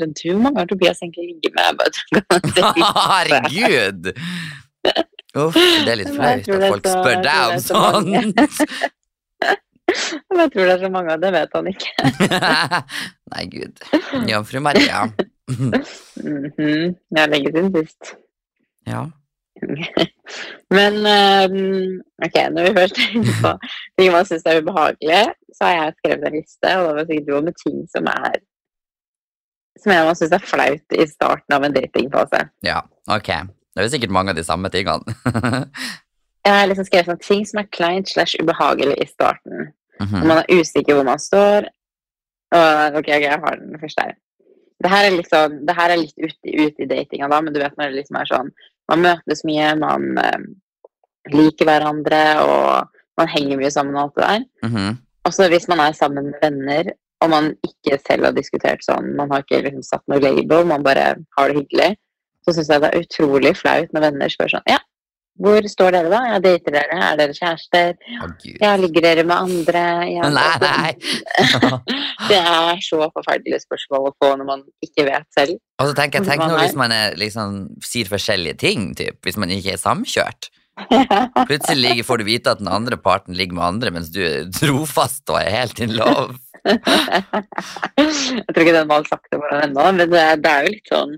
sånn, 0.00 0.14
du, 0.16 0.28
hvor 0.36 0.42
mange 0.46 0.66
Tobias 0.70 1.00
egentlig 1.02 1.24
ligget 1.32 1.52
med? 1.56 1.64
Jeg 1.66 1.74
Herregud! 3.10 4.02
Uff, 5.36 5.54
det 5.56 5.90
er 5.92 5.96
litt 6.00 6.08
Jeg 6.12 6.16
flaut 6.16 6.48
at 6.48 6.52
folk 6.70 6.84
så- 6.86 6.92
spør 7.00 7.16
deg 7.26 7.40
om 7.46 7.56
sånt. 7.64 8.06
Men 10.30 10.38
jeg 10.42 10.50
tror 10.52 10.64
det 10.66 10.74
er 10.76 10.80
så 10.82 10.90
mange, 10.92 11.10
og 11.14 11.20
det 11.22 11.30
vet 11.36 11.50
han 11.56 11.66
ikke. 11.70 11.90
Nei, 13.34 13.44
gud. 13.52 13.74
Jomfru 14.30 14.58
Maria. 14.64 14.98
Mhm, 15.50 15.70
Jeg 16.56 17.18
har 17.20 17.28
lenge 17.32 17.48
siden 17.54 17.70
sist. 17.76 18.02
Ja. 18.86 19.02
Men 20.74 20.98
ehm, 21.06 22.00
ok, 22.24 22.38
når 22.54 22.68
vi 22.68 22.74
først 22.80 23.00
er 23.02 23.16
inne 23.18 23.34
på 23.42 23.52
ting 23.98 24.12
man 24.14 24.28
syns 24.28 24.46
er 24.46 24.60
ubehagelig, 24.62 25.22
så 25.54 25.68
har 25.68 25.76
jeg 25.76 25.96
skrevet 26.00 26.26
en 26.28 26.36
liste, 26.38 26.72
og 26.76 26.88
da 26.88 26.94
var 26.96 27.08
sikkert 27.10 27.28
du 27.28 27.36
om 27.38 27.52
ting 27.62 27.82
som 27.92 28.10
er 28.12 28.40
som 29.82 29.92
jeg 29.92 30.16
syns 30.18 30.32
er 30.32 30.48
flaut 30.48 30.96
i 30.96 31.06
starten 31.10 31.54
av 31.56 31.66
en 31.66 31.74
drittingfase. 31.76 32.42
ja, 32.64 32.80
ok. 33.12 33.30
Det 33.76 33.82
er 33.82 33.86
jo 33.90 33.92
sikkert 33.92 34.12
mange 34.16 34.32
av 34.32 34.38
de 34.38 34.44
samme 34.44 34.70
tingene. 34.72 35.16
Jeg 36.46 36.54
har 36.54 36.68
liksom 36.70 36.86
skrevet 36.86 37.08
sånn 37.10 37.24
ting 37.24 37.40
som 37.48 37.58
er 37.58 37.66
kleint 37.74 38.08
slash 38.08 38.38
ubehagelig 38.38 38.94
i 39.02 39.06
starten. 39.10 39.72
Mhm. 39.98 40.20
Når 40.20 40.28
man 40.30 40.38
er 40.38 40.60
usikker 40.60 40.94
hvor 40.94 41.06
man 41.08 41.18
står. 41.18 41.66
Og, 42.54 42.98
ok, 43.00 43.08
ok, 43.10 43.24
jeg 43.24 43.40
har 43.42 43.56
den 43.58 43.80
første 43.82 44.04
her. 44.04 44.14
Det 44.84 44.92
her 44.92 45.08
er 45.08 45.14
litt, 45.16 45.28
sånn, 45.32 45.56
det 45.66 45.74
her 45.74 45.90
er 45.90 45.98
litt 45.98 46.14
ute 46.22 46.54
ut 46.62 46.84
i 46.84 46.88
datinga, 46.92 47.28
da, 47.32 47.40
men 47.42 47.56
du 47.56 47.58
vet 47.58 47.74
når 47.74 47.90
det 47.90 47.98
liksom 47.98 48.20
er 48.20 48.30
sånn 48.30 48.52
Man 48.90 49.02
møtes 49.02 49.42
mye, 49.48 49.72
man 49.80 50.20
eh, 50.22 50.44
liker 51.34 51.68
hverandre, 51.68 52.22
og 52.44 53.18
man 53.18 53.32
henger 53.32 53.60
mye 53.60 53.72
sammen 53.72 53.96
og 53.96 54.06
alt 54.06 54.16
det 54.16 54.28
der. 54.28 54.46
Mhm. 54.68 54.96
Og 55.26 55.34
så 55.34 55.48
hvis 55.50 55.66
man 55.66 55.82
er 55.82 55.96
sammen 55.96 56.30
med 56.30 56.38
venner, 56.42 56.92
og 57.24 57.30
man 57.32 57.48
ikke 57.66 57.98
selv 58.06 58.28
har 58.28 58.34
diskutert 58.36 58.84
sånn, 58.84 59.14
man 59.18 59.32
har 59.32 59.42
ikke 59.42 59.64
liksom 59.64 59.82
satt 59.82 60.04
noe 60.10 60.20
label, 60.22 60.66
man 60.68 60.84
bare 60.86 61.06
har 61.38 61.50
det 61.50 61.62
hyggelig, 61.62 61.96
så 62.46 62.54
syns 62.54 62.70
jeg 62.70 62.82
det 62.84 62.90
er 62.92 63.02
utrolig 63.02 63.52
flaut 63.58 63.94
når 63.94 64.04
venner 64.04 64.30
spør 64.30 64.52
sånn 64.52 64.68
Ja, 64.70 64.78
hvor 65.36 65.66
står 65.68 65.92
dere 65.92 66.10
da? 66.12 66.20
Ja, 66.30 66.36
dater 66.40 66.74
dere? 66.74 66.98
Er 67.10 67.18
dere 67.20 67.34
kjærester? 67.36 67.96
Oh. 68.24 68.30
Ja, 68.62 68.72
ligger 68.80 69.04
dere 69.04 69.24
med 69.28 69.36
andre? 69.36 69.84
Ja, 70.08 70.30
Nei, 70.32 70.54
nei. 70.62 70.92
Det 72.30 72.38
er 72.40 72.80
så 72.84 73.00
forferdelige 73.12 73.60
spørsmål 73.66 74.08
å 74.08 74.14
få 74.16 74.32
når 74.40 74.48
man 74.48 74.64
ikke 74.84 75.04
vet 75.08 75.28
selv. 75.36 75.60
Og 75.82 75.90
så 75.90 75.96
tenker 75.98 76.22
jeg, 76.22 76.30
tenk 76.30 76.46
nå 76.46 76.56
hvis 76.62 76.78
man 76.78 76.94
er, 76.94 77.18
liksom, 77.20 77.66
sier 77.84 78.08
forskjellige 78.08 78.56
ting, 78.64 78.88
typ, 78.96 79.20
hvis 79.26 79.36
man 79.40 79.52
ikke 79.52 79.74
er 79.76 79.82
samkjørt. 79.82 80.48
Plutselig 81.48 82.04
får 82.08 82.20
du 82.20 82.26
vite 82.28 82.52
at 82.52 82.60
den 82.60 82.72
andre 82.72 82.96
parten 83.00 83.36
ligger 83.36 83.60
med 83.60 83.68
andre, 83.68 83.92
mens 83.98 84.10
du 84.12 84.22
er 84.24 84.48
trofast 84.56 85.28
og 85.32 85.40
er 85.42 85.52
helt 85.52 85.80
in 85.84 85.92
love. 85.96 86.36
jeg 86.66 88.48
tror 88.50 88.64
ikke 88.64 88.74
den 88.74 88.90
var 88.90 89.06
sagt 89.06 89.28
det 89.30 89.38
hverandre 89.38 89.68
ennå, 89.68 89.88
men 90.00 90.12
det 90.12 90.22
er, 90.22 90.40
det 90.40 90.52
er 90.52 90.66
jo 90.66 90.74
litt 90.74 90.92
sånn 90.92 91.16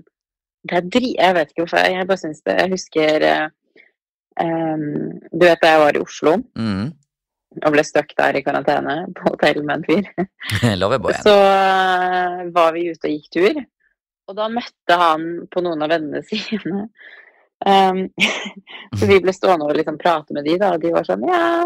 det 0.67 0.75
er 0.75 0.87
dri... 0.91 1.13
Jeg 1.15 1.35
vet 1.37 1.51
ikke 1.51 1.63
hvorfor. 1.63 1.85
Jeg 1.87 2.07
bare 2.09 2.19
syns 2.19 2.41
det 2.45 2.55
Jeg 2.57 2.71
husker 2.73 3.25
em, 4.43 4.83
Du 5.31 5.45
vet 5.45 5.61
da 5.61 5.73
jeg 5.75 5.83
var 5.83 5.97
i 5.97 6.01
Oslo 6.03 6.35
Mm. 6.57 6.89
og 7.65 7.73
ble 7.73 7.83
stuck 7.83 8.11
der 8.17 8.37
i 8.37 8.43
karantene 8.45 8.95
på 9.17 9.31
hotell 9.31 9.63
med 9.65 9.79
en 9.79 9.85
fyr. 9.87 10.09
Så 11.25 11.33
uh, 11.33 12.43
var 12.53 12.73
vi 12.75 12.89
ute 12.91 13.09
og 13.09 13.15
gikk 13.15 13.29
tur, 13.33 13.61
og 14.29 14.35
da 14.37 14.45
møtte 14.53 14.97
han 15.01 15.25
på 15.49 15.63
noen 15.65 15.81
av 15.81 15.89
vennene 15.89 16.21
sine. 16.29 16.85
Um, 17.65 18.05
så 18.97 19.07
vi 19.09 19.17
ble 19.19 19.33
stående 19.35 19.65
og 19.67 19.75
liksom 19.75 19.97
prate 19.99 20.31
med 20.37 20.45
de, 20.47 20.53
da, 20.61 20.69
og 20.77 20.79
de 20.85 20.93
var 20.95 21.03
sånn 21.03 21.25
Ja, 21.27 21.65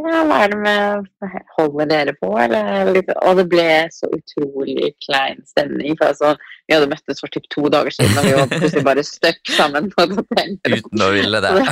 ja 0.00 0.22
hva 0.24 0.36
er 0.44 0.52
det 0.52 0.58
med 0.62 1.08
Holder 1.56 1.88
dere 1.90 2.12
på, 2.16 2.30
eller? 2.40 3.02
Og 3.28 3.36
det 3.38 3.44
ble 3.52 3.66
så 3.92 4.08
utrolig 4.16 4.92
klein 5.04 5.42
stemning. 5.46 5.96
For 6.00 6.08
altså, 6.12 6.30
vi 6.66 6.74
hadde 6.76 6.88
møttes 6.90 7.20
for 7.20 7.32
typ 7.34 7.44
to 7.52 7.66
dager 7.72 7.92
siden, 7.92 8.16
og 8.18 8.24
vi 8.24 8.32
var 8.38 8.48
plutselig 8.54 8.84
bare 8.86 9.04
stuck 9.04 9.52
sammen 9.52 9.90
på 9.92 10.06
et 10.06 10.14
hotell. 10.16 10.54
Uten 10.78 11.04
å 11.04 11.10
ville 11.12 11.42
det. 11.44 11.52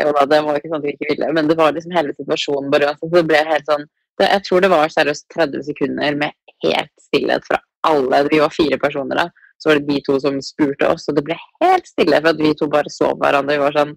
Jo 0.00 0.12
da, 0.16 0.24
det 0.26 0.38
var 0.46 0.56
ikke 0.58 0.70
sånn 0.70 0.80
at 0.80 0.86
vi 0.86 0.92
ikke 0.94 1.08
ville, 1.10 1.26
men 1.36 1.48
det 1.50 1.56
var 1.58 1.74
liksom 1.76 1.92
hele 1.94 2.14
situasjonen 2.16 2.70
bare 2.72 2.86
altså, 2.94 3.04
Så 3.04 3.18
det 3.18 3.26
ble 3.28 3.40
helt 3.50 3.66
sånn 3.68 3.82
det, 4.18 4.28
Jeg 4.30 4.42
tror 4.46 4.64
det 4.64 4.70
var 4.72 4.92
seriøst 4.94 5.26
30 5.34 5.66
sekunder 5.66 6.16
med 6.22 6.32
helt 6.64 6.92
stillhet 7.04 7.44
fra 7.44 7.58
alle. 7.84 8.22
Vi 8.32 8.40
var 8.40 8.54
fire 8.54 8.78
personer 8.80 9.20
da. 9.20 9.26
Så 9.60 9.68
var 9.70 9.78
det 9.80 9.90
de 9.92 9.98
to 10.06 10.16
som 10.22 10.38
spurte 10.42 10.88
oss, 10.88 11.04
og 11.12 11.18
det 11.18 11.24
ble 11.26 11.36
helt 11.62 11.86
stille 11.88 12.16
for 12.22 12.32
at 12.32 12.40
vi 12.40 12.54
to 12.56 12.68
bare 12.72 12.90
så 12.92 13.10
på 13.12 13.20
hverandre. 13.22 13.58
Vi 13.58 13.64
var 13.66 13.76
sånn 13.76 13.92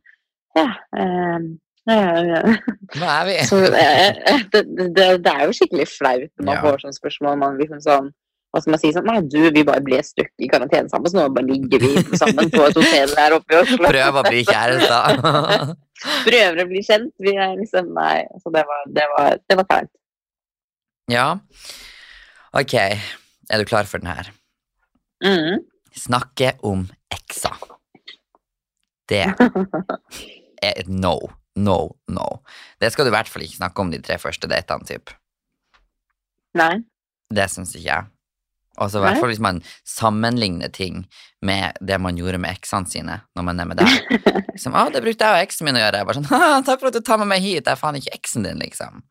Ja. 0.59 0.67
ehm, 0.99 1.47
ja, 1.87 1.97
ja, 1.97 2.21
ja. 2.43 2.75
Hva 2.97 3.11
er 3.21 3.27
vi? 3.29 3.35
Så 3.47 3.59
eh, 3.71 4.17
det, 4.53 4.63
det, 4.95 5.05
det 5.23 5.31
er 5.33 5.43
jo 5.47 5.53
skikkelig 5.55 5.85
flaut 5.91 6.29
når 6.37 6.45
man 6.49 6.55
Ja. 6.57 6.61
får 6.65 6.81
sånne 6.83 6.97
spørsmål. 6.99 7.37
Man 7.43 7.59
liksom 7.61 7.79
sånn 7.83 8.09
hva 8.55 8.61
skal 8.63 8.71
man 8.73 8.79
si, 8.81 8.89
sånn 8.95 9.05
Nei, 9.05 9.17
du, 9.27 9.37
vi 9.53 9.61
bare 9.67 9.83
ble 9.83 9.97
stuck 10.07 10.31
i 10.41 10.47
karantene 10.49 10.87
sammen, 10.89 11.11
så 11.11 11.17
nå 11.19 11.25
bare 11.35 11.45
ligger 11.49 11.81
vi 11.83 11.89
sammen 12.17 12.47
på 12.53 12.61
et 12.63 12.77
hotell 12.79 13.11
her 13.19 13.35
oppe 13.35 13.53
i 13.53 13.57
Oslo. 13.59 13.89
Prøv 13.91 14.19
å 14.21 14.23
bli 14.25 14.39
kjærester. 14.47 15.19
Prøver 16.29 16.61
å 16.63 16.67
bli 16.69 16.81
kjent. 16.87 17.11
Vi 17.21 17.33
er 17.35 17.53
liksom 17.59 17.91
Nei. 17.97 18.21
Så 18.41 18.53
det 18.55 18.63
var, 18.69 18.85
det 18.95 19.05
var, 19.17 19.35
det 19.43 19.57
var 19.61 19.67
kleint. 19.71 19.91
ja. 21.11 21.27
Ok, 22.57 22.73
er 22.79 23.59
du 23.61 23.65
klar 23.67 23.85
for 23.85 23.99
den 24.01 24.09
her? 24.09 24.31
Mm. 25.21 25.59
Snakke 25.93 26.53
om 26.65 26.85
eksa. 27.13 27.51
Det 29.11 29.25
er 30.65 30.71
et 30.71 30.87
no, 30.89 31.17
no, 31.57 31.77
no. 32.13 32.27
Det 32.81 32.91
skal 32.93 33.07
du 33.07 33.11
i 33.11 33.15
hvert 33.17 33.31
fall 33.31 33.45
ikke 33.45 33.59
snakke 33.59 33.83
om 33.83 33.93
de 33.93 34.01
tre 34.03 34.19
første 34.21 34.49
datene, 34.51 34.87
typ. 34.87 35.13
Nei. 36.57 36.75
Det 37.33 37.49
syns 37.51 37.73
ikke 37.75 37.87
jeg. 37.89 38.07
Altså, 38.77 38.99
I 38.99 39.07
hvert 39.07 39.17
fall 39.17 39.31
hvis 39.31 39.41
man 39.41 39.59
sammenligner 39.89 40.69
ting 40.69 41.07
med 41.45 41.79
det 41.81 41.97
man 42.01 42.17
gjorde 42.19 42.37
med 42.41 42.53
eksene 42.53 42.89
sine 42.89 43.15
når 43.35 43.45
man 43.47 43.61
er 43.61 43.69
med 43.71 43.81
deg. 43.81 43.89
Liksom, 44.53 44.73
'Å, 44.73 44.89
'Det 44.93 45.01
brukte 45.01 45.25
jeg 45.25 45.33
og 45.33 45.45
eksen 45.47 45.65
min 45.65 45.77
å 45.77 45.81
gjøre.' 45.81 46.01
Jeg 46.01 46.09
bare 46.09 46.19
sånn, 46.19 46.29
'Takk 46.65 46.81
for 46.81 46.89
at 46.91 46.97
du 46.97 47.01
tar 47.01 47.17
med 47.21 47.29
meg 47.33 47.41
hit, 47.41 47.63
jeg 47.65 47.73
er 47.73 47.79
faen 47.79 47.97
ikke 47.97 48.13
eksen 48.13 48.45
din', 48.45 48.61
liksom. 48.61 49.01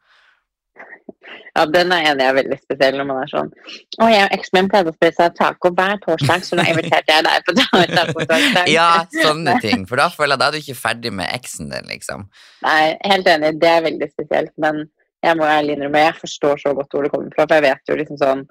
Ja, 1.56 1.64
den 1.72 1.92
er 1.94 2.10
enig 2.10 2.24
jeg 2.24 2.32
er 2.32 2.36
veldig 2.36 2.58
spesiell 2.60 2.98
når 2.98 3.06
man 3.08 3.20
er 3.22 3.30
sånn 3.30 3.48
Å, 3.56 4.08
jeg 4.12 4.26
og 4.26 4.34
eksen 4.36 4.56
min 4.58 4.68
pleide 4.72 4.92
å 4.92 4.96
spise 4.96 5.28
taco 5.38 5.70
hver 5.78 5.96
torsdag, 6.02 6.44
så 6.44 6.58
nå 6.58 6.66
inviterte 6.68 7.14
jeg 7.14 7.24
deg 7.26 7.46
på 7.46 7.54
taco-torsdag. 7.60 8.68
Ja, 8.72 8.90
sånne 9.14 9.56
ting. 9.64 9.86
For 9.88 10.00
da 10.00 10.10
føler 10.12 10.36
jeg 10.36 10.42
da 10.42 10.50
er 10.50 10.56
du 10.56 10.60
ikke 10.60 10.78
ferdig 10.78 11.14
med 11.16 11.32
eksen 11.32 11.72
din, 11.72 11.88
liksom. 11.88 12.28
Nei, 12.66 12.80
helt 13.08 13.30
enig, 13.32 13.56
det 13.62 13.72
er 13.72 13.86
veldig 13.88 14.10
spesielt, 14.12 14.52
men 14.60 14.84
jeg 15.24 15.38
må 15.38 15.48
ærlig 15.48 15.76
innrømme, 15.76 16.04
jeg 16.04 16.20
forstår 16.20 16.62
så 16.62 16.74
godt 16.76 16.92
hvor 16.92 17.06
det 17.06 17.12
kommer 17.14 17.32
fra, 17.34 17.48
for 17.48 17.56
jeg 17.58 17.66
vet 17.66 17.90
jo 17.90 17.98
liksom 17.98 18.20
sånn 18.20 18.44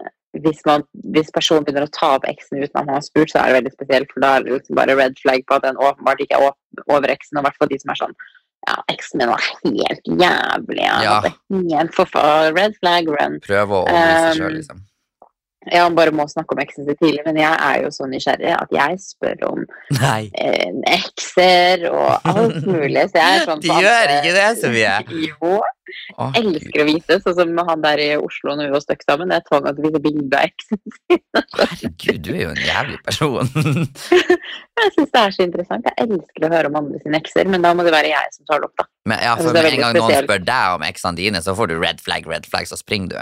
eh, 0.00 0.10
hvis, 0.42 0.64
man, 0.66 0.84
hvis 1.14 1.32
personen 1.34 1.66
begynner 1.66 1.86
å 1.86 1.94
ta 1.94 2.14
opp 2.16 2.26
eksen 2.30 2.62
uten 2.62 2.72
at 2.72 2.88
man 2.88 2.96
har 2.96 3.06
spurt, 3.06 3.32
så 3.32 3.42
er 3.42 3.50
det 3.50 3.58
veldig 3.60 3.74
spesielt, 3.76 4.12
for 4.14 4.24
da 4.24 4.34
er 4.34 4.46
det 4.46 4.56
liksom 4.56 4.80
bare 4.80 4.96
red 4.98 5.20
flag 5.20 5.44
på 5.46 5.58
at 5.58 5.68
den 5.68 5.80
åpenbart 5.80 6.24
ikke 6.24 6.40
er 6.40 6.50
over 6.88 7.12
eksen, 7.12 7.36
og 7.36 7.44
i 7.44 7.48
hvert 7.48 7.60
fall 7.60 7.72
de 7.72 7.80
som 7.82 7.94
er 7.94 8.00
sånn 8.00 8.16
ja, 8.68 8.76
eksen 8.92 9.18
min 9.22 9.30
var 9.32 9.42
helt 9.64 10.06
jævlig, 10.06 10.84
ja. 10.84 11.20
Helt 11.54 11.94
forfall, 11.96 12.52
red 12.56 12.76
flag, 12.80 13.08
run. 13.08 13.40
Prøv 13.46 13.72
å 13.72 13.82
overbevise 13.86 14.30
Um, 14.30 14.38
sjøl, 14.40 14.56
liksom. 14.58 14.82
Ja, 15.68 15.82
han 15.84 15.96
bare 15.96 16.12
må 16.16 16.24
snakke 16.24 16.54
om 16.56 16.60
eksen 16.62 16.86
sin 16.88 16.96
tidlig, 16.96 17.20
men 17.26 17.36
jeg 17.36 17.52
er 17.52 17.82
jo 17.84 17.90
så 17.92 18.06
nysgjerrig 18.08 18.54
at 18.56 18.70
jeg 18.72 18.94
spør 19.02 19.42
om 19.50 19.58
Nei. 19.98 20.30
eh, 20.40 20.70
ekser 20.96 21.84
og 21.90 22.30
alt 22.32 22.64
mulig, 22.64 23.02
så 23.10 23.20
jeg 23.20 23.34
er 23.34 23.44
sånn 23.44 23.60
De 23.66 23.74
gjør 23.76 24.14
ikke 24.14 24.32
det, 24.38 24.46
Sofie. 24.62 24.94
Jo, 25.28 25.58
Å, 26.16 26.30
Gud. 26.30 26.38
elsker 26.38 26.80
å 26.80 26.86
vite, 26.86 27.18
sånn 27.20 27.36
som 27.42 27.60
han 27.68 27.84
der 27.84 28.00
i 28.00 28.08
Oslo 28.16 28.54
når 28.56 28.70
vi 28.70 28.74
var 28.76 28.84
stuck 28.86 29.04
sammen. 29.04 29.34
Jeg 29.34 29.44
tvang 29.50 29.66
han 29.68 29.76
til 29.76 29.84
å 29.84 29.88
vise 29.90 30.02
bilde 30.06 30.38
av 30.38 30.46
eksen. 30.48 30.80
sin. 31.10 31.22
Herregud, 31.58 32.20
du 32.24 32.30
er 32.32 32.40
jo 32.44 32.52
en 32.54 32.62
jævlig 32.64 33.00
person. 33.10 33.50
Jeg 34.80 34.94
syns 34.94 35.10
det 35.12 35.24
er 35.24 35.34
så 35.34 35.44
interessant. 35.44 35.90
Jeg 35.90 36.06
elsker 36.06 36.46
å 36.46 36.52
høre 36.54 36.70
om 36.70 36.78
andre 36.80 37.02
sine 37.02 37.20
ekser, 37.20 37.50
men 37.52 37.66
da 37.66 37.74
må 37.76 37.84
det 37.84 37.92
være 37.92 38.14
jeg 38.14 38.32
som 38.38 38.48
tar 38.48 38.62
det 38.62 38.70
opp, 38.70 38.78
da. 38.80 38.88
Men 39.10 39.26
ja, 39.26 39.34
for 39.36 39.50
med 39.52 39.66
en 39.66 39.76
gang 39.76 39.90
gang 39.90 39.98
noen 39.98 40.24
spør 40.24 40.42
deg 40.46 40.78
om 40.78 40.88
eksene 40.88 41.20
dine, 41.20 41.44
så 41.44 41.56
får 41.58 41.72
du 41.72 41.76
red 41.82 42.00
flag, 42.00 42.28
red 42.30 42.48
flag, 42.48 42.70
så 42.70 42.78
springer 42.80 43.12
du. 43.12 43.20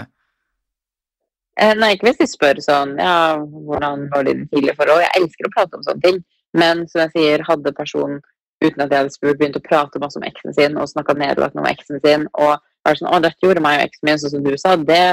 Eh, 1.59 1.75
Nei, 1.75 1.93
ikke 1.95 2.09
hvis 2.09 2.21
de 2.21 2.27
spør 2.29 2.59
sånn 2.63 2.95
ja, 3.01 3.37
hvordan 3.37 4.07
var 4.13 4.27
dine 4.27 4.47
tidlige 4.51 4.77
forhold? 4.79 5.03
Jeg 5.03 5.21
elsker 5.21 5.47
å 5.47 5.53
prate 5.55 5.75
om 5.75 5.83
sånne 5.83 6.05
ting, 6.05 6.19
men 6.57 6.85
som 6.87 7.03
jeg 7.03 7.15
sier, 7.15 7.43
hadde 7.47 7.75
personen 7.75 8.21
uten 8.63 8.83
at 8.83 8.91
jeg 8.91 9.03
hadde 9.03 9.13
spurt, 9.13 9.37
begynt 9.39 9.59
å 9.59 9.63
prate 9.65 10.01
masse 10.01 10.19
om 10.19 10.25
eksen 10.27 10.55
sin 10.55 10.79
og 10.79 10.89
snakka 10.91 11.15
nedlatende 11.19 11.63
om 11.63 11.69
eksen 11.69 12.01
sin, 12.03 12.25
og 12.39 12.57
var 12.85 12.95
sånn 12.95 13.11
'Å, 13.11 13.21
dette 13.23 13.45
gjorde 13.45 13.63
meg 13.63 13.79
og 13.79 13.85
eksen 13.87 14.07
min 14.07 14.19
sånn 14.19 14.33
som 14.35 14.43
du 14.43 14.51
sa', 14.57 14.75
det, 14.75 15.03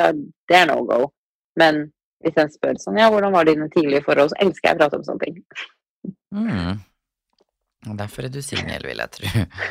det 0.48 0.56
er 0.56 0.66
no 0.70 0.82
go. 0.86 1.12
Men 1.58 1.86
hvis 2.24 2.38
en 2.38 2.50
spør 2.50 2.78
sånn 2.82 2.98
'Ja, 2.98 3.10
hvordan 3.10 3.34
var 3.34 3.44
dine 3.44 3.68
tidlige 3.70 4.04
forhold?' 4.06 4.30
så 4.30 4.40
elsker 4.40 4.68
jeg 4.68 4.76
å 4.76 4.80
prate 4.82 4.96
om 4.96 5.04
sånne 5.04 5.24
ting. 5.24 5.42
Mm. 6.34 6.78
Derfor 7.86 8.26
er 8.26 8.32
du 8.34 8.40
singel, 8.42 8.82
vil 8.88 8.98
jeg 8.98 9.10
tro. 9.14 9.26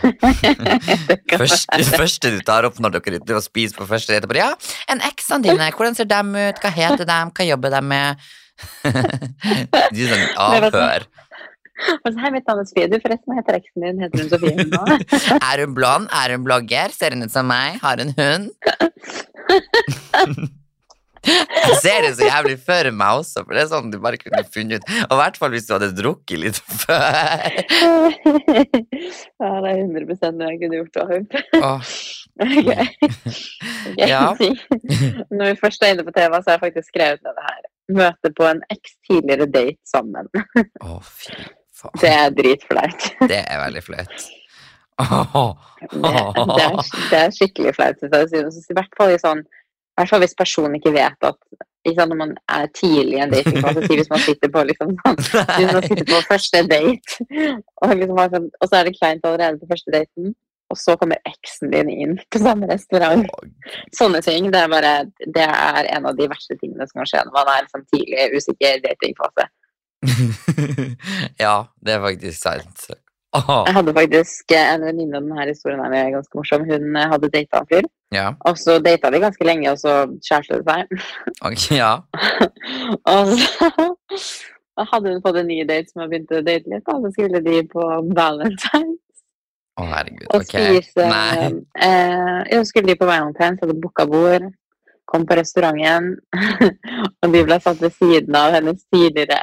Det 0.05 1.17
kan 1.29 1.41
Først, 1.41 1.65
det 1.73 1.87
være. 1.89 1.97
første 1.99 2.31
du 2.31 2.39
tar 2.47 2.63
opp 2.69 2.77
når 2.79 2.93
dere 2.99 3.15
er 3.17 3.19
ute 3.25 3.35
og 3.35 3.43
spiser 3.43 3.75
på 3.81 3.87
første 3.89 4.15
date, 4.15 4.29
ja, 4.39 4.51
en 4.93 5.01
eksene 5.09 5.43
dine, 5.49 5.67
hvordan 5.75 5.97
ser 5.97 6.07
dem 6.07 6.31
ut, 6.37 6.61
hva 6.63 6.71
heter 6.77 7.05
dem, 7.09 7.33
hva 7.35 7.47
jobber 7.49 7.75
de 7.75 7.81
med? 7.91 8.25
Du 9.91 9.99
er 9.99 10.13
sånn 10.13 10.29
avhør. 10.39 11.03
Og 12.05 12.05
så, 12.07 12.15
Hei, 12.23 12.29
mitt 12.31 12.45
navn 12.47 12.61
er 12.61 12.67
Sofie. 12.69 12.87
Du, 12.87 12.95
forresten, 13.03 13.35
heter 13.35 13.57
eksen 13.57 13.83
din? 13.83 13.97
Heter 13.99 14.21
hun 14.23 14.29
Sofie 14.31 14.63
nå? 14.71 14.83
Er 15.41 15.63
hun 15.65 15.73
blond? 15.75 16.07
Er 16.15 16.31
hun 16.37 16.45
blogger? 16.47 16.93
Ser 16.95 17.11
hun 17.17 17.25
ut 17.27 17.33
som 17.35 17.49
meg? 17.51 17.81
Har 17.83 17.99
hun 17.99 18.13
hund? 18.15 18.47
Jeg 21.25 21.77
ser 21.81 22.05
det 22.05 22.11
så 22.19 22.27
jævlig 22.27 22.57
for 22.61 22.91
meg 22.93 23.21
også, 23.21 23.43
for 23.45 23.55
det 23.57 23.63
er 23.63 23.71
sånn 23.71 23.91
du 23.93 23.97
bare 24.03 24.19
kunne 24.21 24.43
funnet 24.53 24.83
ut. 24.83 24.91
Og 25.07 25.15
i 25.15 25.21
hvert 25.21 25.39
fall 25.41 25.55
hvis 25.55 25.67
du 25.69 25.73
hadde 25.75 25.91
drukket 25.97 26.41
litt 26.41 26.59
før. 26.83 27.49
ja, 29.41 29.51
det 29.63 29.71
er 29.71 29.81
100 29.81 30.31
noe 30.35 30.51
jeg 30.53 30.61
kunne 30.61 30.83
gjort. 30.83 31.41
Åh, 31.61 31.97
Okay. 32.35 32.87
Ok, 33.05 34.09
Ja. 34.09 34.35
Når 35.31 35.45
vi 35.45 35.59
først 35.61 35.83
er 35.83 35.93
inne 35.93 36.03
på 36.03 36.11
TV, 36.15 36.33
så 36.35 36.49
har 36.51 36.57
jeg 36.57 36.63
faktisk 36.65 36.89
skrevet 36.91 37.21
ned 37.23 37.37
det 37.37 37.45
her. 37.47 37.67
Møte 37.95 38.31
på 38.35 38.47
en 38.49 38.63
eks 38.73 38.95
tidligere 39.07 39.47
date 39.47 39.79
sammen. 39.87 40.27
Å, 40.83 40.97
fy 41.05 41.31
faen. 41.75 42.01
Det 42.01 42.11
er 42.11 42.33
dritflaut. 42.35 43.07
Det 43.29 43.39
er 43.45 43.61
veldig 43.61 43.83
flaut. 43.85 44.15
Det, 44.95 46.01
det, 46.01 46.63
er, 46.63 46.75
det 47.11 47.17
er 47.19 47.33
skikkelig 47.35 47.75
flaut. 47.77 47.99
synes 48.03 48.33
jeg. 48.35 48.51
Så 48.55 48.73
I 48.73 48.77
hvert 48.79 48.99
fall 48.99 49.13
i 49.15 49.21
sånn 49.21 49.45
i 49.95 50.01
hvert 50.01 50.11
fall 50.11 50.23
hvis 50.25 50.37
personen 50.37 50.77
ikke 50.79 50.93
vet 50.95 51.27
at 51.29 51.39
ikke 51.85 52.01
sant, 52.01 52.09
Når 52.09 52.17
man 52.17 52.31
er 52.49 52.65
tidlig 52.73 53.19
i 53.19 53.21
en 53.21 53.33
datingfase, 53.33 53.83
si 53.85 53.97
hvis 53.99 54.09
man 54.09 54.23
sitter 54.23 54.49
på 54.49 54.63
liksom 54.65 54.95
sånn 55.03 55.19
Hvis 55.59 55.73
man 55.75 55.85
sitter 55.85 56.07
på 56.09 56.21
første 56.25 56.61
date, 56.65 57.19
og, 57.83 57.93
liksom 57.99 58.21
sånn, 58.33 58.47
og 58.49 58.71
så 58.71 58.79
er 58.79 58.87
det 58.87 58.95
kleint 58.97 59.27
allerede 59.29 59.61
på 59.61 59.69
første 59.69 59.93
daten, 59.93 60.33
og 60.73 60.79
så 60.81 60.95
kommer 60.97 61.21
eksen 61.29 61.69
din 61.69 61.91
inn 61.93 62.15
på 62.33 62.41
samme 62.41 62.65
restaurant. 62.71 63.27
Sånne 63.93 64.21
ting. 64.25 64.49
Det 64.49 64.63
er 64.63 64.71
bare 64.71 64.93
Det 65.21 65.45
er 65.45 65.91
en 65.93 66.09
av 66.09 66.17
de 66.17 66.25
verste 66.31 66.57
tingene 66.57 66.87
som 66.89 67.03
kan 67.03 67.11
skje 67.11 67.21
når 67.27 67.35
man 67.37 67.51
er 67.53 67.67
liksom 67.67 67.85
tidlig 67.93 68.27
usikker 68.33 68.81
datingfase. 68.87 69.49
Ja, 71.45 71.55
det 71.85 71.95
er 71.95 72.01
faktisk 72.03 72.41
sant. 72.41 72.87
Åh, 73.35 73.65
Jeg 73.67 73.75
hadde 73.75 73.93
faktisk 73.97 74.51
eh, 74.55 74.73
en 74.73 74.83
venninne 74.87 75.19
av 75.19 75.25
denne 75.27 75.45
historien 75.49 75.81
er 75.85 76.11
ganske 76.13 76.37
morsom. 76.39 76.65
Hun 76.69 76.95
eh, 76.95 77.07
hadde 77.11 77.29
data 77.33 77.61
en 77.61 77.69
fyr, 77.71 77.87
Ja, 78.15 78.27
og 78.47 78.59
så 78.61 78.77
data 78.83 79.11
de 79.11 79.21
ganske 79.23 79.47
lenge, 79.47 79.71
og 79.71 79.79
så 79.81 79.95
kjæreste 80.23 80.61
de 80.61 80.65
seg. 80.69 81.07
ok, 81.49 81.65
ja. 81.75 81.91
og 83.11 83.33
så 83.35 84.85
hadde 84.91 85.15
hun 85.15 85.23
fått 85.25 85.41
en 85.41 85.49
ny 85.51 85.61
date 85.67 85.91
som 85.91 86.05
hun 86.05 86.13
begynt 86.13 86.31
å 86.35 86.43
date 86.45 86.71
litt, 86.71 86.93
og 86.93 87.07
så 87.07 87.11
skulle 87.15 87.43
de 87.43 87.63
på 87.71 87.89
Valentine's. 88.15 89.01
Å, 89.75 89.83
herregud, 89.91 90.29
og 90.29 90.39
ok. 90.39 90.53
spise 90.53 91.09
Nei. 91.11 91.49
eh, 91.83 92.53
så 92.53 92.63
skulle 92.69 92.93
de 92.93 92.99
på 93.01 93.09
Valentine's, 93.09 93.59
så 93.59 93.67
hadde 93.67 93.81
booka 93.83 94.07
bord, 94.07 94.47
kom 95.11 95.27
på 95.27 95.35
restauranten, 95.37 96.13
og 97.21 97.35
de 97.35 97.43
ble 97.45 97.59
satt 97.61 97.83
ved 97.83 97.93
siden 97.99 98.39
av 98.39 98.55
hennes 98.55 98.79
tidligere 98.87 99.41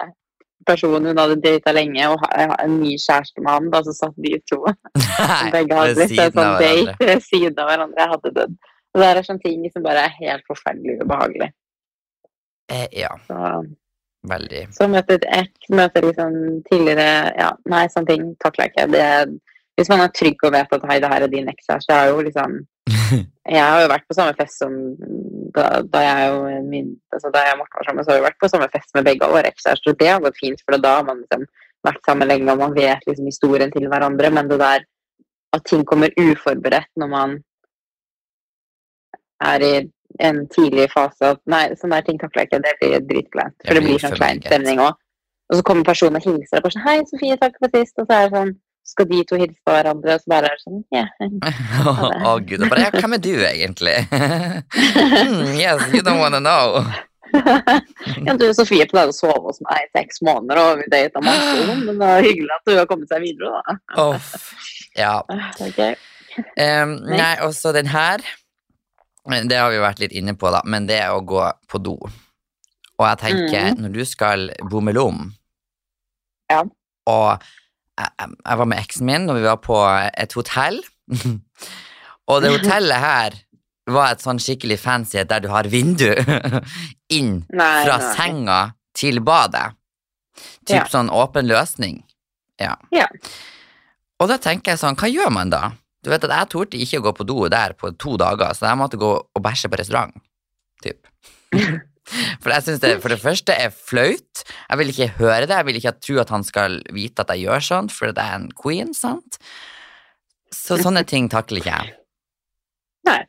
person 0.67 1.05
hun 1.07 1.19
hadde 1.19 1.37
data 1.43 1.73
lenge, 1.77 2.09
og 2.13 2.23
en 2.63 2.77
ny 2.81 2.95
kjæreste 3.01 3.43
med 3.43 3.51
han, 3.53 3.71
da 3.73 3.81
så 3.87 3.95
satt 3.97 4.17
de 4.23 4.37
to. 4.51 4.61
Nei, 4.97 5.51
Begge 5.55 5.79
hadde 5.79 5.95
blitt 5.99 6.19
en 6.23 6.33
sånn 6.37 6.59
date 6.63 6.97
ved 7.01 7.23
siden 7.27 7.59
av 7.63 7.71
hverandre. 7.71 8.01
Jeg 8.05 8.13
hadde 8.15 8.35
dødd. 8.41 8.57
Og 8.93 9.01
det 9.01 9.07
er 9.09 9.23
sånne 9.25 9.45
ting 9.47 9.63
som 9.73 9.85
bare 9.87 10.03
er 10.09 10.17
helt 10.21 10.45
forferdelig 10.51 10.99
ubehagelig. 11.03 11.51
Eh, 12.73 12.89
Ja, 12.93 13.15
Så, 13.29 13.39
veldig. 14.29 14.67
så 14.77 14.89
møte 14.89 15.17
et 15.19 15.25
ekk, 15.39 15.55
møte 15.71 16.03
liksom 16.05 16.35
tidligere 16.71 17.33
Ja, 17.39 17.51
nei, 17.73 17.87
sånne 17.93 18.07
ting 18.13 18.29
takler 18.45 18.69
jeg 18.69 18.75
ikke. 18.75 18.87
Det, 18.93 19.07
hvis 19.81 19.89
man 19.93 20.05
er 20.05 20.13
trygg 20.15 20.45
og 20.45 20.53
vet 20.53 20.73
at 20.77 20.85
hei, 20.91 20.99
det 21.01 21.09
her 21.13 21.25
er 21.27 21.33
din 21.33 21.49
ekskjæreste, 21.49 21.89
det 21.89 21.97
er 21.99 22.13
jo 22.13 22.23
liksom 22.29 22.59
Jeg 23.53 23.63
har 23.63 23.83
jo 23.83 23.91
vært 23.91 24.07
på 24.09 24.17
samme 24.17 24.35
fest 24.39 24.63
som 24.63 24.75
da, 25.53 25.83
da 25.85 26.01
jeg 26.01 26.29
og 26.33 26.69
min 26.71 26.93
altså 27.13 27.29
da 27.35 27.43
jeg 27.45 27.57
og 27.57 27.59
Morten 27.61 27.79
var 27.79 27.89
sammen, 27.89 28.05
så 28.05 28.13
har 28.13 28.21
vi 28.21 28.25
vært 28.25 28.39
på 28.41 28.49
samme 28.49 28.69
fest 28.73 28.95
med 28.97 29.05
begge 29.09 29.29
våre 29.29 29.51
ekskjærester, 29.51 29.97
det 29.99 30.09
har 30.09 30.23
gått 30.25 30.39
fint, 30.41 30.63
for 30.65 30.79
da 30.81 30.95
har 30.97 31.05
man 31.05 31.21
liksom 31.21 31.43
vært 31.85 32.07
sammen 32.07 32.31
lenge, 32.31 32.49
og 32.55 32.63
man 32.63 32.77
vet 32.77 33.05
liksom 33.09 33.29
historien 33.29 33.75
til 33.75 33.89
hverandre, 33.91 34.31
men 34.33 34.49
det 34.49 34.61
der 34.63 34.87
at 35.53 35.67
ting 35.69 35.85
kommer 35.85 36.15
uforberedt 36.17 36.89
når 36.97 37.11
man 37.13 37.37
er 39.45 39.67
i 39.67 39.73
en 40.21 40.43
tidlig 40.55 40.89
fase 40.93 41.35
at 41.35 41.41
Nei, 41.51 41.65
sånne 41.79 41.99
der 41.99 42.09
ting 42.09 42.19
takler 42.21 42.45
jeg 42.45 42.51
ikke. 42.51 42.61
Det 42.65 42.75
blir 42.81 43.07
dritkleint. 43.11 43.57
For 43.67 43.77
det 43.77 43.85
blir 43.85 44.03
sånn 44.03 44.17
klein 44.17 44.43
stemning 44.45 44.83
òg. 44.83 44.99
Og 45.51 45.59
så 45.59 45.65
kommer 45.69 45.89
personen 45.89 46.21
og 46.21 46.25
hilser 46.25 46.59
deg 46.59 46.65
bare 46.65 46.75
sånn 46.77 46.85
'Hei, 46.87 46.99
Sofie, 47.11 47.39
takk 47.41 47.59
for 47.61 47.75
sist.' 47.75 47.99
Og 48.01 48.07
så 48.09 48.19
er 48.19 48.29
det 48.29 48.39
sånn 48.39 48.53
skal 48.93 49.09
de 49.09 49.23
to 49.29 49.39
hilse 49.41 49.59
på 49.65 49.75
hverandre, 49.75 50.17
og 50.17 50.23
så 50.23 50.33
bare 50.33 50.51
er 50.51 50.59
det 50.59 50.65
sånn 50.67 50.83
ja. 50.95 51.07
Å, 52.29 52.37
gud. 52.45 52.61
Og 52.61 52.69
bare, 52.69 52.85
ja, 52.87 52.93
hvem 52.95 53.17
er 53.17 53.23
du 53.25 53.33
egentlig? 53.49 53.97
mm, 54.13 55.49
yes, 55.57 55.89
you 55.95 56.05
don't 56.05 56.21
wanna 56.23 56.43
know. 56.43 56.83
ja, 58.27 58.35
du, 58.37 58.47
Sofie 58.57 58.87
pleide 58.91 59.13
å 59.13 59.17
sove 59.17 59.41
hos 59.47 59.61
meg 59.65 59.87
i 59.87 59.91
seks 59.97 60.21
måneder, 60.27 60.61
og 60.61 60.83
vi 60.83 60.89
data 60.93 61.23
masse, 61.25 61.77
men 61.87 61.97
det 61.97 62.09
er 62.09 62.27
hyggelig 62.29 62.57
at 62.59 62.69
du 62.69 62.75
har 62.77 62.89
kommet 62.91 63.13
seg 63.13 63.25
videre, 63.25 63.61
da. 63.61 63.79
Off, 64.03 64.33
Ja. 64.99 65.15
Okay. 65.63 65.97
Um, 66.57 66.99
nei, 67.05 67.35
også 67.45 67.75
den 67.77 67.91
her 67.93 68.23
Det 69.45 69.57
har 69.59 69.69
vi 69.69 69.77
jo 69.77 69.83
vært 69.85 69.99
litt 70.01 70.15
inne 70.17 70.33
på, 70.33 70.49
da, 70.53 70.63
men 70.65 70.89
det 70.89 70.97
er 71.05 71.13
å 71.13 71.21
gå 71.25 71.43
på 71.69 71.81
do. 71.85 71.97
Og 72.97 73.05
jeg 73.05 73.21
tenker, 73.21 73.75
når 73.81 73.93
du 73.97 74.05
skal 74.09 74.51
bommelom 74.71 75.27
Ja. 76.53 76.63
Og 77.09 77.45
jeg, 78.01 78.59
var 78.59 78.69
med 78.69 78.79
eksen 78.81 79.07
min 79.07 79.27
når 79.29 79.39
vi 79.41 79.47
var 79.47 79.59
på 79.63 79.79
et 80.17 80.33
hotell. 80.39 80.81
og 82.31 82.43
det 82.45 82.53
hotellet 82.55 83.03
her 83.03 83.37
var 83.93 84.13
et 84.15 84.23
sånn 84.23 84.39
skikkelig 84.41 84.79
fancy 84.81 85.19
et 85.21 85.29
der 85.29 85.43
du 85.43 85.49
har 85.51 85.67
vindu 85.69 86.09
inn 87.19 87.43
Nei, 87.51 87.73
fra 87.85 87.99
nei. 87.99 88.11
senga 88.17 88.61
til 88.97 89.21
badet. 89.25 89.73
Typ 90.65 90.77
Ja. 90.79 90.85
sånn 90.89 91.11
åpen 91.13 91.49
løsning. 91.51 92.03
Ja. 92.61 92.77
Ja. 92.95 93.09
Og 94.23 94.29
da 94.31 94.37
tenker 94.39 94.73
jeg 94.73 94.79
sånn, 94.81 94.97
hva 94.97 95.09
gjør 95.11 95.33
man 95.35 95.51
da? 95.51 95.73
Du 96.03 96.11
vet 96.11 96.25
at 96.25 96.31
jeg 96.35 96.51
torde 96.55 96.79
ikke 96.83 96.99
å 97.03 97.05
gå 97.09 97.13
på 97.19 97.27
do 97.27 97.49
der 97.51 97.75
på 97.79 97.91
to 97.99 98.17
dager, 98.19 98.55
så 98.55 98.69
jeg 98.71 98.79
måtte 98.81 98.99
gå 98.99 99.11
og 99.19 99.43
bæsje 99.43 99.69
på 99.71 99.79
restaurant. 99.81 100.15
Typ. 100.83 101.07
For 102.43 102.51
jeg 102.51 102.65
synes 102.67 102.81
det 102.83 102.95
for 103.03 103.13
det 103.15 103.21
første 103.23 103.55
er 103.55 103.71
flaut. 103.71 104.43
Jeg 104.69 104.79
vil 104.81 104.91
ikke 104.93 105.11
høre 105.21 105.47
det. 105.47 105.55
Jeg 105.55 105.67
vil 105.69 105.79
ikke 105.79 105.93
tro 106.03 106.17
at 106.23 106.33
han 106.35 106.45
skal 106.45 106.81
vite 106.93 107.23
at 107.23 107.31
jeg 107.35 107.45
gjør 107.47 107.63
sånt, 107.69 107.93
for 107.95 108.11
det 108.13 108.23
er 108.25 108.35
en 108.41 108.49
queen, 108.59 108.91
sant? 108.97 109.39
Så 110.53 110.77
sånne 110.83 111.05
ting 111.09 111.29
takler 111.33 111.63
ikke 111.63 111.77
jeg. 111.77 111.95
Nei. 113.09 113.21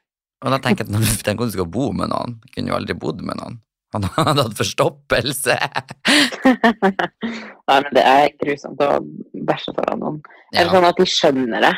Og 0.44 0.52
da 0.52 0.58
tenker 0.60 0.84
jeg 0.84 0.90
at 0.90 0.96
når 0.98 1.06
du 1.06 1.22
tenker 1.28 1.46
at 1.46 1.54
du 1.54 1.58
skal 1.60 1.70
bo 1.72 1.92
med 1.96 2.10
noen, 2.12 2.40
jeg 2.48 2.58
kunne 2.58 2.74
jo 2.74 2.80
aldri 2.82 2.98
bodd 3.00 3.22
med 3.24 3.40
noen. 3.40 3.62
Han 3.94 4.08
hadde 4.16 4.42
hatt 4.48 4.58
forstoppelse. 4.58 5.54
Nei, 7.70 7.76
men 7.78 7.92
det 7.94 8.04
er 8.04 8.32
grusomt 8.42 8.82
å 8.82 8.88
bæsje 9.48 9.74
foran 9.78 10.02
noen. 10.02 10.18
Eller 10.54 10.66
Ja. 10.66 10.74
sånn 10.74 10.88
at 10.90 10.98
de 10.98 11.06
skjønner 11.10 11.62
det. 11.68 11.74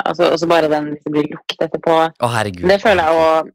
Altså, 0.00 0.30
og 0.32 0.38
så 0.40 0.48
bare 0.48 0.68
den 0.72 0.86
hvis 0.94 1.02
det 1.04 1.12
blir 1.12 1.28
lukt 1.28 1.60
etterpå. 1.60 1.96
Å, 2.16 2.30
herregud. 2.32 2.64
Det 2.68 2.78
føler 2.80 3.04
jeg 3.04 3.20
òg 3.20 3.50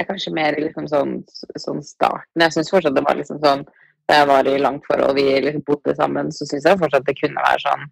er 0.00 0.08
kanskje 0.08 0.34
mer 0.34 0.56
liksom 0.58 0.86
sånn, 0.90 1.16
sånn 1.60 1.82
starten. 1.86 2.42
Jeg 2.42 2.54
syns 2.56 2.72
fortsatt 2.72 2.96
det 2.96 3.04
var 3.06 3.18
liksom 3.18 3.40
sånn 3.44 3.66
Da 4.04 4.18
jeg 4.18 4.28
var 4.28 4.48
i 4.50 4.58
langt 4.60 4.84
forhold, 4.84 5.16
vi 5.16 5.40
liksom 5.40 5.62
bodde 5.64 5.94
sammen, 5.96 6.32
så 6.34 6.44
syns 6.44 6.66
jeg 6.68 6.80
fortsatt 6.80 7.06
det 7.06 7.16
kunne 7.16 7.44
være 7.46 7.62
sånn 7.62 7.84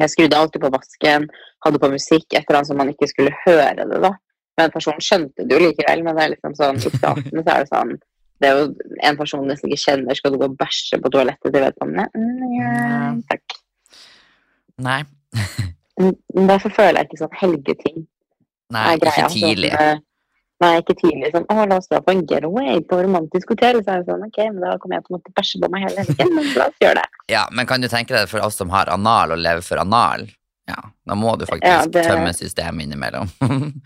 Jeg 0.00 0.10
skrudde 0.10 0.38
alltid 0.38 0.64
på 0.64 0.72
vasken, 0.72 1.28
hadde 1.64 1.80
på 1.82 1.90
musikk, 1.92 2.26
et 2.32 2.42
eller 2.42 2.58
annet 2.58 2.70
som 2.70 2.80
man 2.80 2.90
ikke 2.90 3.10
skulle 3.10 3.34
høre 3.44 3.84
det, 3.84 4.00
da. 4.02 4.10
Men 4.58 4.72
personen 4.72 5.04
skjønte 5.04 5.44
det 5.44 5.54
jo 5.54 5.60
likevel, 5.62 6.02
men 6.04 6.16
det 6.16 6.24
er 6.24 6.32
liksom 6.32 6.56
sånn 6.56 6.80
i 6.80 6.92
starten 6.96 7.42
så 7.42 7.44
er 7.44 7.62
det 7.62 7.70
sånn 7.70 7.94
det 8.42 8.48
er 8.50 8.58
jo 8.58 8.94
en 9.06 9.18
person 9.18 9.44
nesten 9.46 9.70
ikke 9.70 9.84
kjenner, 9.84 10.16
skal 10.18 10.32
du 10.34 10.40
gå 10.40 10.48
og 10.48 10.56
bæsje 10.58 10.98
på 10.98 11.10
toalettet 11.14 11.52
til 11.54 11.62
vedkommende? 11.62 12.08
Mm, 12.18 12.54
ja, 12.56 12.70
takk. 13.30 13.54
Nei. 14.82 15.02
Derfor 16.50 16.72
føler 16.74 16.98
jeg 16.98 17.08
ikke 17.10 17.20
sånn 17.20 17.36
helgeting 17.38 18.00
Nei, 18.72 18.96
ikke 18.96 19.28
tidlig. 19.30 19.70
Sånn, 19.76 20.02
nei, 20.62 20.72
ikke 20.80 20.94
tidlig. 21.00 21.32
Sånn, 21.34 21.46
å, 21.50 21.64
la 21.68 21.78
oss 21.82 21.90
dra 21.90 22.00
på 22.04 22.14
en 22.14 22.22
getaway 22.30 22.80
på 22.88 23.00
romantisk 23.04 23.52
hotell. 23.54 23.82
Så 23.82 23.92
er 23.96 24.02
det 24.02 24.08
sånn, 24.12 24.24
ok, 24.28 24.38
men 24.52 24.62
da 24.64 24.76
kommer 24.82 24.98
jeg 24.98 25.06
til 25.08 25.14
å 25.14 25.18
måtte 25.18 25.34
bæsje 25.38 25.60
på 25.62 25.72
meg 25.74 25.86
hele 25.88 26.06
helgen, 26.06 26.32
men 26.38 26.50
la 26.56 26.70
oss 26.70 26.80
gjøre 26.86 27.02
det. 27.02 27.08
Ja, 27.32 27.44
men 27.54 27.68
kan 27.68 27.80
du 27.80 27.88
tenke 27.88 28.12
deg 28.16 28.26
for 28.28 28.44
oss 28.44 28.58
som 28.60 28.72
har 28.74 28.90
anal 28.92 29.32
og 29.36 29.40
lever 29.40 29.62
for 29.64 29.80
anal? 29.80 30.26
Ja, 30.68 30.78
da 31.08 31.14
må 31.18 31.36
du 31.40 31.46
faktisk 31.48 31.68
Ja, 31.68 31.84
det- 31.90 32.04
tømme 32.08 32.32
systemet 32.36 32.86
innimellom. 32.86 33.30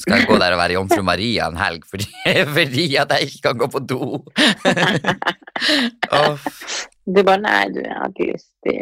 Skal 0.00 0.16
jeg 0.16 0.28
gå 0.30 0.36
der 0.40 0.54
og 0.54 0.60
være 0.62 0.76
jomfru 0.78 1.02
Maria 1.04 1.50
en 1.50 1.58
helg 1.60 1.82
fordi, 1.84 2.06
fordi 2.56 2.86
at 2.96 3.10
jeg 3.18 3.26
ikke 3.28 3.42
kan 3.50 3.58
gå 3.60 3.66
på 3.74 3.82
do? 3.84 4.06
Åh, 6.16 6.46
Du 7.10 7.24
bare, 7.26 7.42
nei, 7.42 7.64
du, 7.74 7.80
jeg 7.82 7.96
har 7.96 8.10
ikke 8.12 8.26
lyst 8.28 8.68
i 8.70 8.72
i 8.76 8.78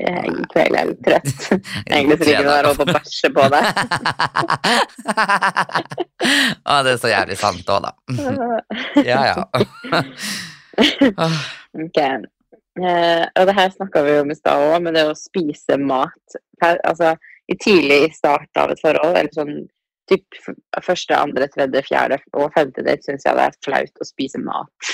kveld, 0.52 0.74
jeg 0.74 0.80
er 0.80 0.88
litt 0.90 1.02
trøtt. 1.06 1.40
Egentlig 1.92 2.16
så 2.18 2.24
ligger 2.28 2.44
du 2.44 2.50
der 2.50 2.68
og 2.68 2.74
bæsje 2.90 3.28
på 3.36 3.44
deg. 3.54 3.64
Å, 6.68 6.70
det 6.84 6.90
er 6.94 7.00
så 7.00 7.08
jævlig 7.12 7.36
sant 7.40 7.66
òg, 7.72 7.80
da. 7.86 7.90
Ja, 9.06 9.20
ja. 9.30 9.38
Ok. 11.78 11.98
Eh, 12.78 13.24
og 13.34 13.42
det 13.48 13.56
her 13.56 13.70
snakka 13.74 13.98
vi 14.06 14.12
om 14.20 14.30
i 14.30 14.38
stad 14.38 14.58
òg, 14.68 14.78
men 14.84 14.92
det 14.98 15.04
å 15.08 15.18
spise 15.18 15.74
mat 15.80 16.26
altså, 16.62 17.08
i 17.50 17.54
tidlig 17.58 17.98
i 18.04 18.14
starten 18.14 18.62
av 18.62 18.70
et 18.74 18.82
forhold, 18.82 19.16
eller 19.16 19.32
sånn 19.34 19.54
typ 20.08 20.24
første, 20.84 21.16
andre, 21.16 21.48
tredje, 21.52 21.82
fjerde 21.88 22.18
og 22.36 22.52
femte 22.54 22.84
date, 22.84 23.04
syns 23.04 23.26
jeg 23.26 23.36
det 23.36 23.44
er 23.48 23.58
flaut 23.64 24.02
å 24.02 24.08
spise 24.08 24.38
mat. 24.42 24.92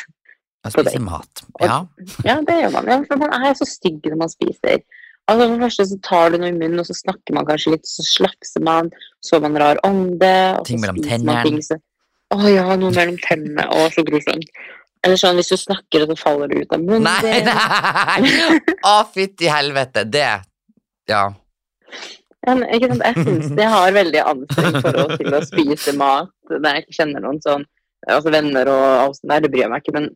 Å 0.64 0.72
spiser 0.72 0.90
spise 0.90 1.04
mat. 1.04 1.46
Ja. 1.60 1.80
Ja, 2.28 2.36
det 2.44 2.58
gjør 2.60 2.76
man. 2.76 2.90
Ja, 2.90 3.00
for 3.08 3.20
man 3.20 3.34
er 3.36 3.56
så 3.58 3.66
stygg 3.68 4.04
når 4.08 4.20
man 4.24 4.32
spiser. 4.32 4.84
Altså 5.24 5.46
For 5.46 5.54
det 5.54 5.64
første 5.64 5.86
så 5.88 5.98
tar 6.04 6.32
du 6.32 6.38
noe 6.40 6.52
i 6.52 6.56
munnen, 6.56 6.80
og 6.82 6.88
så 6.88 6.96
snakker 6.96 7.36
man 7.36 7.46
kanskje 7.48 7.74
litt, 7.76 7.88
så 7.88 8.04
slapser 8.04 8.64
man, 8.64 8.90
så 9.24 9.40
man 9.40 9.56
rar 9.60 9.80
ånde, 9.86 10.32
og 10.58 10.66
Ting 10.68 10.82
mellom 10.82 11.00
tennene. 11.04 11.52
man 11.54 11.84
Å 12.34 12.50
ja, 12.52 12.66
noe 12.80 12.92
mellom 12.92 13.20
tennene. 13.24 13.68
Å, 13.72 13.86
så 13.94 14.04
grusomt. 14.04 14.50
Eller 15.04 15.20
sånn 15.20 15.36
hvis 15.36 15.52
du 15.52 15.56
snakker, 15.60 16.04
og 16.04 16.12
så 16.12 16.18
faller 16.20 16.52
det 16.52 16.64
ut 16.64 16.74
av 16.76 16.84
munnen 16.84 17.04
Nei, 17.04 17.40
nei! 17.44 18.60
Å, 18.88 18.98
fytti 19.12 19.48
helvete. 19.52 20.06
Det 20.08 20.28
Ja. 21.10 21.24
Ja, 22.44 22.52
men, 22.52 22.66
ikke 22.76 22.90
sant? 22.90 23.04
Jeg 23.04 23.24
syns 23.24 23.52
jeg 23.56 23.68
har 23.72 23.94
veldig 23.96 24.20
anstrengt 24.20 24.82
forhold 24.84 25.14
til 25.20 25.32
å 25.32 25.40
spise 25.44 25.94
mat 25.96 26.32
når 26.52 26.66
jeg 26.68 26.84
ikke 26.84 26.96
kjenner 26.98 27.24
noen 27.24 27.38
sånn 27.40 27.64
altså 28.04 28.32
venner 28.34 28.68
og 28.68 28.82
alt 28.84 29.16
sånt 29.16 29.30
der, 29.32 29.44
det 29.44 29.50
bryr 29.52 29.64
jeg 29.64 29.72
meg 29.72 29.80
ikke, 29.80 29.94
men 29.96 30.10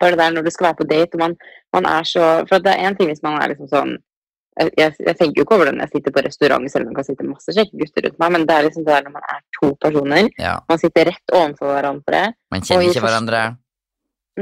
bare 0.00 0.16
det 0.16 0.20
der 0.20 0.34
når 0.36 0.44
du 0.46 0.52
skal 0.54 0.68
være 0.68 0.80
på 0.80 0.88
date, 0.90 1.16
og 1.16 1.24
man, 1.24 1.38
man 1.74 1.88
er 1.88 2.04
så 2.06 2.26
For 2.48 2.62
det 2.62 2.74
er 2.74 2.88
én 2.88 2.98
ting 2.98 3.08
hvis 3.10 3.24
man 3.24 3.40
er 3.40 3.54
liksom 3.54 3.70
sånn 3.72 3.96
jeg, 4.58 4.90
jeg, 4.98 5.14
tenker 5.14 5.38
jo 5.38 5.44
ikke 5.44 5.54
over 5.54 5.68
det 5.68 5.76
når 5.76 5.86
jeg 5.86 5.98
sitter 5.98 6.14
på 6.16 6.22
restaurant, 6.26 6.70
selv 6.72 6.84
om 6.84 6.90
det 6.90 6.98
kan 6.98 7.06
sitte 7.06 7.26
masse 7.28 7.52
kjekke 7.54 7.78
gutter 7.78 8.06
rundt 8.08 8.18
meg, 8.22 8.32
men 8.34 8.46
det 8.48 8.54
er 8.56 8.64
liksom 8.66 8.86
det 8.86 8.94
der 8.96 9.04
når 9.06 9.14
man 9.14 9.28
er 9.34 9.40
to 9.54 9.68
personer, 9.84 10.30
ja. 10.34 10.54
man 10.66 10.80
sitter 10.82 11.10
rett 11.12 11.34
overfor 11.40 11.74
hverandre 11.76 12.22
Man 12.50 12.64
kjenner 12.66 12.90
ikke 12.90 13.04
hverandre. 13.04 13.42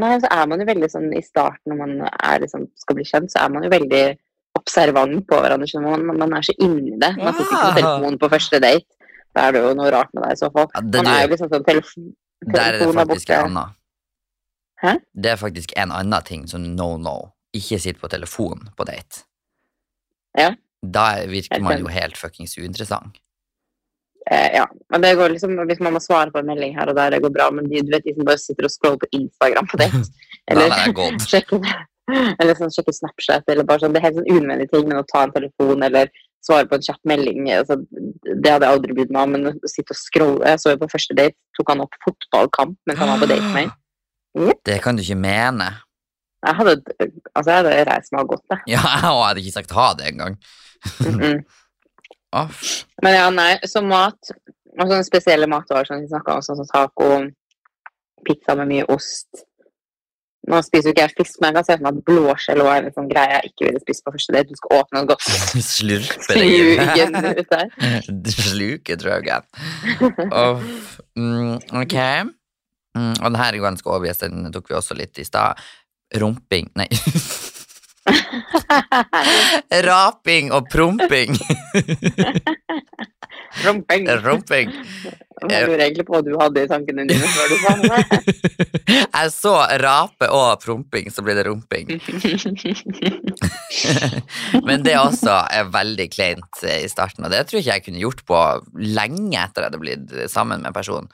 Nei, 0.00 0.14
så 0.20 0.30
er 0.32 0.48
man 0.48 0.62
jo 0.62 0.68
veldig 0.68 0.88
sånn 0.92 1.10
i 1.16 1.22
starten 1.24 1.72
når 1.72 1.80
man 1.82 1.94
er 2.08 2.40
liksom, 2.44 2.64
skal 2.80 2.98
bli 2.98 3.06
kjent, 3.08 3.32
så 3.32 3.44
er 3.44 3.52
man 3.52 3.64
jo 3.64 3.72
veldig 3.72 4.02
observant 4.56 5.24
på 5.28 5.40
hverandre. 5.40 5.68
Så. 5.68 5.80
Man, 5.84 6.04
man 6.16 6.36
er 6.36 6.44
så 6.44 6.54
inni 6.56 6.96
det. 7.00 7.12
Man 7.20 7.34
sitter 7.36 7.48
ikke 7.48 7.62
på 7.62 7.78
telefonen 7.80 8.20
på 8.20 8.30
første 8.32 8.60
date. 8.64 8.88
Da 9.36 9.48
er 9.48 9.56
det 9.56 9.64
jo 9.64 9.72
noe 9.76 9.88
rart 9.92 10.12
med 10.16 10.24
deg 10.24 10.36
i 10.36 10.40
så 10.40 10.48
fall. 10.52 10.68
Ja, 10.72 10.82
det 10.84 11.02
Man 11.02 11.12
er 11.12 11.24
jo 11.24 11.32
liksom 11.34 11.50
sånn 11.52 11.66
telefon, 11.66 12.12
Der 12.46 12.62
er 12.62 12.78
det 12.80 12.88
faktisk 12.96 13.32
en 13.36 13.50
annen. 13.50 13.75
Hæ? 14.82 14.98
Det 15.14 15.32
er 15.32 15.40
faktisk 15.40 15.72
en 15.76 15.92
annen 15.94 16.24
ting 16.26 16.46
som 16.48 16.64
no 16.76 16.96
no. 17.00 17.16
Ikke 17.56 17.78
sitt 17.80 18.00
på 18.00 18.08
telefon 18.12 18.68
på 18.76 18.84
date. 18.84 19.24
Ja. 20.36 20.52
Da 20.84 21.06
virker 21.26 21.62
man 21.64 21.80
jo 21.80 21.88
helt 21.88 22.18
fuckings 22.20 22.58
uinteressant. 22.58 23.16
Eh, 24.30 24.56
ja, 24.58 24.66
men 24.90 25.02
det 25.02 25.14
går 25.14 25.28
liksom, 25.36 25.54
Hvis 25.68 25.80
man 25.80 25.94
må 25.94 26.00
svare 26.02 26.32
på 26.34 26.40
en 26.42 26.48
melding 26.50 26.74
her 26.74 26.90
og 26.90 26.96
der, 26.98 27.14
det 27.14 27.22
går 27.22 27.30
bra, 27.30 27.50
men 27.54 27.68
de, 27.70 27.82
du 27.86 27.92
vet 27.94 28.04
de 28.04 28.14
som 28.16 28.26
bare 28.26 28.42
sitter 28.42 28.66
og 28.66 28.72
scroller 28.74 28.98
på 29.04 29.10
Instagram 29.20 29.68
på 29.70 29.78
date, 29.78 30.02
eller, 30.50 30.74
sjekker, 31.30 31.62
eller 32.42 32.58
sånn, 32.58 32.74
sjekker 32.74 32.96
Snapchat, 32.96 33.46
eller 33.54 33.68
bare 33.68 33.84
sånn, 33.84 33.94
det 33.94 34.02
er 34.02 34.08
helt 34.08 34.18
sånn 34.18 34.30
unødvendige 34.32 34.72
ting, 34.74 34.88
men 34.90 34.98
å 34.98 35.06
ta 35.12 35.22
en 35.26 35.34
telefon 35.36 35.86
eller 35.86 36.10
svare 36.46 36.66
på 36.70 36.78
en 36.78 36.86
chat-melding, 36.88 37.46
altså, 37.54 37.78
det 38.26 38.50
hadde 38.50 38.66
jeg 38.66 38.74
aldri 38.74 38.98
meg 38.98 39.22
om, 39.22 39.32
men 39.34 39.50
å 39.50 39.70
sitte 39.70 39.94
og 39.94 40.02
scrolle, 40.02 40.50
jeg 40.50 40.62
så 40.62 40.74
jo 40.74 40.82
på 40.82 40.90
første 40.90 41.16
date, 41.18 41.38
tok 41.58 41.72
han 41.72 41.86
opp 41.86 41.98
fotballkamp 42.04 42.76
mens 42.86 43.02
han 43.02 43.12
var 43.14 43.22
på 43.22 43.30
date 43.30 43.46
med 43.46 43.56
meg. 43.60 43.74
Det 44.66 44.78
kan 44.84 44.96
du 44.96 45.02
ikke 45.04 45.18
mene. 45.18 45.70
Jeg 46.46 46.58
hadde, 46.58 46.74
altså, 47.34 47.50
jeg 47.50 47.56
hadde 47.56 47.76
reist 47.88 48.12
meg 48.12 48.22
og 48.22 48.34
gått, 48.34 48.44
jeg. 48.52 48.62
Ja, 48.76 48.82
jeg 48.94 49.04
hadde 49.08 49.42
ikke 49.42 49.56
sagt 49.56 49.76
ha 49.76 49.88
det 49.98 50.10
engang. 50.12 50.36
Mm 51.00 51.20
-mm. 51.20 51.44
Men 53.02 53.14
ja, 53.14 53.30
nei, 53.30 53.52
så 53.64 53.80
mat 53.80 54.32
og 54.76 54.88
sånne 54.90 55.04
spesielle 55.06 55.48
matvarer 55.48 55.88
som 55.88 56.00
vi 56.00 56.08
snakka 56.10 56.36
om, 56.36 56.42
sånn 56.44 56.58
som 56.60 56.68
taco, 56.68 57.10
pizza 58.26 58.56
med 58.58 58.68
mye 58.68 58.88
ost. 58.92 59.44
Nå 60.46 60.60
spiser 60.62 60.90
jo 60.90 60.94
ikke 60.94 61.02
jeg 61.02 61.14
fisk, 61.18 61.40
men 61.40 61.48
jeg 61.48 61.56
kan 61.56 61.64
se 61.66 61.76
for 61.76 61.84
meg 61.86 61.96
at 61.96 62.04
blåskjell 62.06 62.60
er 62.60 62.84
en 62.86 62.94
sånn 62.94 63.08
greie 63.10 63.32
jeg 63.32 63.50
ikke 63.50 63.64
ville 63.66 63.80
spist 63.82 64.04
på 64.04 64.12
første 64.14 64.34
date. 64.36 64.48
Du 64.52 64.60
skal 64.60 64.76
åpne 64.78 65.02
og 65.02 65.08
gå 65.10 65.16
Slurpe 65.74 66.36
deg 66.36 67.40
ut 67.40 67.50
der. 67.50 68.10
Sluke 68.36 68.98
drøgen. 69.00 69.48
Åh, 70.30 70.66
mm, 71.18 71.56
ok. 71.82 71.96
Mm, 72.96 73.12
og 73.20 73.26
den 73.28 73.40
her 73.40 73.52
er 73.52 73.66
ganske 73.66 73.92
obvious, 73.92 74.22
den 74.22 74.48
tok 74.54 74.70
vi 74.70 74.78
også 74.78 74.96
litt 74.96 75.18
i 75.20 75.26
stad. 75.26 75.60
Rumping 76.16 76.70
Nei. 76.78 76.88
Raping 79.86 80.52
og 80.54 80.68
promping. 80.70 81.34
Rumping. 83.64 84.08
Rumping. 84.22 84.72
Jeg 85.50 85.66
lurer 85.68 85.82
egentlig 85.84 86.04
på 86.08 86.14
hva 86.14 86.22
du 86.24 86.30
hadde 86.38 86.62
i 86.64 86.68
tankene 86.70 87.04
dine 87.08 87.28
før 87.28 87.50
du 87.50 87.56
sa 87.60 87.72
det. 87.80 87.88
Jeg 89.16 89.32
så 89.34 89.54
rape 89.82 90.28
og 90.32 90.60
promping, 90.62 91.10
så 91.12 91.24
blir 91.24 91.36
det 91.38 91.46
rumping. 91.48 91.88
Men 94.64 94.84
det 94.86 94.96
også 95.00 95.34
er 95.52 95.72
veldig 95.72 96.08
kleint 96.12 96.62
eh, 96.62 96.84
i 96.84 96.90
starten, 96.92 97.26
og 97.26 97.32
det 97.32 97.42
tror 97.48 97.58
jeg 97.58 97.66
ikke 97.66 97.74
jeg 97.74 97.84
kunne 97.88 98.02
gjort 98.04 98.22
på 98.28 98.42
lenge 98.96 99.40
etter 99.40 99.64
jeg 99.64 99.70
hadde 99.70 99.82
blitt 99.82 100.14
sammen 100.32 100.62
med 100.62 100.70
en 100.70 100.76
person. 100.76 101.10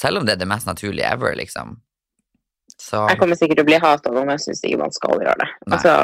Selv 0.00 0.20
om 0.20 0.26
det 0.26 0.34
er 0.34 0.40
det 0.40 0.48
mest 0.48 0.68
naturlige 0.68 1.08
ever, 1.12 1.34
liksom. 1.36 1.76
Så 2.80 3.08
Jeg 3.10 3.18
kommer 3.20 3.36
sikkert 3.36 3.60
til 3.60 3.66
å 3.66 3.70
bli 3.70 3.80
hata 3.82 4.12
nå, 4.12 4.22
men 4.24 4.38
jeg 4.38 4.44
syns 4.46 4.62
ikke 4.64 4.78
man 4.80 4.94
skal 4.94 5.20
gjøre 5.20 5.40
det. 5.42 5.48
Nei. 5.66 5.76
Altså, 5.76 5.94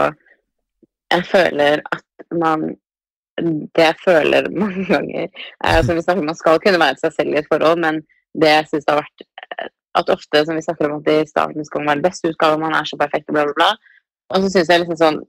jeg 1.14 1.24
føler 1.30 1.84
at 1.94 2.04
man 2.34 2.74
Det 3.36 3.84
jeg 3.84 3.96
føler 4.00 4.46
mange 4.62 4.84
ganger 4.88 5.26
er, 5.28 5.82
som 5.84 5.96
vi 5.96 6.02
snakker, 6.02 6.22
om, 6.22 6.28
Man 6.32 6.38
skal 6.38 6.60
kunne 6.64 6.80
være 6.80 7.00
seg 7.02 7.16
selv 7.16 7.34
i 7.34 7.40
et 7.40 7.50
forhold, 7.52 7.80
men 7.84 8.02
det 8.36 8.52
jeg 8.52 8.68
syns 8.70 8.88
har 8.88 9.02
vært 9.02 9.26
At 9.96 10.12
ofte, 10.12 10.44
som 10.44 10.56
vi 10.56 10.64
snakker 10.64 10.90
om, 10.90 11.00
at 11.00 11.10
i 11.12 11.28
starten 11.28 11.64
skal 11.64 11.84
man 11.84 11.94
være 11.94 12.08
beste 12.08 12.32
utgaven, 12.32 12.64
man 12.64 12.76
er 12.76 12.88
så 12.88 12.98
perfekt, 13.00 13.28
og 13.30 13.36
bla, 13.36 13.44
bla, 13.48 13.54
bla. 13.56 13.68
Og 14.34 14.42
så 14.42 14.50
syns 14.52 14.72
jeg 14.72 14.82
liksom 14.82 14.98
sånn 15.00 15.20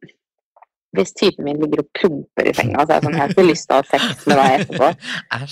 Hvis 0.97 1.13
typen 1.13 1.45
min 1.45 1.59
ligger 1.61 1.83
og 1.83 1.89
pumper 1.99 2.49
i 2.49 2.53
senga, 2.57 2.83
så 2.85 2.95
er 2.95 2.97
jeg 2.97 3.05
sånn 3.05 3.15
Jeg 3.17 3.21
har 3.21 3.33
ikke 3.35 3.45
lyst 3.47 3.67
til 3.69 3.75
å 3.75 3.79
ha 3.79 3.87
sex 3.91 4.25
med 4.27 4.39
deg 4.41 4.59
etterpå. 4.65 4.89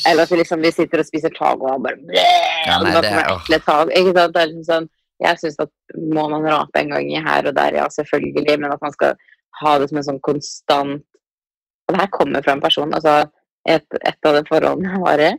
Eller 0.10 0.24
at 0.26 0.32
vi 0.34 0.40
liksom 0.42 0.62
vi 0.66 0.72
sitter 0.74 1.04
og 1.04 1.08
spiser 1.10 1.34
taco, 1.38 1.66
og 1.68 1.72
han 1.76 1.86
bare 1.86 2.02
bleh, 2.02 2.62
Ja, 2.68 2.78
nei, 2.82 2.94
det 2.96 3.02
det- 3.06 3.24
ekle 3.36 3.60
taco. 3.66 3.90
Ikke 4.02 4.14
sant? 4.18 4.34
Det 4.36 4.42
er 4.44 4.52
liksom 4.52 4.70
sånn 4.72 4.90
Jeg 5.24 5.40
syns 5.40 5.60
at 5.64 5.70
må 6.12 6.28
man 6.30 6.44
rape 6.44 6.76
en 6.82 6.90
gang 6.92 7.10
i 7.12 7.22
her 7.24 7.48
og 7.48 7.56
der, 7.56 7.72
ja, 7.80 7.86
selvfølgelig, 7.88 8.60
men 8.60 8.72
at 8.74 8.82
man 8.82 8.92
skal 8.92 9.14
ha 9.62 9.78
det 9.80 9.88
som 9.90 9.98
en 10.02 10.04
sånn 10.10 10.22
konstant 10.22 11.04
Og 11.88 11.94
det 11.94 12.02
her 12.02 12.08
kommer 12.12 12.44
fra 12.44 12.52
en 12.58 12.62
person. 12.62 12.92
Altså, 12.98 13.30
et, 13.66 13.86
et 14.02 14.26
av 14.26 14.34
de 14.36 14.42
forholdene 14.50 14.92
jeg 14.92 15.02
var 15.06 15.20
i 15.30 15.36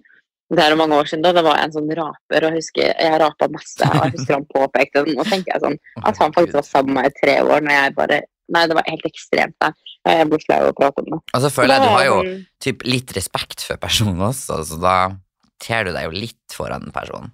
det 0.54 0.62
er 0.62 0.76
mange 0.78 0.94
år 0.94 1.08
siden 1.10 1.24
da, 1.24 1.32
det 1.34 1.42
var 1.42 1.58
en 1.58 1.72
sånn 1.74 1.88
raper, 1.90 2.44
og 2.46 2.52
jeg 2.54 2.60
husker 2.60 2.92
jeg 3.02 3.18
rapa 3.18 3.48
masse, 3.50 3.82
og 3.82 3.96
jeg 4.04 4.12
husker 4.14 4.34
han 4.36 4.44
påpekte 4.46 5.02
det. 5.02 5.16
Nå 5.18 5.24
tenker 5.26 5.56
jeg 5.56 5.62
sånn 5.64 5.78
at 6.06 6.20
han 6.22 6.34
faktisk 6.36 6.54
var 6.60 6.62
sammen 6.68 6.94
med 6.94 7.02
meg 7.02 7.10
i 7.10 7.16
tre 7.18 7.34
år, 7.42 7.60
når 7.66 7.74
jeg 7.80 7.94
bare 7.98 8.20
Nei, 8.54 8.60
det 8.70 8.76
var 8.78 8.84
helt 8.86 9.02
ekstremt. 9.08 9.56
da. 9.58 9.72
Jeg 10.06 10.28
blir 10.30 10.42
flau 10.46 10.60
av 10.62 10.70
å 10.70 10.76
prate 10.78 11.02
om 11.02 11.08
det. 11.14 11.20
Og 11.34 11.42
så 11.42 11.50
føler 11.50 11.74
jeg 11.76 11.82
du 11.82 11.94
har 11.96 12.04
jo 12.06 12.18
typ 12.62 12.84
litt 12.86 13.16
respekt 13.16 13.64
for 13.66 13.80
personen 13.82 14.22
også, 14.28 14.60
så 14.68 14.78
da 14.82 14.96
ter 15.62 15.88
du 15.88 15.92
deg 15.96 16.06
jo 16.06 16.14
litt 16.14 16.54
foran 16.54 16.84
den 16.86 16.94
personen. 16.94 17.32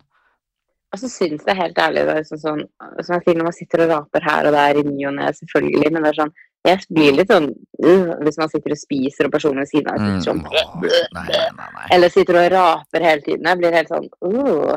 Og 0.93 1.01
så 1.01 1.09
syns 1.09 1.45
jeg 1.49 1.57
helt 1.57 1.79
ærlig 1.81 2.03
det 2.05 2.15
er 2.21 2.25
sånn, 2.29 2.41
sånn, 2.43 2.63
Som 3.01 3.15
jeg 3.17 3.23
sier, 3.25 3.37
når 3.39 3.47
man 3.49 3.55
sitter 3.57 3.83
og 3.87 3.93
raper 3.95 4.25
her 4.27 4.49
og 4.51 4.53
der 4.53 4.77
i 4.77 4.83
ny 4.85 5.07
og 5.09 5.15
ne, 5.17 5.31
selvfølgelig, 5.39 5.89
men 5.95 6.05
det 6.05 6.11
er 6.11 6.19
sånn 6.19 6.33
Jeg 6.69 6.83
blir 6.93 7.15
litt 7.17 7.33
sånn 7.33 7.47
uh, 7.49 8.11
hvis 8.23 8.37
man 8.39 8.51
sitter 8.53 8.75
og 8.75 8.79
spiser, 8.83 9.27
og 9.27 9.33
personen 9.33 9.63
ved 9.65 9.71
siden 9.71 9.89
av 9.89 9.99
Mm. 10.03 10.21
sitter 10.21 10.27
sånn 10.29 10.43
åh, 10.47 10.85
Nei, 10.85 11.25
nei, 11.33 11.49
nei, 11.57 11.69
nei. 11.79 11.87
Eller 11.97 12.13
sitter 12.13 12.39
og 12.43 12.51
raper 12.53 13.07
hele 13.09 13.25
tiden. 13.25 13.49
Jeg 13.49 13.59
blir 13.63 13.73
helt 13.79 13.91
sånn 13.91 14.07
uh, 14.21 14.77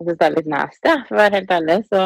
Jeg 0.00 0.08
syns 0.08 0.18
det 0.22 0.26
er 0.30 0.36
litt 0.38 0.50
nasty, 0.56 0.96
for 1.06 1.14
å 1.14 1.20
være 1.20 1.36
helt 1.38 1.54
ærlig. 1.58 1.78
Så 1.92 2.02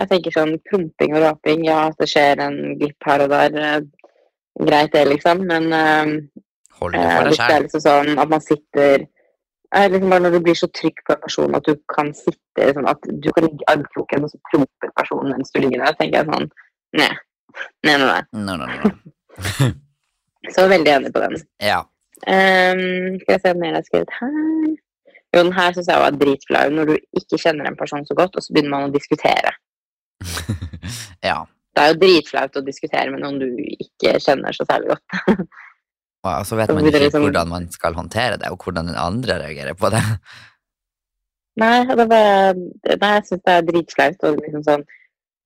jeg 0.00 0.08
tenker 0.14 0.34
sånn 0.38 0.56
promping 0.70 1.14
og 1.18 1.22
raping, 1.26 1.64
ja, 1.68 1.78
at 1.92 2.00
det 2.00 2.08
skjer 2.08 2.40
en 2.46 2.58
glipp 2.80 3.06
her 3.10 3.26
og 3.26 3.34
der. 3.36 3.84
Greit 4.66 4.92
det, 4.92 5.06
liksom, 5.08 5.46
men 5.48 5.72
eh, 5.72 6.12
Hold 6.80 6.94
det 6.96 7.00
Eh, 7.00 7.16
for 7.16 7.28
deg 7.28 7.32
hvis 7.32 7.40
det 7.40 7.56
er 7.56 7.64
liksom 7.66 7.84
sånn 7.84 8.20
at 8.22 8.30
man 8.32 8.44
sitter 8.44 8.94
eh, 9.04 9.86
liksom 9.92 10.12
bare 10.12 10.24
Når 10.26 10.36
du 10.36 10.40
blir 10.46 10.58
så 10.58 10.68
trygg 10.76 11.02
på 11.06 11.14
en 11.14 11.22
person 11.24 11.56
at 11.58 11.68
du 11.68 11.74
kan 11.94 12.12
sitte 12.16 12.66
liksom, 12.68 12.88
At 12.90 13.04
du 13.08 13.30
kan 13.36 13.46
ligge 13.46 13.64
i 13.64 13.70
armkroken 13.72 14.26
og 14.26 14.32
så 14.32 14.40
promper 14.50 14.94
personen 14.96 15.34
mens 15.36 15.52
du 15.54 15.60
ligger 15.62 15.84
der, 15.84 15.98
tenker 16.00 16.22
jeg 16.22 16.30
sånn 16.32 16.50
Nei. 16.98 17.12
Nei, 17.86 17.94
nei, 17.94 18.06
nei. 18.06 18.22
No, 18.34 18.56
no, 18.58 18.66
no. 18.66 19.70
Så 20.54 20.64
veldig 20.66 20.90
enig 20.90 21.12
på 21.14 21.20
den. 21.22 21.36
Ja. 21.62 21.82
Um, 22.26 23.18
skal 23.20 23.34
jeg 23.36 23.42
se 23.42 23.52
hva 23.52 23.58
mer 23.60 23.70
jeg 23.70 23.76
har 23.76 23.86
skrevet 23.86 24.14
her 24.18 24.32
Jo, 25.30 25.38
den 25.38 25.52
her 25.54 25.76
syns 25.76 25.90
jeg 25.92 26.02
var 26.02 26.16
dritflau. 26.18 26.72
Når 26.74 26.90
du 26.90 26.94
ikke 27.20 27.38
kjenner 27.38 27.68
en 27.68 27.78
person 27.78 28.02
så 28.08 28.16
godt, 28.18 28.34
og 28.34 28.42
så 28.42 28.54
begynner 28.54 28.72
man 28.74 28.88
å 28.88 28.94
diskutere. 28.94 29.52
ja. 31.30 31.36
Det 31.80 31.86
er 31.86 31.94
jo 31.94 32.00
dritflaut 32.02 32.56
å 32.60 32.60
diskutere 32.66 33.08
med 33.08 33.22
noen 33.24 33.38
du 33.40 33.46
ikke 33.80 34.18
kjenner 34.20 34.52
så 34.52 34.66
særlig 34.68 34.90
godt. 34.92 35.46
Og 36.28 36.44
så 36.44 36.58
vet 36.58 36.68
man 36.76 36.84
ikke 36.84 37.00
liksom- 37.06 37.22
hvordan 37.24 37.48
man 37.48 37.70
skal 37.72 37.94
håndtere 37.96 38.36
det, 38.36 38.50
og 38.52 38.60
hvordan 38.60 38.90
den 38.90 38.98
andre 39.00 39.38
reagerer 39.40 39.72
på 39.72 39.88
det. 39.88 40.02
Nei, 41.56 41.78
det, 41.88 42.06
bare, 42.10 42.52
nei 43.00 43.12
jeg 43.14 43.24
syns 43.24 43.44
det 43.46 43.54
er 43.54 43.64
dritflaut. 43.64 44.26
Og 44.28 44.42
liksom 44.44 44.66
sånn, 44.66 44.84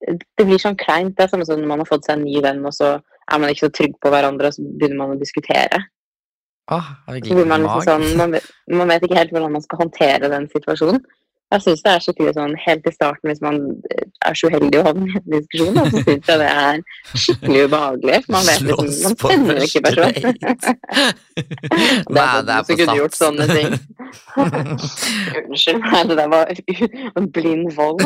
det 0.02 0.46
blir 0.48 0.58
sånn 0.58 0.78
kleint. 0.80 1.14
Det 1.14 1.28
er 1.28 1.30
samme 1.30 1.46
som 1.46 1.62
når 1.62 1.70
man 1.70 1.84
har 1.84 1.90
fått 1.92 2.08
seg 2.08 2.18
en 2.18 2.26
ny 2.26 2.42
venn, 2.42 2.64
og 2.66 2.74
så 2.74 2.96
er 2.98 3.38
man 3.38 3.54
ikke 3.54 3.68
så 3.68 3.74
trygg 3.78 3.94
på 4.02 4.10
hverandre, 4.10 4.50
og 4.50 4.56
så 4.56 4.66
begynner 4.66 4.98
man 4.98 5.14
å 5.14 5.20
diskutere. 5.22 5.84
Åh, 6.74 6.90
jeg 7.14 7.26
Så 7.28 7.38
blir 7.38 7.46
man 7.46 7.62
liksom 7.68 7.86
sånn, 7.86 8.16
man 8.18 8.34
man 8.82 8.90
vet 8.90 9.06
ikke 9.06 9.20
helt 9.20 9.30
hvordan 9.30 9.54
man 9.54 9.62
skal 9.62 9.84
håndtere 9.84 10.32
den 10.32 10.50
situasjonen. 10.50 11.04
Jeg 11.54 11.62
syns 11.62 11.82
det 11.84 11.90
er 11.92 12.02
skikkelig 12.02 12.32
sånn 12.34 12.54
helt 12.64 12.86
i 12.88 12.92
starten, 12.94 13.30
hvis 13.30 13.42
man 13.44 13.58
er 14.26 14.38
så 14.38 14.48
uheldig 14.50 14.80
å 14.80 14.86
havne 14.88 15.06
i 15.06 15.18
en 15.20 15.26
diskusjon, 15.36 15.76
da, 15.76 15.84
så 15.92 16.00
syns 16.02 16.30
jeg 16.32 16.40
det 16.40 16.48
er 16.50 16.80
skikkelig 17.12 17.60
ubehagelig. 17.68 18.18
Man 18.34 18.48
vet 18.48 18.64
liksom, 18.66 18.88
man 19.04 19.14
kjenner 19.22 19.60
ikke 19.68 19.82
personen. 19.84 20.16
Nei, 22.18 22.26
det 22.48 22.56
er 22.56 22.66
sånn, 22.66 22.66
så 22.66 22.66
på 22.66 22.78
kunne 22.80 22.98
gjort 22.98 23.18
sånne 23.20 23.46
ting. 23.52 23.78
Unnskyld 25.44 25.86
meg, 25.86 26.10
det 26.10 26.18
der 26.18 26.34
var 26.34 26.52
blind 27.38 27.70
vold. 27.78 28.02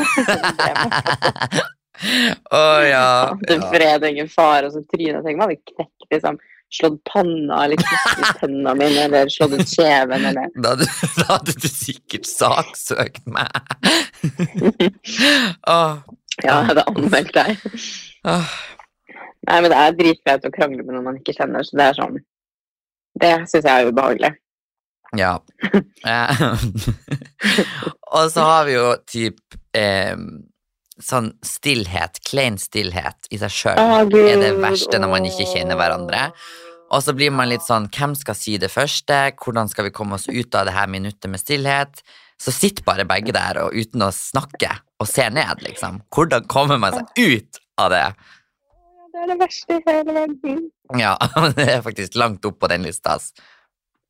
Å 2.53 2.63
ja. 2.85 3.09
Til 3.49 3.59
ja. 3.59 3.71
fred 3.73 4.07
ingen 4.13 4.29
fare, 4.31 4.69
og 4.69 4.77
så 4.77 4.85
trynet. 4.93 5.25
Tenk 5.25 5.35
jeg 5.35 5.43
hadde 5.43 5.61
knekt 5.73 6.13
liksom, 6.13 6.39
slått 6.74 6.98
panna 7.09 7.62
eller 7.64 7.81
knust 7.81 8.40
tennene 8.40 8.74
mine, 8.81 9.04
eller 9.09 9.31
slått 9.33 9.54
ut 9.59 9.70
kjeven, 9.72 10.24
eller 10.31 10.50
Da 10.62 10.74
hadde, 10.74 10.88
da 11.16 11.26
hadde 11.33 11.54
du 11.62 11.68
sikkert 11.72 12.28
saksøkt 12.28 13.24
meg. 13.31 13.52
oh. 15.68 16.00
Ja, 16.38 16.61
jeg 16.61 16.66
hadde 16.70 16.85
anmeldt 16.92 17.33
deg. 17.35 17.62
Oh. 18.28 18.52
Nei, 19.48 19.61
men 19.64 19.70
det 19.72 19.78
er 19.78 19.96
dritfett 19.96 20.44
å 20.46 20.52
krangle 20.54 20.85
med 20.85 20.92
noen 20.94 21.07
man 21.09 21.18
ikke 21.18 21.35
kjenner, 21.38 21.64
så 21.66 21.78
det 21.78 21.87
er 21.88 21.96
sånn 21.96 22.18
Det 23.18 23.33
syns 23.50 23.64
jeg 23.64 23.72
er 23.72 23.88
ubehagelig. 23.88 24.31
Ja. 25.16 25.38
Eh, 26.04 26.42
Og 28.12 28.28
så 28.35 28.44
har 28.44 28.66
vi 28.68 28.74
jo 28.76 28.88
typ 29.09 29.57
eh, 29.78 30.14
sånn 31.03 31.33
stillhet, 31.47 32.21
klein 32.27 32.59
stillhet 32.61 33.29
i 33.31 33.41
seg 33.41 33.55
sjøl. 33.55 33.79
Er 33.79 34.41
det 34.43 34.55
verste 34.63 35.01
når 35.01 35.13
man 35.13 35.29
ikke 35.29 35.47
kjenner 35.51 35.79
hverandre. 35.79 36.29
Og 36.89 37.05
så 37.05 37.13
blir 37.13 37.33
man 37.35 37.51
litt 37.51 37.65
sånn 37.67 37.91
Hvem 37.93 38.15
skal 38.17 38.37
si 38.39 38.57
det 38.61 38.71
første? 38.73 39.19
Hvordan 39.37 39.69
skal 39.69 39.89
vi 39.89 39.95
komme 39.95 40.17
oss 40.17 40.25
ut 40.29 40.57
av 40.57 40.69
det 40.69 40.77
her 40.77 40.89
minuttet 40.91 41.29
med 41.31 41.43
stillhet? 41.43 42.01
Så 42.41 42.55
sitter 42.55 42.87
bare 42.87 43.07
begge 43.09 43.35
der 43.35 43.59
og 43.65 43.75
uten 43.75 44.07
å 44.07 44.13
snakke 44.15 44.71
og 45.03 45.09
se 45.11 45.27
ned, 45.31 45.63
liksom. 45.67 46.01
Hvordan 46.15 46.47
kommer 46.51 46.79
man 46.81 46.95
seg 46.95 47.19
ut 47.19 47.61
av 47.83 47.93
det? 47.93 48.05
Det 49.13 49.25
er 49.25 49.31
det 49.33 49.39
verste 49.41 49.77
i 49.77 49.83
hele 49.89 50.15
verden. 50.15 50.67
Ja, 50.99 51.15
det 51.59 51.67
er 51.67 51.85
faktisk 51.85 52.19
langt 52.19 52.47
opp 52.47 52.61
på 52.63 52.71
den 52.71 52.87
lista. 52.87 53.19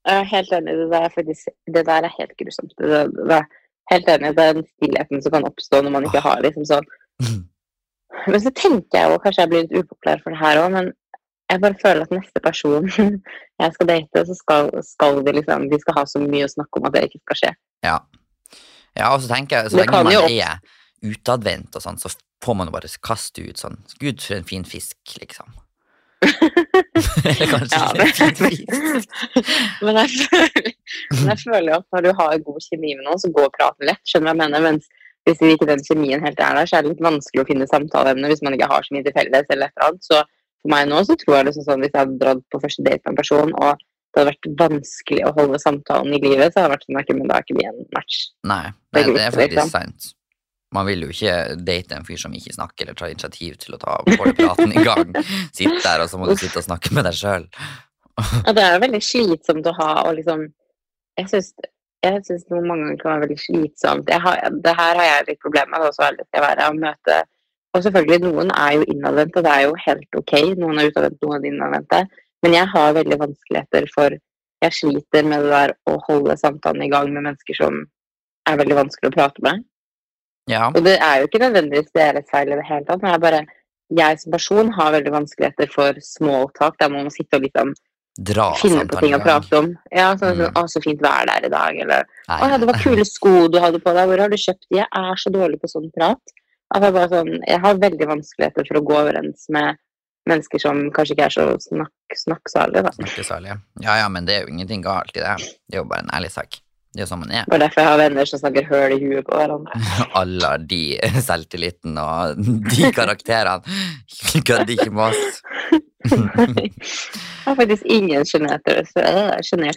Jeg 0.09 0.22
er 0.22 0.29
helt 0.29 0.53
enig. 0.59 0.77
Det 0.77 0.90
der 0.92 1.07
er, 1.09 1.14
faktisk, 1.14 1.48
det 1.66 1.85
der 1.88 2.07
er 2.09 2.14
helt 2.18 2.37
grusomt. 2.40 2.74
Det, 2.79 3.01
det 3.16 3.40
er 3.40 3.48
helt 3.92 4.09
enig. 4.12 4.35
Det 4.37 4.44
er 4.44 4.57
den 4.59 4.66
stillheten 4.77 5.22
som 5.24 5.35
kan 5.35 5.46
oppstå 5.48 5.83
når 5.85 5.94
man 5.94 6.09
ikke 6.09 6.24
har 6.24 6.42
liksom 6.44 6.66
sånn 6.68 6.88
Men 8.29 8.40
så 8.42 8.51
tenker 8.57 8.98
jeg 8.98 9.11
jo, 9.12 9.18
kanskje 9.22 9.44
jeg 9.44 9.51
blir 9.51 9.62
litt 9.64 9.77
upopulær 9.85 10.20
for 10.24 10.35
det 10.35 10.40
her 10.40 10.59
òg, 10.61 10.72
men 10.74 10.88
jeg 11.48 11.62
bare 11.62 11.79
føler 11.81 12.05
at 12.05 12.12
neste 12.12 12.42
person 12.44 12.88
jeg 13.62 13.74
skal 13.77 13.88
date, 13.88 14.24
så 14.29 14.37
skal, 14.37 14.70
skal 14.85 15.20
de 15.24 15.35
liksom 15.38 15.68
De 15.72 15.79
skal 15.81 15.96
ha 16.01 16.05
så 16.09 16.20
mye 16.22 16.48
å 16.48 16.53
snakke 16.53 16.81
om 16.81 16.88
at 16.88 16.96
det 16.96 17.05
ikke 17.09 17.22
skal 17.22 17.40
skje. 17.40 17.53
Ja. 17.87 17.94
ja, 18.98 19.12
og 19.12 19.22
så 19.22 19.31
tenker 19.33 19.62
jeg, 19.62 19.72
så 19.72 19.81
lenge 19.81 20.03
man 20.03 20.12
er 20.29 20.59
utadvendt 21.09 21.79
og 21.79 21.85
sånn, 21.85 22.01
så 22.03 22.11
får 22.44 22.59
man 22.59 22.68
jo 22.68 22.74
bare 22.74 22.90
kaste 23.05 23.44
ut 23.46 23.61
sånn 23.61 23.79
Gud, 24.03 24.20
for 24.20 24.38
en 24.40 24.48
fin 24.48 24.66
fisk, 24.66 24.98
liksom. 25.20 25.55
Eller 27.30 27.50
kanskje 27.52 27.80
Ja, 27.80 27.86
men, 27.96 28.14
men, 29.84 30.00
jeg 30.02 30.14
føler, 30.28 30.70
men 31.14 31.32
jeg 31.32 31.42
føler 31.42 31.74
at 31.78 31.86
når 31.94 32.06
du 32.06 32.10
har 32.20 32.38
god 32.46 32.64
kjemi 32.68 32.94
med 32.94 33.04
noen, 33.06 33.20
så 33.22 33.30
går 33.34 33.52
praten 33.56 33.88
lett. 33.90 34.02
Skjønner 34.08 34.32
jeg 34.32 34.40
mener? 34.42 34.64
Mens 34.68 34.88
hvis 35.28 35.42
ikke 35.44 35.68
den 35.68 35.84
kjemien 35.84 36.24
helt 36.24 36.40
er 36.40 36.56
der, 36.56 36.68
så 36.68 36.78
er 36.78 36.86
det 36.86 36.94
litt 36.94 37.04
vanskelig 37.04 37.44
å 37.44 37.48
finne 37.48 37.68
samtaleemne 37.68 38.30
hvis 38.30 38.42
man 38.46 38.56
ikke 38.56 38.70
har 38.70 38.86
så 38.86 38.96
mye 38.96 39.04
til 39.06 39.16
felles 39.16 39.50
eller 39.52 39.68
et 39.68 39.76
eller 39.76 39.90
annet. 39.90 40.08
Så 40.08 40.22
for 40.62 40.72
meg 40.72 40.88
nå 40.90 41.02
så 41.06 41.16
tror 41.20 41.38
jeg 41.38 41.48
det 41.48 41.54
sånn 41.58 41.84
hvis 41.84 41.94
jeg 41.94 42.00
hadde 42.00 42.18
dratt 42.22 42.44
på 42.52 42.62
første 42.62 42.84
date 42.86 43.02
med 43.04 43.12
en 43.12 43.20
person, 43.20 43.54
og 43.60 43.84
det 44.14 44.22
hadde 44.22 44.30
vært 44.32 44.48
vanskelig 44.62 45.24
å 45.28 45.34
holde 45.36 45.60
samtalen 45.62 46.14
i 46.16 46.22
livet, 46.22 46.54
så 46.54 46.64
hadde 46.64 46.70
det 46.70 46.76
vært 46.76 46.86
sånn 46.88 47.00
at 47.02 47.12
men 47.18 47.28
da 47.30 47.36
er 47.38 47.44
ikke 47.46 47.58
vi 47.58 47.66
en 47.68 47.82
match. 47.94 48.20
Nei, 48.48 48.64
Det 48.96 49.04
nei, 49.04 49.04
er 49.04 49.12
det 49.12 49.26
er 49.26 49.36
liksom. 49.36 49.42
faktisk 49.42 49.76
sant. 49.76 50.08
Man 50.76 50.85
vil 50.85 51.07
jo 51.07 51.12
ikke 51.12 51.57
date 51.64 51.96
en 51.96 52.04
fyr 52.04 52.20
som 52.20 52.35
ikke 52.37 52.52
snakker 52.52 52.85
eller 52.85 52.98
tar 52.98 53.12
initiativ 53.12 53.57
til 53.62 53.76
å 53.76 53.81
ta 53.81 53.96
praten 54.04 54.74
i 54.74 54.85
gang. 54.85 55.14
Sitt 55.57 55.81
der, 55.85 56.04
og 56.04 56.11
så 56.11 56.20
må 56.20 56.28
du 56.28 56.37
sitte 56.37 56.61
og 56.61 56.66
snakke 56.66 56.92
med 56.96 57.09
deg 57.09 57.16
sjøl. 57.16 57.48
Ja, 58.18 58.52
det 58.52 58.64
er 58.66 58.81
veldig 58.83 59.00
slitsomt 59.04 59.66
å 59.70 59.76
ha, 59.78 59.90
og 60.09 60.16
liksom 60.18 60.48
Jeg 61.18 61.31
syns 61.31 61.52
jeg 62.07 62.20
synes 62.26 62.44
noe 62.52 62.62
mange 62.62 62.85
ganger 62.85 63.00
kan 63.00 63.11
være 63.11 63.24
veldig 63.24 63.40
slitsomt. 63.42 64.11
Har, 64.22 64.38
det 64.64 64.74
her 64.78 65.00
har 65.00 65.07
jeg 65.09 65.26
litt 65.33 65.40
problemer 65.42 65.72
med, 65.72 65.83
da, 65.83 65.94
så 65.94 66.04
ærlig 66.07 66.26
skal 66.28 66.44
være. 66.44 66.68
Å 66.70 66.76
møte 66.78 67.16
Og 67.76 67.83
selvfølgelig, 67.85 68.18
noen 68.24 68.52
er 68.54 68.76
jo 68.76 68.85
innadvendte, 68.88 69.40
og 69.40 69.44
det 69.44 69.54
er 69.54 69.64
jo 69.66 69.74
helt 69.85 70.18
ok. 70.20 70.35
Noen 70.61 70.78
er 70.78 70.92
utadvendte, 70.92 71.26
noen 71.26 71.42
er 71.42 71.50
innadvendte. 71.50 72.00
Men 72.46 72.54
jeg 72.54 72.70
har 72.74 72.94
veldig 72.96 73.18
vanskeligheter 73.24 73.90
for 73.94 74.18
Jeg 74.59 74.74
sliter 74.74 75.26
med 75.26 75.44
det 75.44 75.50
der 75.52 75.72
å 75.87 75.98
holde 76.09 76.35
samtalen 76.38 76.83
i 76.83 76.90
gang 76.90 77.12
med 77.12 77.22
mennesker 77.28 77.54
som 77.54 77.76
er 78.48 78.57
veldig 78.59 78.78
vanskelig 78.78 79.12
å 79.12 79.14
prate 79.14 79.44
med. 79.46 79.61
Ja, 80.48 80.68
Og 80.68 80.82
det 80.84 80.96
er 80.98 81.20
jo 81.20 81.28
ikke 81.28 81.42
nødvendigvis 81.44 81.92
deres 81.94 82.28
feil 82.30 82.52
i 82.52 82.56
det 82.56 82.66
hele 82.66 82.84
tatt, 82.88 83.02
men 83.02 83.12
jeg 83.12 83.20
bare 83.24 83.46
jeg 83.98 84.20
som 84.20 84.32
person 84.32 84.72
har 84.76 84.92
veldig 84.92 85.12
vanskeligheter 85.14 85.70
for 85.72 85.96
små 86.04 86.42
opptak, 86.46 86.76
der 86.80 86.90
man 86.92 87.06
må 87.06 87.12
sitte 87.12 87.38
og 87.38 87.46
liksom 87.46 87.70
dra 88.18 88.48
finne 88.58 88.84
på 88.90 89.00
ting 89.00 89.14
å 89.14 89.20
prate 89.22 89.58
om. 89.58 89.70
Ja, 89.94 90.14
sånn, 90.16 90.37
Mm. 90.37 90.52
'Å, 90.52 90.64
så 90.68 90.82
fint 90.82 91.01
vær 91.01 91.24
det 91.26 91.34
er 91.36 91.46
i 91.46 91.53
dag', 91.55 91.80
eller 91.80 92.05
Nei, 92.28 92.40
'Å 92.40 92.51
ja, 92.51 92.59
det 92.59 92.66
var 92.66 92.80
kule 92.82 93.05
sko 93.05 93.49
du 93.49 93.59
hadde 93.61 93.78
på 93.80 93.94
deg, 93.94 94.09
hvor 94.09 94.18
har 94.18 94.28
du 94.28 94.36
kjøpt 94.36 94.66
de?' 94.70 94.76
Jeg 94.78 94.88
er 94.92 95.14
så 95.16 95.30
dårlig 95.32 95.61
på 95.61 95.68
sånn 95.70 95.90
prat. 95.96 96.20
At 96.74 96.82
jeg, 96.82 96.92
bare 96.92 97.09
sånn, 97.09 97.40
jeg 97.46 97.61
har 97.61 97.74
veldig 97.74 98.07
vanskeligheter 98.09 98.66
for 98.68 98.80
å 98.80 98.84
gå 98.84 98.94
overens 99.01 99.46
med 99.49 99.76
mennesker 100.28 100.61
som 100.61 100.90
kanskje 100.90 101.14
ikke 101.16 101.24
er 101.24 101.32
så 101.32 101.44
snakk, 101.57 101.92
snakksalige, 102.12 102.82
da. 102.84 102.90
Snakkesalige. 102.90 103.61
Ja 103.80 103.96
ja, 103.96 104.09
men 104.09 104.26
det 104.26 104.34
er 104.34 104.40
jo 104.44 104.53
ingenting 104.53 104.82
galt 104.82 105.16
i 105.16 105.20
det. 105.20 105.36
Det 105.70 105.78
er 105.78 105.82
jo 105.82 105.84
bare 105.88 106.05
en 106.05 106.12
ærlig 106.12 106.30
sak. 106.30 106.61
Det 106.97 107.05
er 107.05 107.09
sånn 107.11 107.20
man 107.20 107.32
er. 107.34 107.45
Bare 107.51 107.66
derfor 107.66 107.82
jeg 107.82 107.91
har 107.91 108.01
venner 108.01 108.28
som 108.28 108.41
snakker 108.41 108.66
høl 108.70 108.95
i 108.97 108.99
huet 109.03 109.26
på 109.26 109.36
hverandre. 109.36 109.80
Alle 110.20 110.53
har 110.55 110.64
de 110.70 110.80
selvtilliten 111.24 111.99
og 112.01 112.41
de 112.72 112.91
karakterene. 112.97 113.78
Kødder 114.49 114.74
ikke 114.74 114.91
med 114.91 115.12
oss. 115.12 115.43
jeg 116.09 116.72
har 117.45 117.59
faktisk 117.59 117.84
ingen 117.84 118.24
sjenerte 118.28 118.78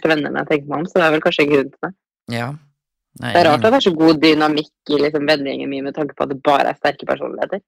venner 0.08 0.30
når 0.30 0.40
jeg 0.42 0.50
tenker 0.52 0.68
meg 0.70 0.78
om, 0.78 0.88
så 0.88 0.98
det 0.98 1.06
er 1.06 1.14
vel 1.16 1.24
kanskje 1.24 1.44
en 1.44 1.52
grunn 1.52 1.72
til 1.74 1.84
det. 1.84 1.92
Ja. 2.32 2.48
Nei, 3.20 3.34
Det 3.34 3.42
er 3.42 3.48
rart 3.50 3.66
at 3.66 3.74
det 3.74 3.78
er 3.82 3.84
så 3.84 3.92
god 3.92 4.20
dynamikk 4.22 4.92
i 4.94 4.98
liksom 5.02 5.28
vennegjengen 5.28 5.68
min 5.68 5.84
med 5.84 5.96
tanke 5.96 6.16
på 6.16 6.24
at 6.24 6.32
det 6.32 6.40
bare 6.44 6.72
er 6.72 6.78
sterke 6.78 7.08
personligheter. 7.08 7.60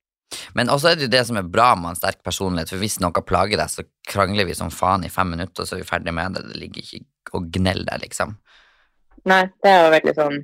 Men 0.57 0.71
også 0.73 0.91
er 0.91 0.97
det 0.99 1.07
jo 1.09 1.13
det 1.13 1.25
som 1.29 1.37
er 1.39 1.51
bra 1.57 1.75
med 1.79 1.93
en 1.93 1.99
sterk 1.99 2.23
personlighet, 2.25 2.73
for 2.73 2.81
hvis 2.81 2.97
noe 3.03 3.25
plager 3.27 3.61
deg, 3.61 3.71
så 3.71 3.85
krangler 4.09 4.49
vi 4.49 4.57
som 4.57 4.73
faen 4.73 5.05
i 5.05 5.13
fem 5.13 5.35
minutter, 5.35 5.63
og 5.63 5.69
så 5.69 5.77
er 5.77 5.85
vi 5.85 5.91
ferdig 5.91 6.15
med 6.17 6.39
det. 6.39 6.47
Det 6.49 6.61
ligger 6.63 6.89
ikke 6.89 7.37
og 7.37 7.51
gneller 7.53 7.87
deg, 7.91 8.07
liksom. 8.07 8.37
Nei, 9.25 9.43
det 9.65 9.71
er 9.71 9.85
jo 9.85 9.93
veldig 9.95 10.15
sånn 10.19 10.39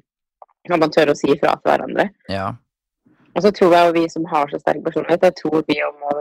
at 0.71 0.81
man 0.81 0.93
tør 0.95 1.13
å 1.13 1.17
si 1.19 1.31
ifra 1.33 1.55
til 1.59 1.71
hverandre. 1.71 2.11
Ja. 2.29 2.51
Og 3.35 3.43
så 3.45 3.51
tror 3.55 3.75
jeg 3.75 3.89
jo 3.89 3.97
vi 3.97 4.05
som 4.13 4.25
har 4.31 4.49
så 4.51 4.59
sterk 4.61 4.83
personlighet, 4.85 5.23
jeg 5.29 5.37
tror 5.41 5.65
vi 5.69 5.79
jo 5.79 5.91
må 6.01 6.15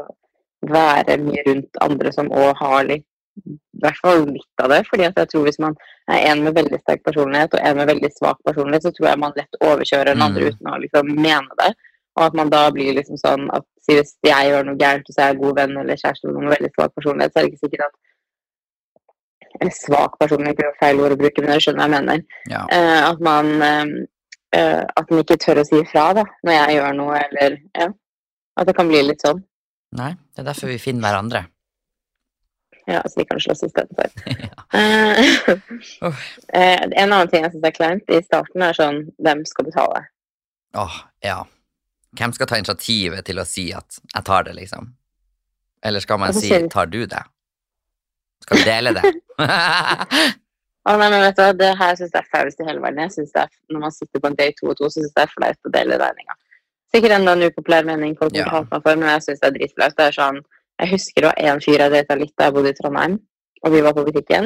være 0.73 1.15
mye 1.23 1.43
rundt 1.47 1.79
andre 1.81 2.11
som 2.15 2.31
òg 2.35 2.51
har 2.59 2.83
litt 2.89 3.05
i 3.47 3.79
hvert 3.79 3.99
fall 4.03 4.25
litt 4.27 4.63
av 4.63 4.69
det. 4.73 4.81
fordi 4.89 5.05
at 5.07 5.15
jeg 5.21 5.29
tror 5.31 5.45
hvis 5.47 5.59
man 5.63 5.75
er 6.11 6.25
en 6.31 6.43
med 6.43 6.57
veldig 6.57 6.79
sterk 6.81 7.03
personlighet 7.05 7.53
og 7.55 7.61
en 7.63 7.77
med 7.77 7.87
veldig 7.87 8.09
svak 8.11 8.41
personlighet, 8.43 8.83
så 8.83 8.91
tror 8.91 9.07
jeg 9.07 9.19
man 9.19 9.37
lett 9.37 9.61
overkjører 9.63 10.11
den 10.11 10.25
andre 10.25 10.41
Mm. 10.41 10.49
uten 10.49 10.67
å 10.73 10.79
liksom 10.83 11.13
mene 11.15 11.55
det. 11.61 11.71
Og 12.17 12.23
at 12.25 12.33
man 12.33 12.49
da 12.49 12.69
blir 12.71 12.93
liksom 12.97 13.15
sånn 13.15 13.49
at 13.55 13.63
hvis 13.87 14.17
jeg 14.25 14.49
gjør 14.51 14.65
noe 14.65 14.75
gærent, 14.75 15.07
og 15.07 15.15
så 15.15 15.21
er 15.21 15.27
jeg 15.31 15.39
god 15.39 15.55
venn 15.55 15.77
eller 15.77 15.95
kjæreste 15.95 16.25
med 16.27 16.33
noen 16.35 16.49
med 16.49 16.57
veldig 16.57 16.71
svak 16.75 16.91
personlighet, 16.95 17.31
så 17.31 17.39
er 17.39 17.43
det 17.43 17.51
ikke 17.53 17.65
sikkert 17.65 17.85
at 17.87 17.95
Eller 19.59 19.75
svak 19.75 20.17
personlig 20.19 20.55
jo 20.59 20.71
feil 20.79 21.01
ord 21.03 21.15
å 21.15 21.19
bruke, 21.19 21.41
men 21.41 21.51
dere 21.51 21.63
skjønner 21.63 21.81
hva 21.81 21.87
jeg 21.89 21.95
mener. 21.97 22.23
ja. 22.51 22.63
Uh, 22.71 23.01
at 23.09 23.21
man 23.23 23.51
eh, 23.61 24.83
At 24.83 25.09
man 25.11 25.21
ikke 25.21 25.37
tør 25.37 25.61
å 25.61 25.67
si 25.67 25.77
ifra 25.81 26.09
da, 26.17 26.25
når 26.47 26.55
jeg 26.55 26.79
gjør 26.79 26.97
noe, 26.97 27.21
eller 27.27 27.59
ja. 27.77 27.89
At 28.59 28.67
det 28.67 28.75
kan 28.75 28.89
bli 28.89 29.01
litt 29.05 29.23
sånn. 29.23 29.43
Nei, 29.95 30.11
det 30.35 30.43
er 30.43 30.49
derfor 30.51 30.71
vi 30.71 30.79
finner 30.81 31.07
hverandre. 31.07 31.45
Ja, 32.89 33.03
så 33.05 33.21
vi 33.21 33.25
kan 33.29 33.39
slåss 33.39 33.63
istedenfor. 33.63 34.09
ja. 34.35 36.11
Eh, 36.53 36.81
en 36.81 37.13
annen 37.13 37.29
ting 37.29 37.45
jeg 37.45 37.53
syns 37.53 37.67
er 37.69 37.75
kleint 37.75 38.09
i 38.09 38.21
starten, 38.25 38.63
er 38.65 38.77
sånn 38.77 39.03
Hvem 39.21 39.43
skal 39.45 39.67
betale? 39.69 40.01
Åh, 40.77 40.95
ja. 41.25 41.43
Hvem 42.17 42.33
skal 42.33 42.49
ta 42.49 42.57
initiativet 42.57 43.25
til 43.25 43.41
å 43.41 43.45
si 43.45 43.69
at 43.73 43.99
'jeg 44.01 44.25
tar 44.25 44.43
det', 44.43 44.55
liksom? 44.57 44.93
Eller 45.85 45.99
skal 45.99 46.17
man 46.19 46.33
si 46.33 46.49
'tar 46.49 46.89
du 46.89 47.05
det'? 47.05 47.25
Skal 48.43 48.57
vi 48.57 48.63
dele 48.67 48.93
det? 48.97 49.13
Å 50.89 50.93
nei, 50.97 51.09
men 51.11 51.21
vet 51.21 51.35
du 51.37 51.41
hva, 51.43 51.53
det 51.59 51.71
her 51.77 51.97
syns 51.99 52.13
jeg 52.15 52.21
er 52.23 52.29
flaust 52.31 52.61
i 52.63 52.65
hele 52.65 52.81
verden. 52.81 53.01
Jeg 53.03 53.11
synes 53.17 53.33
det 53.35 53.41
er, 53.43 53.49
Når 53.73 53.81
man 53.83 53.91
sitter 53.93 54.21
på 54.23 54.29
en 54.31 54.37
date 54.39 54.55
to 54.59 54.69
og 54.71 54.77
to, 54.79 54.87
så 54.89 54.95
syns 54.99 55.09
jeg 55.11 55.15
det 55.19 55.25
er 55.25 55.33
flaut 55.35 55.67
å 55.69 55.73
dele 55.75 55.97
regninga. 56.01 56.37
Sikkert 56.89 57.13
enda 57.19 57.33
en 57.35 57.43
upopulær 57.49 57.85
mening 57.85 58.15
folk 58.17 58.33
Ja. 58.33 58.47
har 58.49 58.63
meg 58.71 58.81
for, 58.85 58.95
men 58.95 59.09
jeg 59.09 59.21
syns 59.27 59.41
det 59.43 59.47
er 59.51 59.57
dritflaut. 59.59 59.95
Det 59.97 60.05
er 60.07 60.15
sånn 60.17 60.39
Jeg 60.79 60.89
husker 60.93 61.21
det 61.21 61.27
var 61.29 61.39
en 61.51 61.59
fyr 61.59 61.77
jeg 61.83 61.91
data 61.91 62.15
litt 62.15 62.33
da 62.39 62.45
jeg 62.47 62.53
bodde 62.55 62.69
i 62.71 62.77
Trondheim, 62.79 63.19
og 63.65 63.71
vi 63.73 63.81
var 63.83 63.93
på 63.93 64.05
butikken. 64.07 64.45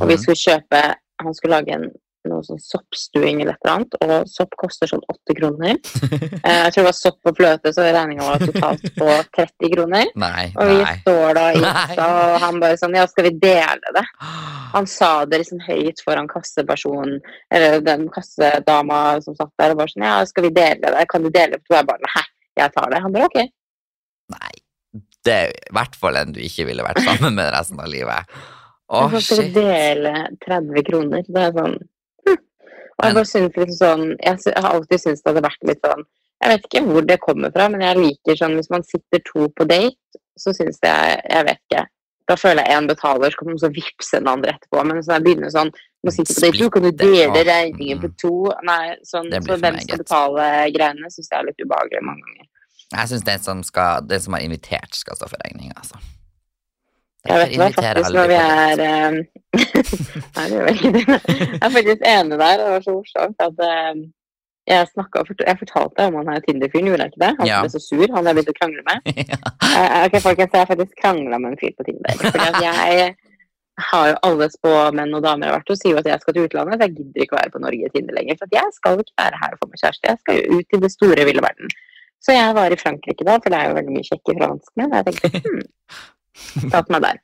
Og 0.00 0.06
vi 0.08 0.14
Mhm. 0.16 0.22
skulle 0.22 0.42
kjøpe 0.42 0.82
Han 1.22 1.34
skulle 1.34 1.54
lage 1.54 1.72
en, 1.72 1.90
noe 2.30 2.44
sånn 2.46 2.60
soppstuing 2.62 3.40
eller 3.42 3.56
et 3.56 3.64
eller 3.64 3.74
annet, 3.74 3.96
og 4.06 4.28
sopp 4.30 4.54
koster 4.60 4.90
sånn 4.90 5.02
åtte 5.10 5.34
kroner. 5.38 5.78
Eh, 6.42 6.64
jeg 6.66 6.72
tror 6.74 6.82
det 6.82 6.88
var 6.88 6.96
sopp 6.98 7.28
og 7.30 7.36
fløte, 7.38 7.70
så 7.74 7.84
regninga 7.94 8.24
var 8.26 8.40
totalt 8.42 8.82
på 8.96 9.06
30 9.36 9.68
kroner. 9.76 10.08
Nei, 10.18 10.44
Og 10.58 10.70
vi 10.72 10.78
nei. 10.80 10.94
står 11.02 11.36
da 11.38 11.44
i 11.54 11.60
kassa, 11.62 12.06
og 12.08 12.34
han 12.42 12.58
bare 12.62 12.78
sånn 12.80 12.96
Ja, 12.98 13.04
skal 13.10 13.28
vi 13.28 13.32
dele 13.42 13.92
det? 13.94 14.02
Han 14.72 14.86
sa 14.88 15.10
det 15.28 15.42
liksom 15.42 15.60
høyt 15.66 16.00
foran 16.00 16.26
kassepersonen, 16.30 17.18
eller 17.52 17.82
den 17.84 18.06
kassedama 18.14 19.20
som 19.22 19.36
satt 19.36 19.52
der, 19.60 19.74
og 19.74 19.82
bare 19.82 19.92
sånn 19.92 20.06
Ja, 20.08 20.14
skal 20.26 20.46
vi 20.48 20.52
dele 20.56 20.94
det? 20.96 21.04
Kan 21.12 21.22
du 21.26 21.30
dele 21.30 21.58
det? 21.58 21.62
Og 21.70 21.76
jeg 21.76 21.88
bare 21.92 22.08
Nei, 22.08 22.24
jeg 22.62 22.74
tar 22.74 22.90
det. 22.90 23.02
Han 23.04 23.14
bare 23.14 23.28
OK. 23.30 23.38
Nei. 24.32 24.52
Det 25.22 25.34
er 25.44 25.52
i 25.54 25.76
hvert 25.76 25.94
fall 26.00 26.18
en 26.18 26.32
du 26.34 26.40
ikke 26.42 26.66
ville 26.66 26.82
vært 26.82 27.04
sammen 27.04 27.36
med 27.38 27.52
resten 27.54 27.78
av 27.84 27.90
livet. 27.92 28.32
Å, 28.92 29.06
skal 29.14 29.44
shit. 29.44 29.54
dele 29.54 30.10
30 30.44 30.82
kroner. 30.88 31.22
Det 31.28 31.44
er 31.46 31.54
sånn. 31.56 31.76
Og 32.98 33.06
jeg 33.06 33.16
bare 33.16 33.28
synes 33.28 33.56
liksom 33.56 33.78
sånn 33.78 34.04
Jeg, 34.20 34.52
har 34.56 34.74
alltid 34.76 35.00
syntes 35.00 35.22
det 35.22 35.32
hadde 35.32 35.46
vært 35.46 35.66
litt 35.70 35.86
sånn 35.86 36.04
Jeg 36.42 36.52
vet 36.52 36.68
ikke 36.68 36.84
hvor 36.88 37.08
det 37.08 37.18
kommer 37.22 37.54
fra, 37.54 37.68
men 37.72 37.84
jeg 37.86 38.00
liker 38.00 38.38
sånn 38.38 38.58
hvis 38.58 38.70
man 38.72 38.86
sitter 38.86 39.22
to 39.28 39.48
på 39.56 39.66
date, 39.70 40.20
så 40.38 40.54
syns 40.56 40.80
jeg 40.84 41.18
Jeg 41.22 41.48
vet 41.48 41.60
ikke. 41.68 41.86
Da 42.30 42.36
føler 42.38 42.64
jeg 42.64 42.78
én 42.78 42.86
betaler, 42.88 43.32
så 43.32 43.40
kan 43.40 43.50
man 43.50 43.58
så 43.60 43.72
vippse 43.74 44.20
den 44.20 44.30
andre 44.30 44.54
etterpå. 44.54 44.84
Men 44.86 45.02
så 45.02 45.16
jeg 45.16 45.26
begynner 45.26 45.52
sånn 45.52 45.72
Man 46.02 46.14
sitter 46.14 46.34
på 46.38 46.46
date, 46.46 46.60
du 46.62 46.70
kan 46.74 46.86
du 46.86 46.92
dele 47.02 47.44
regningen 47.48 48.00
på 48.02 48.10
mm. 48.12 48.16
to? 48.22 48.32
Nei, 48.68 48.80
sånn, 49.06 49.28
så 49.34 49.58
hvem 49.64 49.78
skal 49.82 50.02
betale 50.02 50.48
greiene, 50.74 51.12
syns 51.14 51.30
jeg 51.30 51.38
er 51.38 51.50
litt 51.50 51.62
ubehagelig 51.62 52.02
mange 52.06 52.26
ganger. 52.26 52.48
Jeg 52.92 53.08
syns 53.08 53.22
den 53.24 53.44
som, 53.44 53.62
skal, 53.64 54.04
den 54.04 54.20
som 54.20 54.36
har 54.36 54.44
invitert, 54.44 54.98
skal 54.98 55.16
stå 55.16 55.30
for 55.30 55.40
regninga, 55.46 55.78
altså. 55.80 56.00
Jeg 57.28 57.38
vet 57.38 57.52
hva, 57.60 57.68
faktisk, 57.76 58.14
når 58.16 58.30
vi 58.32 58.38
er 58.40 58.80
um, 58.82 59.18
Nei, 60.36 60.44
det 60.48 60.56
gjør 60.56 60.66
vel 60.66 60.78
ikke 60.78 60.90
det. 60.96 61.20
Jeg 61.36 61.62
er 61.62 61.72
faktisk 61.76 62.04
enig 62.12 62.38
der. 62.40 62.56
Det 62.62 62.68
var 62.72 62.84
så 62.86 62.94
morsomt 62.96 63.44
at 63.46 63.62
um, 63.68 64.00
jeg, 64.70 64.88
snakket, 64.92 65.42
jeg 65.46 65.58
fortalte 65.60 66.06
om 66.08 66.16
han 66.20 66.30
her 66.32 66.42
Tinder-fyren, 66.46 66.88
gjorde 66.90 67.06
jeg 67.06 67.12
ikke 67.12 67.22
det? 67.24 67.32
Han 67.40 67.50
Ja. 67.50 67.60
ble 67.62 67.70
så 67.74 67.82
sur, 67.82 68.06
han 68.16 68.26
jeg 68.30 68.38
begynte 68.38 68.54
å 68.54 68.58
krangle 68.60 68.86
med. 68.88 69.12
Ja. 69.32 69.38
uh, 69.66 69.98
ok, 70.06 70.16
folkens, 70.24 70.54
jeg 70.54 70.64
har 70.64 70.70
faktisk 70.72 70.96
krangla 71.02 71.38
med 71.42 71.54
en 71.54 71.60
fyr 71.62 71.74
på 71.78 71.86
Tinder. 71.88 72.18
Fordi 72.24 72.64
jeg 72.66 73.14
har 73.92 74.08
jo 74.10 74.16
alle 74.28 74.48
spåmenn 74.52 75.14
og 75.16 75.22
damer 75.24 75.46
jeg 75.46 75.52
har 75.54 75.60
vært 75.62 75.70
hos, 75.72 75.80
sier 75.82 75.94
jo 75.94 76.00
at 76.02 76.10
jeg 76.10 76.22
skal 76.24 76.36
til 76.36 76.48
utlandet, 76.48 76.76
så 76.78 76.86
jeg 76.88 76.96
gidder 76.98 77.24
ikke 77.24 77.36
å 77.36 77.40
være 77.40 77.54
på 77.54 77.62
Norge 77.62 77.86
i 77.88 77.92
Tinder 77.94 78.18
lenger. 78.18 78.38
For 78.42 78.58
jeg 78.58 78.74
skal 78.76 79.00
ikke 79.00 79.16
være 79.22 79.40
her 79.44 79.54
og 79.56 79.62
få 79.62 79.70
meg 79.70 79.80
kjæreste, 79.84 80.10
jeg 80.10 80.20
skal 80.24 80.40
jo 80.42 80.58
ut 80.58 80.76
i 80.76 80.82
det 80.86 80.90
store, 80.92 81.28
ville 81.30 81.44
verden. 81.46 81.72
Så 82.22 82.34
jeg 82.36 82.54
var 82.58 82.70
i 82.74 82.78
Frankrike 82.78 83.24
da, 83.26 83.38
for 83.42 83.50
det 83.50 83.58
er 83.62 83.70
jo 83.70 83.78
veldig 83.78 83.94
mye 83.96 84.06
kjekke 84.10 84.36
franskmenn. 84.38 84.92
og 84.92 84.98
Jeg 85.00 85.06
tenkte 85.08 85.40
hm, 85.48 85.62
tatt 86.72 86.88
meg 86.90 87.02
der. 87.04 87.20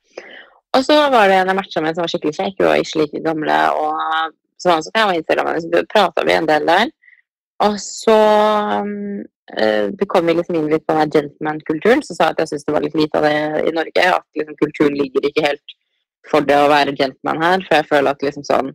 Og 0.77 0.83
så 0.85 0.95
var 1.09 1.27
det 1.31 1.39
en 1.41 1.47
jeg 1.49 1.57
matcha 1.57 1.81
med 1.81 1.95
som 1.97 2.03
var 2.05 2.11
skikkelig 2.13 2.35
kjekk, 2.37 2.59
og 2.67 2.77
ikke 2.83 2.99
like 3.01 3.23
gamle, 3.25 3.57
og 3.73 4.33
så 4.59 4.69
var 4.69 4.75
han 4.77 4.83
sånn, 4.85 4.97
jeg 4.99 5.07
var 5.09 5.19
Instagram, 5.19 5.53
så 5.63 5.83
prata 5.93 6.25
vi 6.27 6.35
en 6.35 6.49
del 6.49 6.67
der. 6.69 6.91
Og 7.65 7.75
så 7.81 8.17
eh, 9.57 9.89
kom 10.07 10.25
vi 10.29 10.35
liksom 10.37 10.55
inn 10.59 10.69
litt 10.71 10.85
på 10.87 10.95
den 10.97 11.11
gentleman-kulturen, 11.15 12.03
så 12.05 12.15
sa 12.15 12.29
jeg 12.29 12.37
at 12.37 12.43
jeg 12.43 12.51
syntes 12.53 12.67
det 12.69 12.75
var 12.75 12.85
litt 12.85 12.97
lite 12.99 13.19
av 13.19 13.25
det 13.27 13.65
i 13.71 13.73
Norge, 13.75 14.05
at 14.19 14.25
liksom 14.39 14.59
kulturen 14.61 14.97
ligger 14.99 15.27
ikke 15.29 15.45
helt 15.47 15.75
for 16.29 16.45
det 16.45 16.57
å 16.59 16.69
være 16.71 16.93
gentleman 16.99 17.41
her, 17.43 17.65
for 17.67 17.79
jeg 17.79 17.89
føler 17.89 18.11
at 18.13 18.23
liksom 18.25 18.45
sånn 18.45 18.69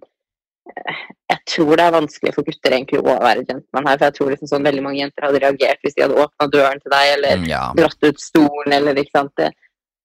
eh, 0.75 1.03
Jeg 1.31 1.41
tror 1.53 1.77
det 1.77 1.85
er 1.87 1.95
vanskelig 1.95 2.33
for 2.35 2.47
gutter 2.49 2.75
egentlig 2.77 3.01
å 3.03 3.07
være 3.23 3.45
gentleman 3.47 3.89
her, 3.91 3.99
for 4.01 4.09
jeg 4.09 4.17
tror 4.19 4.33
liksom 4.35 4.51
sånn 4.51 4.67
veldig 4.69 4.85
mange 4.87 5.01
jenter 5.03 5.29
hadde 5.29 5.43
reagert 5.45 5.85
hvis 5.85 5.95
de 5.99 6.05
hadde 6.07 6.21
åpna 6.25 6.49
døren 6.53 6.81
til 6.83 6.95
deg, 6.97 7.13
eller 7.19 7.37
Mm, 7.45 7.49
Ja. 7.53 7.65
dratt 7.79 8.09
ut 8.09 8.21
stolen, 8.21 8.73
eller 8.73 8.99
ikke 9.01 9.19
sant. 9.19 9.33
Det, 9.39 9.53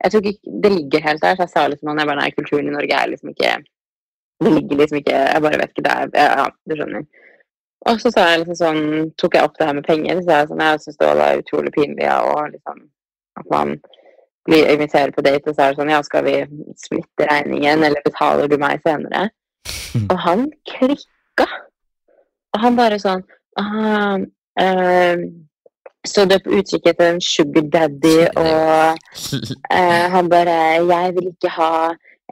jeg 0.04 0.12
tror 0.12 0.28
ikke 0.30 0.60
det 0.64 0.72
ligger 0.72 1.06
helt 1.08 1.22
der, 1.24 1.36
så 1.36 1.45
jeg 1.45 1.54
sa 1.54 1.66
liksom 1.68 1.91
at 1.91 2.02
jeg 2.02 2.10
bare, 2.10 2.22
nei, 2.22 2.32
kulturen 2.36 2.70
i 2.70 2.76
Norge 2.76 3.00
er 3.00 3.12
liksom 3.12 3.34
ikke 3.34 3.58
Det 4.39 4.52
ligger 4.54 4.78
liksom 4.80 4.97
ikke 5.02 5.16
Jeg 5.20 5.41
bare 5.43 5.60
vet 5.60 5.74
ikke 5.74 5.88
det 5.88 5.95
er 5.95 6.38
Ja, 6.39 6.45
du 6.70 6.76
skjønner. 6.76 7.08
Og 7.89 8.02
så 8.04 8.12
sa 8.12 8.26
jeg 8.30 8.41
liksom 8.41 8.60
sånn, 8.60 8.82
tok 9.20 9.36
jeg 9.36 9.47
opp 9.47 9.58
det 9.60 9.68
her 9.68 9.76
med 9.78 9.88
penger, 9.88 10.22
så 10.24 10.41
jeg 10.41 10.50
sånn, 10.50 10.64
jeg 10.64 10.82
syns 10.84 11.00
det 11.00 11.12
var 11.22 11.41
utrolig 11.41 11.72
pinlig 11.76 12.04
ja, 12.04 12.18
og 12.28 12.52
liksom 12.52 12.82
at 13.39 13.52
man 13.54 13.78
blir 14.50 14.68
inviterer 14.68 15.14
på 15.16 15.24
date, 15.24 15.47
og 15.47 15.56
så 15.56 15.64
er 15.64 15.74
det 15.74 15.80
sånn, 15.80 15.91
ja, 15.93 16.00
skal 16.04 16.26
vi 16.26 16.36
splitte 16.80 17.28
regningen, 17.30 17.86
eller 17.88 18.04
betaler 18.04 18.52
du 18.52 18.58
meg 18.60 18.84
senere? 18.84 19.30
Og 20.10 20.18
han 20.26 20.47
klikka. 20.68 21.47
Og 22.56 22.64
han 22.64 22.78
bare 22.80 23.00
sånn 23.02 23.24
ah, 23.62 24.18
eh, 24.60 25.24
Så 26.10 26.26
du 26.26 26.36
er 26.36 26.43
på 26.43 26.57
utkikk 26.57 26.88
etter 26.89 27.14
en 27.14 27.22
sugar 27.22 27.66
daddy, 27.74 28.18
og 28.39 28.97
eh, 29.70 30.05
han 30.14 30.30
bare 30.32 30.55
Jeg 30.89 31.16
vil 31.18 31.32
ikke 31.32 31.51
ha 31.53 31.74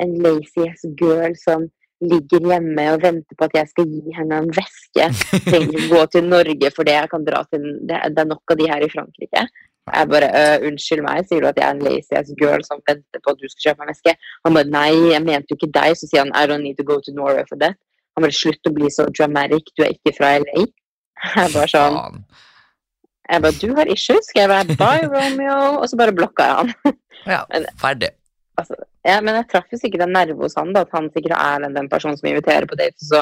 en 0.01 0.13
lazy 0.23 0.65
ass 0.65 0.85
girl 0.99 1.35
som 1.41 1.67
ligger 2.01 2.43
hjemme 2.51 2.83
og 2.93 3.01
venter 3.01 3.37
på 3.37 3.47
at 3.47 3.55
jeg 3.57 3.69
skal 3.71 3.87
gi 3.89 4.13
henne 4.17 4.41
en 4.43 4.51
veske. 4.53 5.07
Trenger 5.47 5.71
ikke 5.71 5.93
gå 5.93 6.03
til 6.13 6.27
Norge 6.29 6.71
for 6.75 6.89
det. 6.89 6.97
Jeg 6.99 7.09
kan 7.13 7.25
dra 7.25 7.41
til 7.49 7.65
Det, 7.89 8.01
det 8.13 8.23
er 8.23 8.29
nok 8.33 8.53
av 8.53 8.59
de 8.59 8.69
her 8.69 8.85
i 8.85 8.91
Frankrike. 8.93 9.47
Jeg 9.87 10.09
bare 10.11 10.29
uh, 10.35 10.65
Unnskyld 10.67 11.03
meg, 11.05 11.25
sier 11.27 11.41
du 11.41 11.47
at 11.49 11.59
jeg 11.59 11.65
er 11.65 11.75
en 11.77 11.85
lazy 11.85 12.17
ass 12.19 12.33
girl 12.39 12.63
som 12.67 12.83
venter 12.89 13.23
på 13.23 13.33
at 13.33 13.41
du 13.41 13.47
skal 13.49 13.69
kjøpe 13.69 13.85
meg 13.85 13.93
veske? 13.93 14.15
Han 14.45 14.57
bare 14.59 14.73
Nei, 14.73 14.91
jeg 15.13 15.23
mente 15.25 15.53
jo 15.53 15.59
ikke 15.59 15.73
deg. 15.79 15.95
Så 15.97 16.09
sier 16.09 16.25
han 16.25 16.33
I 16.35 16.49
don't 16.49 16.65
need 16.65 16.77
to 16.81 16.85
go 16.87 16.99
to 17.01 17.15
Norway 17.15 17.47
for 17.49 17.59
that. 17.63 17.79
Han 18.17 18.25
bare 18.25 18.35
Slutt 18.35 18.69
å 18.69 18.73
bli 18.73 18.91
så 18.93 19.07
dramatic, 19.13 19.71
du 19.77 19.85
er 19.85 19.95
ikke 19.95 20.15
fra 20.17 20.35
LA. 20.43 20.67
Jeg 21.37 21.53
bare 21.55 21.71
sånn. 21.71 22.21
Jeg 23.27 23.43
bare 23.43 23.59
Du 23.61 23.73
har 23.75 23.89
issues? 23.91 24.29
Skal 24.29 24.45
jeg 24.45 24.51
bare 24.53 24.77
Bye, 24.79 25.07
Romeo? 25.11 25.57
Og 25.81 25.87
så 25.91 25.99
bare 25.99 26.15
blokka 26.15 26.45
jeg 26.47 26.55
han. 26.61 26.97
Ja, 27.27 27.41
Men- 27.51 27.67
ferdig. 27.81 28.13
Ja, 29.05 29.19
men 29.21 29.35
jeg 29.37 29.45
traff 29.51 29.67
jo 29.71 29.77
sikkert 29.77 30.01
en 30.07 30.15
nerve 30.15 30.41
hos 30.41 30.55
han, 30.57 30.71
da, 30.73 30.81
at 30.81 30.93
han 30.95 31.11
sikkert 31.13 31.35
er 31.37 31.61
den, 31.63 31.75
den 31.77 31.87
personen 31.91 32.17
som 32.17 32.25
inviterer 32.27 32.65
på 32.67 32.75
date. 32.79 32.97
Så 33.05 33.19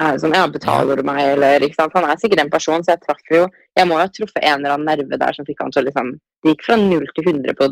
er 0.00 0.16
sånn, 0.18 0.32
ja, 0.34 0.46
betaler 0.50 0.96
du 0.98 1.04
meg, 1.06 1.20
eller 1.34 1.62
ikke 1.66 1.76
sant. 1.76 1.92
Han 1.94 2.06
er 2.08 2.16
sikkert 2.22 2.40
en 2.46 2.50
person, 2.54 2.82
så 2.82 2.94
jeg 2.94 3.02
traff 3.04 3.20
jo 3.30 3.42
Jeg 3.76 3.86
må 3.90 3.98
jo 3.98 4.00
ha 4.06 4.08
truffet 4.08 4.40
en 4.40 4.56
eller 4.64 4.74
annen 4.78 4.88
nerve 4.88 5.18
der 5.20 5.36
som 5.36 5.44
fikk 5.46 5.60
han 5.62 5.74
til 5.76 5.84
liksom 5.86 6.14
Det 6.42 6.54
gikk 6.54 6.64
fra 6.66 6.78
0 6.80 7.04
til 7.14 7.28
100 7.28 7.54
på 7.60 7.68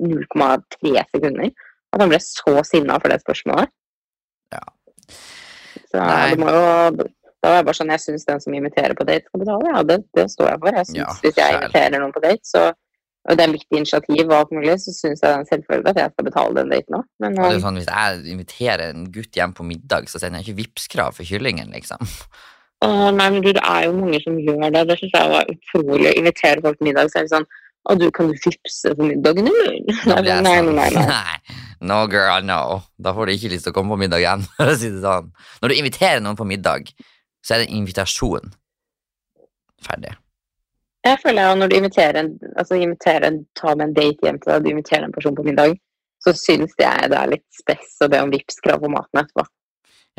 0,3 0.00 1.04
sekunder. 1.12 1.52
At 1.92 2.00
han 2.00 2.08
ble 2.14 2.20
så 2.24 2.54
sinna 2.64 2.96
for 3.02 3.12
det 3.12 3.20
spørsmålet. 3.22 3.68
Ja. 4.56 4.64
Så 5.92 6.00
Nei. 6.00 6.30
det 6.32 6.40
må 6.40 6.48
jo 6.56 7.08
Da 7.42 7.50
var 7.50 7.58
jeg 7.58 7.66
bare 7.66 7.78
sånn 7.80 7.90
Jeg 7.90 8.02
syns 8.04 8.28
den 8.28 8.40
som 8.44 8.54
inviterer 8.54 8.94
på 8.94 9.06
date, 9.08 9.26
skal 9.26 9.42
betale. 9.42 9.72
Ja, 9.74 9.82
det, 9.86 9.98
det 10.14 10.28
står 10.30 10.52
jeg 10.52 10.62
for. 10.62 10.78
Jeg 10.78 10.88
synes, 10.90 11.02
Ja, 11.02 11.18
Hvis 11.24 11.40
jeg 11.40 11.58
inviterer 11.58 11.98
noen 11.98 12.14
på 12.14 12.22
date, 12.24 12.46
så 12.46 12.70
og 13.22 13.38
det 13.38 13.44
er 13.44 13.52
mitt 13.52 13.68
initiativ 13.70 14.24
og 14.24 14.32
alt 14.34 14.54
mulig, 14.54 14.72
så 14.82 14.90
syns 14.90 15.20
jeg 15.22 15.28
det 15.28 15.28
er 15.30 15.42
en 15.44 15.46
selvfølge 15.46 15.92
at 15.92 15.98
jeg 16.00 16.10
skal 16.10 16.26
betale 16.26 16.56
den 16.58 16.72
daten 16.74 16.96
òg. 16.98 17.04
Men 17.22 17.36
er 17.38 17.54
um, 17.54 17.60
sånn, 17.62 17.78
Hvis 17.78 17.90
jeg 17.90 18.32
inviterer 18.34 18.82
en 18.88 19.04
gutt 19.14 19.38
hjem 19.38 19.52
på 19.54 19.66
middag, 19.66 20.08
så 20.10 20.18
sender 20.18 20.40
jeg 20.40 20.48
ikke 20.48 20.58
Vipps-krav 20.58 21.14
for 21.14 21.28
kyllingen, 21.28 21.70
liksom. 21.70 22.02
Å, 22.82 22.88
nei, 23.14 23.28
men 23.30 23.38
du, 23.44 23.52
det 23.54 23.62
er 23.62 23.86
jo 23.86 23.92
mange 23.94 24.18
som 24.24 24.40
gjør 24.42 24.64
det. 24.74 24.82
Det 24.90 24.96
syns 24.98 25.14
jeg 25.14 25.34
var 25.36 25.52
utrolig. 25.54 26.08
Å 26.10 26.16
invitere 26.18 26.64
folk 26.64 26.80
til 26.80 26.88
middag, 26.88 27.12
så 27.12 27.20
er 27.20 27.28
det 27.28 27.34
sånn 27.36 27.46
Å, 27.82 27.96
du, 27.98 28.08
kan 28.14 28.30
du 28.30 28.34
vippse 28.42 28.90
for 28.90 29.06
middagen, 29.06 29.46
eller? 29.52 29.78
Nei, 29.78 29.94
sånn, 30.02 30.26
Nei, 30.26 30.58
nei, 30.66 30.74
nei. 30.82 31.06
nei. 31.14 31.56
No 31.92 32.02
girl, 32.10 32.42
no. 32.46 32.60
Da 32.98 33.14
får 33.14 33.30
du 33.30 33.36
ikke 33.36 33.54
lyst 33.54 33.66
til 33.68 33.74
å 33.74 33.76
komme 33.78 33.94
på 33.94 34.02
middag 34.02 34.22
igjen. 34.22 34.42
for 34.58 34.74
å 34.74 34.76
si 34.78 34.90
det 34.90 35.02
sånn. 35.06 35.30
Når 35.62 35.70
du 35.70 35.78
inviterer 35.78 36.22
noen 36.26 36.38
på 36.38 36.46
middag, 36.46 36.90
så 37.42 37.54
er 37.54 37.62
det 37.62 37.70
en 37.70 37.80
invitasjon. 37.82 38.52
Ferdig. 39.82 40.14
Jeg 41.02 41.18
føler 41.18 41.48
at 41.50 41.58
når 41.58 41.70
du 41.70 41.76
inviterer 41.80 42.20
en, 42.20 42.36
altså 42.54 42.78
inviterer 42.78 43.26
en, 43.26 43.40
tar 43.58 43.74
med 43.74 43.88
en 43.88 43.96
date 43.96 44.22
hjem 44.22 44.38
til 44.42 44.52
deg, 44.52 44.62
du 44.62 44.70
inviterer 44.70 45.08
en 45.08 45.14
person 45.14 45.34
på 45.34 45.46
middag, 45.46 45.74
så 46.22 46.34
syns 46.38 46.76
jeg 46.78 47.10
det 47.10 47.18
er 47.18 47.32
litt 47.32 47.48
spess 47.58 47.96
å 48.04 48.08
be 48.12 48.20
om 48.22 48.30
Vipps-krav 48.30 48.84
på 48.84 48.90
maten 48.92 49.24
etterpå. 49.24 49.44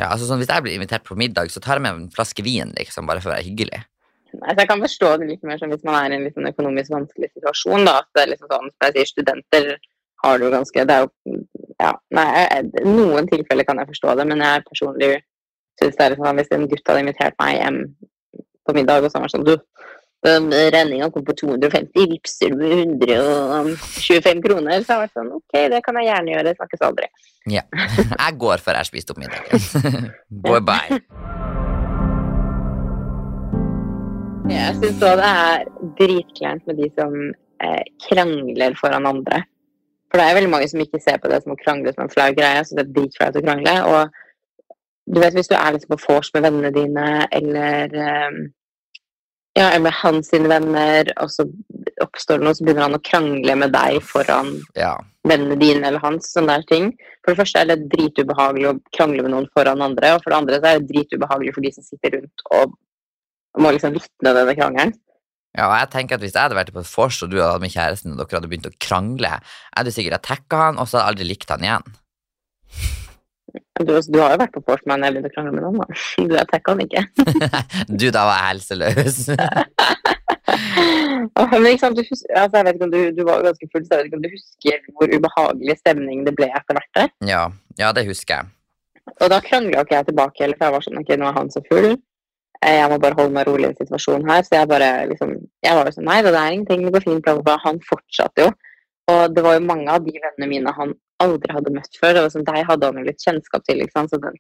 Ja, 0.02 0.10
altså 0.10 0.28
sånn, 0.28 0.42
Hvis 0.42 0.52
jeg 0.52 0.66
blir 0.66 0.76
invitert 0.76 1.06
på 1.08 1.16
middag, 1.16 1.52
så 1.54 1.62
tar 1.64 1.78
jeg 1.78 1.86
med 1.86 1.96
en 1.96 2.12
flaske 2.12 2.44
vin, 2.44 2.74
liksom, 2.76 3.08
bare 3.08 3.24
for 3.24 3.32
å 3.32 3.36
være 3.38 3.48
hyggelig. 3.48 3.84
Nei, 4.34 4.50
så 4.50 4.64
jeg 4.64 4.70
kan 4.72 4.82
forstå 4.82 5.10
det 5.22 5.28
litt 5.30 5.44
mer 5.46 5.60
som 5.62 5.72
hvis 5.72 5.84
man 5.86 6.00
er 6.00 6.16
i 6.16 6.18
en 6.18 6.32
sånn 6.34 6.50
økonomisk 6.50 6.92
vanskelig 6.92 7.30
situasjon. 7.36 7.86
da, 7.86 8.00
at 8.02 8.10
det 8.18 8.24
er 8.24 8.32
liksom 8.34 8.50
sånn, 8.50 8.72
jeg 8.84 8.96
sier, 8.96 9.12
Studenter 9.12 9.68
har 10.24 10.40
det 10.40 10.48
jo 10.48 10.54
ganske 10.56 10.86
det 10.90 10.96
er 10.96 11.06
jo, 11.06 11.38
ja, 11.84 11.92
nei, 12.18 12.32
Noen 12.88 13.30
tilfeller 13.30 13.68
kan 13.68 13.82
jeg 13.82 13.92
forstå 13.92 14.16
det, 14.20 14.26
men 14.32 14.42
jeg 14.44 14.58
er 14.58 14.68
personlig 14.68 15.12
syns 15.82 15.98
det 15.98 16.06
er 16.06 16.14
liksom 16.14 16.28
sånn 16.28 16.42
hvis 16.42 16.56
en 16.56 16.68
gutt 16.72 16.90
hadde 16.90 17.04
invitert 17.04 17.38
meg 17.42 17.58
hjem 17.58 17.80
på 18.64 18.76
middag, 18.78 19.04
og 19.04 19.12
så 19.12 19.20
var 19.20 19.30
det 19.30 19.36
sånn 19.36 19.48
Du, 19.48 19.54
um, 20.30 20.50
regninga 20.76 21.10
kom 21.14 21.26
på 21.28 21.36
250, 21.42 22.10
vippser 22.14 22.56
du 22.56 22.66
125 22.70 24.44
kroner? 24.46 24.84
Så 24.84 24.94
har 24.94 25.04
jeg 25.04 25.08
vært 25.08 25.18
sånn 25.20 25.32
Ok, 25.38 25.58
det 25.74 25.84
kan 25.86 26.00
jeg 26.00 26.10
gjerne 26.12 26.36
gjøre, 26.36 26.56
snakkes 26.60 26.86
aldri. 26.90 27.10
Ja. 27.52 27.66
Jeg 28.24 28.38
går 28.40 28.62
før 28.64 28.78
jeg 28.78 28.86
har 28.86 28.88
spist 28.88 29.10
opp 29.12 29.18
middagen. 29.20 30.12
bye 30.46 30.62
bye. 30.64 31.02
Jeg 34.48 34.78
syns 34.80 35.04
òg 35.04 35.20
det 35.20 35.28
er 35.28 35.66
dritkleint 36.00 36.70
med 36.70 36.80
de 36.80 36.88
som 36.96 37.18
eh, 37.64 37.84
krangler 38.06 38.78
foran 38.80 39.10
andre. 39.12 39.42
For 40.12 40.22
det 40.22 40.26
er 40.30 40.38
veldig 40.38 40.52
mange 40.54 40.70
som 40.70 40.82
ikke 40.84 41.02
ser 41.02 41.20
på 41.20 41.32
det 41.32 41.42
som 41.44 41.56
å 41.56 41.60
krangle 41.60 41.92
som 41.92 42.06
en 42.06 42.12
flau 42.14 42.30
greie. 42.38 42.64
Så 42.64 42.78
det 42.78 42.86
er 42.86 42.92
dritflaut 42.96 43.40
å 43.40 43.44
krangle. 43.44 43.76
Og 43.90 44.23
du 45.10 45.20
vet 45.20 45.36
hvis 45.36 45.50
du 45.52 45.56
er 45.58 45.74
liksom 45.76 45.94
på 45.96 46.02
vors 46.08 46.30
med 46.34 46.46
vennene 46.46 46.72
dine, 46.76 47.08
eller 47.36 47.96
eh, 48.00 48.38
ja, 49.58 49.68
eller 49.70 49.84
med 49.88 49.94
hans 50.00 50.30
sine 50.32 50.50
venner, 50.50 51.10
og 51.22 51.30
så 51.30 51.46
oppstår 52.02 52.40
det 52.40 52.48
noe, 52.48 52.56
så 52.58 52.66
begynner 52.66 52.88
han 52.88 52.98
å 52.98 53.04
krangle 53.06 53.56
med 53.60 53.74
deg 53.76 54.00
foran 54.02 54.56
Ja. 54.80 54.96
vennene 55.28 55.60
dine 55.60 55.88
eller 55.88 56.00
hans. 56.04 56.32
sånne 56.34 56.56
der 56.58 56.64
ting. 56.72 56.88
For 57.24 57.32
det 57.34 57.40
første 57.44 57.60
er 57.62 57.70
det 57.70 57.90
dritubehagelig 57.92 58.72
å 58.72 58.80
krangle 58.96 59.22
med 59.24 59.32
noen 59.32 59.48
foran 59.54 59.82
andre, 59.86 60.16
og 60.16 60.24
for 60.24 60.32
det 60.34 60.40
andre 60.40 60.60
så 60.60 60.72
er 60.72 60.80
det 60.80 60.90
dritubehagelig 60.90 61.54
for 61.54 61.62
de 61.62 61.72
som 61.72 61.84
sitter 61.84 62.18
rundt 62.18 62.48
og 62.52 62.74
må 63.62 63.70
liksom 63.72 63.94
vitne 63.94 64.34
denne 64.34 64.56
krangelen. 64.58 64.94
Ja, 65.54 65.68
og 65.70 65.76
jeg 65.78 65.90
tenker 65.94 66.16
at 66.16 66.22
Hvis 66.26 66.34
jeg 66.34 66.42
hadde 66.42 66.56
vært 66.58 66.74
på 66.74 66.82
et 66.82 66.90
vors 66.90 67.22
og 67.22 67.30
du 67.30 67.38
hadde 67.38 67.52
hatt 67.52 67.62
med 67.62 67.70
kjæresten 67.76 68.16
og 68.16 68.18
dere 68.18 68.40
hadde 68.40 68.50
begynt 68.50 68.66
å 68.72 68.78
krangle, 68.82 69.30
jeg 69.38 69.78
hadde 69.78 69.94
sikkert 69.94 70.18
attacka 70.18 70.58
han, 70.64 70.80
og 70.82 70.88
så 70.90 70.98
hadde 70.98 71.04
jeg 71.06 71.14
aldri 71.14 71.28
likt 71.30 71.54
han 71.54 71.68
igjen. 71.68 71.86
Du, 73.80 73.90
du 74.14 74.20
har 74.22 74.36
jo 74.36 74.38
vært 74.44 74.54
på 74.54 74.62
vors 74.68 74.84
med 74.86 74.94
han 74.94 75.04
jeg 75.08 75.14
begynte 75.16 75.32
å 75.32 75.34
krangle 75.34 75.54
med 75.56 75.64
noen, 75.66 75.80
da. 75.82 75.88
Du 76.30 76.36
attacka 76.38 76.76
han 76.76 76.84
ikke. 76.86 77.02
Du, 78.00 78.06
da 78.14 78.26
var 78.30 78.38
jeg 78.38 78.50
helseløs. 78.52 79.18
Åh, 81.40 81.54
Men 81.60 81.78
sant, 81.82 81.98
du, 81.98 82.04
hus- 82.06 82.26
altså, 82.36 82.60
jeg 82.60 82.66
vet 82.68 82.76
ikke 82.78 82.88
om 82.88 82.92
du, 82.94 83.00
du 83.18 83.22
var 83.28 83.42
ganske 83.46 83.68
full, 83.74 83.86
så 83.88 83.96
jeg 83.96 84.04
vet 84.04 84.10
ikke 84.12 84.20
om 84.20 84.26
du 84.26 84.32
husker 84.34 84.84
hvor 84.98 85.14
ubehagelig 85.18 85.78
stemning 85.80 86.22
det 86.28 86.36
ble 86.38 86.50
etter 86.52 86.78
hvert 86.78 86.92
der. 87.00 87.10
ja, 87.30 87.44
ja, 87.80 87.90
det 87.96 88.04
husker 88.10 88.36
jeg. 88.44 88.52
Og 89.20 89.30
da 89.34 89.40
krangla 89.44 89.82
ikke 89.84 89.98
jeg 89.98 90.08
tilbake 90.12 90.44
heller, 90.44 90.58
for 90.60 90.68
jeg 90.70 90.76
var 90.76 90.84
sånn 90.86 91.00
ok, 91.02 91.10
nå 91.20 91.30
er 91.32 91.38
han 91.40 91.50
så 91.52 91.62
full. 91.66 91.90
Eh, 92.64 92.76
Jeg 92.78 92.92
må 92.94 93.00
bare 93.04 93.18
holde 93.18 93.34
meg 93.36 93.48
rolig 93.50 93.66
i 93.66 93.72
en 93.74 93.80
situasjon 93.82 94.24
her. 94.30 94.46
Så 94.48 94.56
jeg 94.56 94.70
bare 94.72 94.92
liksom 95.10 95.34
Jeg 95.66 95.76
var 95.76 95.90
jo 95.90 95.96
sånn 95.98 96.06
Nei, 96.08 96.20
det 96.24 96.32
er 96.40 96.54
ingenting, 96.56 96.86
det 96.86 96.94
går 96.96 97.04
fint. 97.04 97.24
Bla, 97.26 97.34
bla, 97.40 97.44
bla. 97.50 97.58
Han 97.66 97.82
fortsatte 97.90 98.46
jo. 98.46 98.54
Og 99.12 99.34
det 99.36 99.44
var 99.44 99.58
jo 99.58 99.66
mange 99.68 99.92
av 99.92 100.06
de 100.06 100.14
vennene 100.16 100.48
mine 100.54 100.72
han 100.78 100.94
aldri 101.24 101.56
hadde 101.56 101.74
møtt 101.76 102.00
før. 102.02 102.20
Var 102.22 102.34
sånn, 102.34 102.46
Deg 102.50 102.68
hadde 102.70 102.90
han 102.90 103.00
jo 103.02 103.08
litt 103.08 103.24
kjennskap 103.26 103.66
til. 103.68 103.82
ikke 103.84 103.98
sant? 103.98 104.14
Så 104.14 104.20
den, 104.24 104.38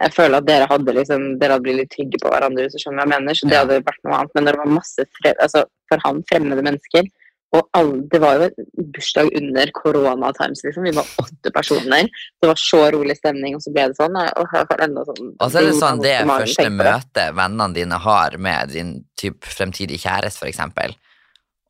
jeg 0.00 0.14
føler 0.16 0.40
at 0.40 0.48
dere 0.48 0.68
hadde 0.70 0.94
liksom 0.96 1.24
Dere 1.40 1.56
hadde 1.56 1.66
blitt 1.66 1.80
litt 1.82 1.94
trygge 1.94 2.20
på 2.22 2.32
hverandre, 2.32 2.66
hvis 2.66 2.76
du 2.76 2.82
skjønner 2.82 3.04
hva 3.04 3.08
jeg 3.08 3.14
mener. 3.14 3.38
Så 3.38 3.50
det 3.50 3.60
hadde 3.62 3.80
vært 3.86 4.04
noe 4.04 4.18
annet. 4.18 4.36
Men 4.38 4.50
det 4.50 4.56
var 4.58 4.76
masse 4.80 5.08
fre 5.20 5.34
altså, 5.38 5.64
for 5.90 6.04
han 6.06 6.22
fremmede 6.30 6.64
mennesker 6.66 7.08
og 7.56 7.68
alle, 7.72 8.02
Det 8.12 8.20
var 8.20 8.34
jo 8.36 8.48
bursdag 8.92 9.30
under 9.38 9.70
korona 9.72 10.32
times, 10.36 10.60
liksom. 10.64 10.84
Vi 10.84 10.92
var 10.92 11.06
åtte 11.22 11.52
personer. 11.54 12.08
Det 12.40 12.50
var 12.50 12.58
så 12.60 12.80
rolig 12.92 13.16
stemning, 13.16 13.56
og 13.56 13.62
så 13.64 13.72
ble 13.72 13.86
det 13.88 13.96
sånn. 13.96 14.18
Og 14.20 14.50
sånn 14.52 15.30
Og 15.40 15.46
så 15.48 15.62
er 15.62 15.68
det 15.68 15.78
sånn 15.78 16.02
det 16.02 16.16
vondt 16.28 16.44
første 16.44 16.68
møtet 16.76 17.38
vennene 17.38 17.74
dine 17.78 18.00
har 18.04 18.36
med 18.36 18.74
din 18.74 18.92
typ 19.16 19.48
fremtidige 19.48 20.04
kjæreste, 20.04 20.44
eksempel. 20.50 20.92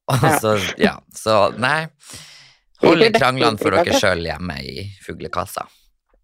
Og 0.09 0.25
Ja. 0.25 0.39
så, 0.43 0.57
ja, 0.79 0.97
så 1.15 1.39
nei. 1.57 1.87
Det 2.81 2.87
Hold 2.89 3.03
ikke 3.03 3.13
det 3.17 3.21
kranglene 3.23 3.59
for 3.59 3.75
dere 3.75 3.99
sjøl 3.99 4.23
hjemme 4.29 4.57
i 4.63 4.87
fuglekassa. 5.03 5.65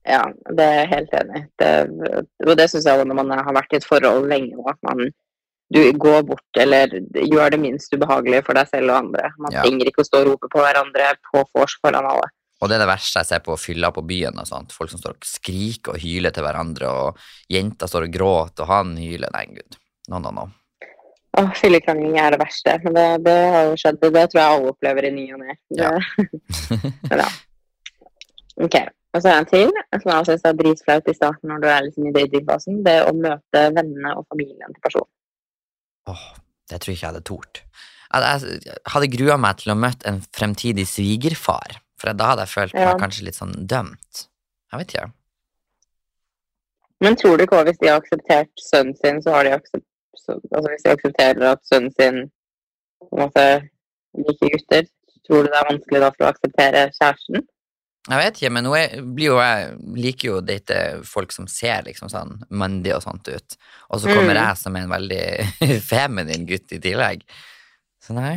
Ja, 0.06 0.20
det 0.52 0.64
er 0.64 0.74
jeg 0.82 0.88
helt 0.92 1.14
enig 1.18 1.40
i. 1.42 1.68
Og 2.46 2.56
det 2.60 2.68
syns 2.70 2.84
jeg 2.86 2.98
også 3.00 3.08
når 3.08 3.18
man 3.22 3.30
har 3.38 3.54
vært 3.56 3.72
i 3.72 3.78
et 3.80 3.86
forhold 3.88 4.28
lenge 4.30 4.52
nå, 4.54 4.64
at 4.70 4.78
man 4.86 5.08
du 5.74 5.80
går 5.98 6.22
bort 6.28 6.58
eller 6.60 6.92
gjør 7.16 7.50
det 7.54 7.58
minst 7.58 7.92
ubehagelige 7.96 8.44
for 8.46 8.54
deg 8.54 8.68
selv 8.70 8.92
og 8.92 8.98
andre. 9.00 9.30
Man 9.40 9.52
Ja. 9.52 9.62
trenger 9.64 9.88
ikke 9.88 10.04
å 10.04 10.06
stå 10.06 10.20
og 10.20 10.26
rope 10.28 10.48
på 10.52 10.60
hverandre 10.60 11.14
på 11.32 11.42
vors 11.56 11.74
foran 11.80 12.04
alle. 12.06 12.28
Og 12.62 12.68
det 12.68 12.76
er 12.76 12.84
det 12.84 12.88
verste 12.92 13.18
jeg 13.18 13.26
ser 13.26 13.40
på 13.40 13.56
fylla 13.58 13.90
på 13.90 14.04
byen. 14.06 14.38
og 14.38 14.46
sånt. 14.46 14.72
Folk 14.72 14.90
som 14.90 15.00
står 15.00 15.16
og 15.16 15.24
skriker 15.24 15.94
og 15.94 15.98
hyler 16.00 16.30
til 16.32 16.44
hverandre, 16.44 16.86
og 16.88 17.18
jenter 17.50 17.86
står 17.88 18.04
og 18.06 18.12
gråter, 18.12 18.62
og 18.62 18.68
han 18.68 18.96
hyler. 18.96 19.28
Nei, 19.32 19.46
gud. 19.46 19.76
No, 20.08 20.18
no, 20.18 20.30
no. 20.30 20.46
Åh, 21.34 21.48
Fyllekrangling 21.58 22.18
er 22.22 22.34
det 22.34 22.38
verste, 22.38 22.76
men 22.84 22.94
det, 22.94 23.06
det 23.26 23.38
har 23.54 23.64
jo 23.66 23.78
skjedd. 23.80 23.96
Det 24.02 24.26
tror 24.30 24.40
jeg 24.40 24.50
alle 24.58 24.70
opplever 24.70 25.08
i 25.08 25.14
ny 25.16 25.24
og 25.34 25.40
ne. 25.42 25.56
Ja. 25.74 25.90
men 27.10 27.22
ja. 27.24 27.30
Ok. 28.62 28.76
Og 29.14 29.22
så 29.22 29.30
er 29.30 29.34
det 29.34 29.40
en 29.40 29.48
til 29.50 30.00
som 30.02 30.10
jeg 30.10 30.26
syns 30.28 30.46
er 30.46 30.56
dritflaut 30.58 31.10
i 31.10 31.14
starten 31.14 31.50
når 31.50 31.62
du 31.62 31.66
er 31.70 31.84
liksom 31.86 32.06
i 32.10 32.14
datingfasen. 32.14 32.80
Det 32.86 32.96
å 33.06 33.12
møte 33.14 33.62
vennene 33.76 34.14
og 34.18 34.26
familien 34.30 34.74
til 34.74 34.82
personen. 34.82 35.10
Åh, 36.10 36.24
det 36.70 36.80
tror 36.82 36.92
jeg 36.92 36.98
ikke 36.98 37.06
jeg 37.06 37.12
hadde 37.12 37.26
tort. 37.30 37.62
Jeg 38.14 38.54
jeg 38.68 38.78
hadde 38.94 39.10
grua 39.16 39.36
meg 39.42 39.58
til 39.62 39.72
å 39.74 39.78
møte 39.78 40.06
en 40.10 40.20
fremtidig 40.34 40.84
svigerfar, 40.86 41.80
for 41.98 42.14
da 42.14 42.32
hadde 42.32 42.46
jeg 42.46 42.54
følt 42.54 42.78
Ja. 42.78 42.92
meg 42.92 43.02
kanskje 43.02 43.26
litt 43.26 43.38
sånn 43.38 43.54
dømt. 43.70 44.26
Jeg 44.70 44.82
vet 44.82 44.94
ikke. 44.94 45.08
Men 47.02 47.16
tror 47.18 47.36
du 47.38 47.44
ikke 47.44 47.64
hvis 47.66 47.80
de 47.82 47.90
har 47.90 48.00
akseptert 48.02 48.52
sønnen 48.70 48.94
sin, 48.98 49.18
så 49.22 49.34
har 49.34 49.44
de 49.46 49.54
aksep 49.56 49.82
så, 50.20 50.36
altså 50.50 50.68
hvis 50.72 50.84
de 50.86 50.92
aksepterer 50.94 51.46
at 51.54 51.62
sønnen 51.68 51.92
sin 51.94 52.20
på 53.04 53.10
en 53.16 53.24
måte 53.26 53.46
liker 54.18 54.52
gutter, 54.54 54.86
tror 55.26 55.42
du 55.44 55.50
det 55.52 55.58
er 55.60 55.68
vanskelig 55.72 56.00
da 56.04 56.12
for 56.14 56.26
å 56.26 56.30
akseptere 56.34 56.86
kjæresten? 56.98 57.44
Jeg 58.04 58.20
vet 58.20 58.36
ikke, 58.36 58.50
men 58.52 58.66
nå 58.66 58.72
blir 59.16 59.30
jo 59.30 59.36
jeg 59.40 59.68
liker 59.96 60.28
jo 60.28 60.34
å 60.36 60.44
date 60.44 60.78
folk 61.08 61.32
som 61.32 61.46
ser 61.48 61.86
liksom 61.86 62.10
sånn 62.12 62.34
mandig 62.52 62.92
og 62.92 63.00
sånt 63.06 63.28
ut. 63.32 63.56
Og 63.88 64.02
så 64.02 64.10
kommer 64.12 64.34
Mm. 64.36 64.40
jeg 64.42 64.58
som 64.60 64.76
en 64.76 64.90
veldig 64.92 65.22
feminin 65.92 66.44
gutt 66.50 66.74
i 66.76 66.80
tillegg. 66.84 67.22
Så 68.04 68.12
nei, 68.12 68.34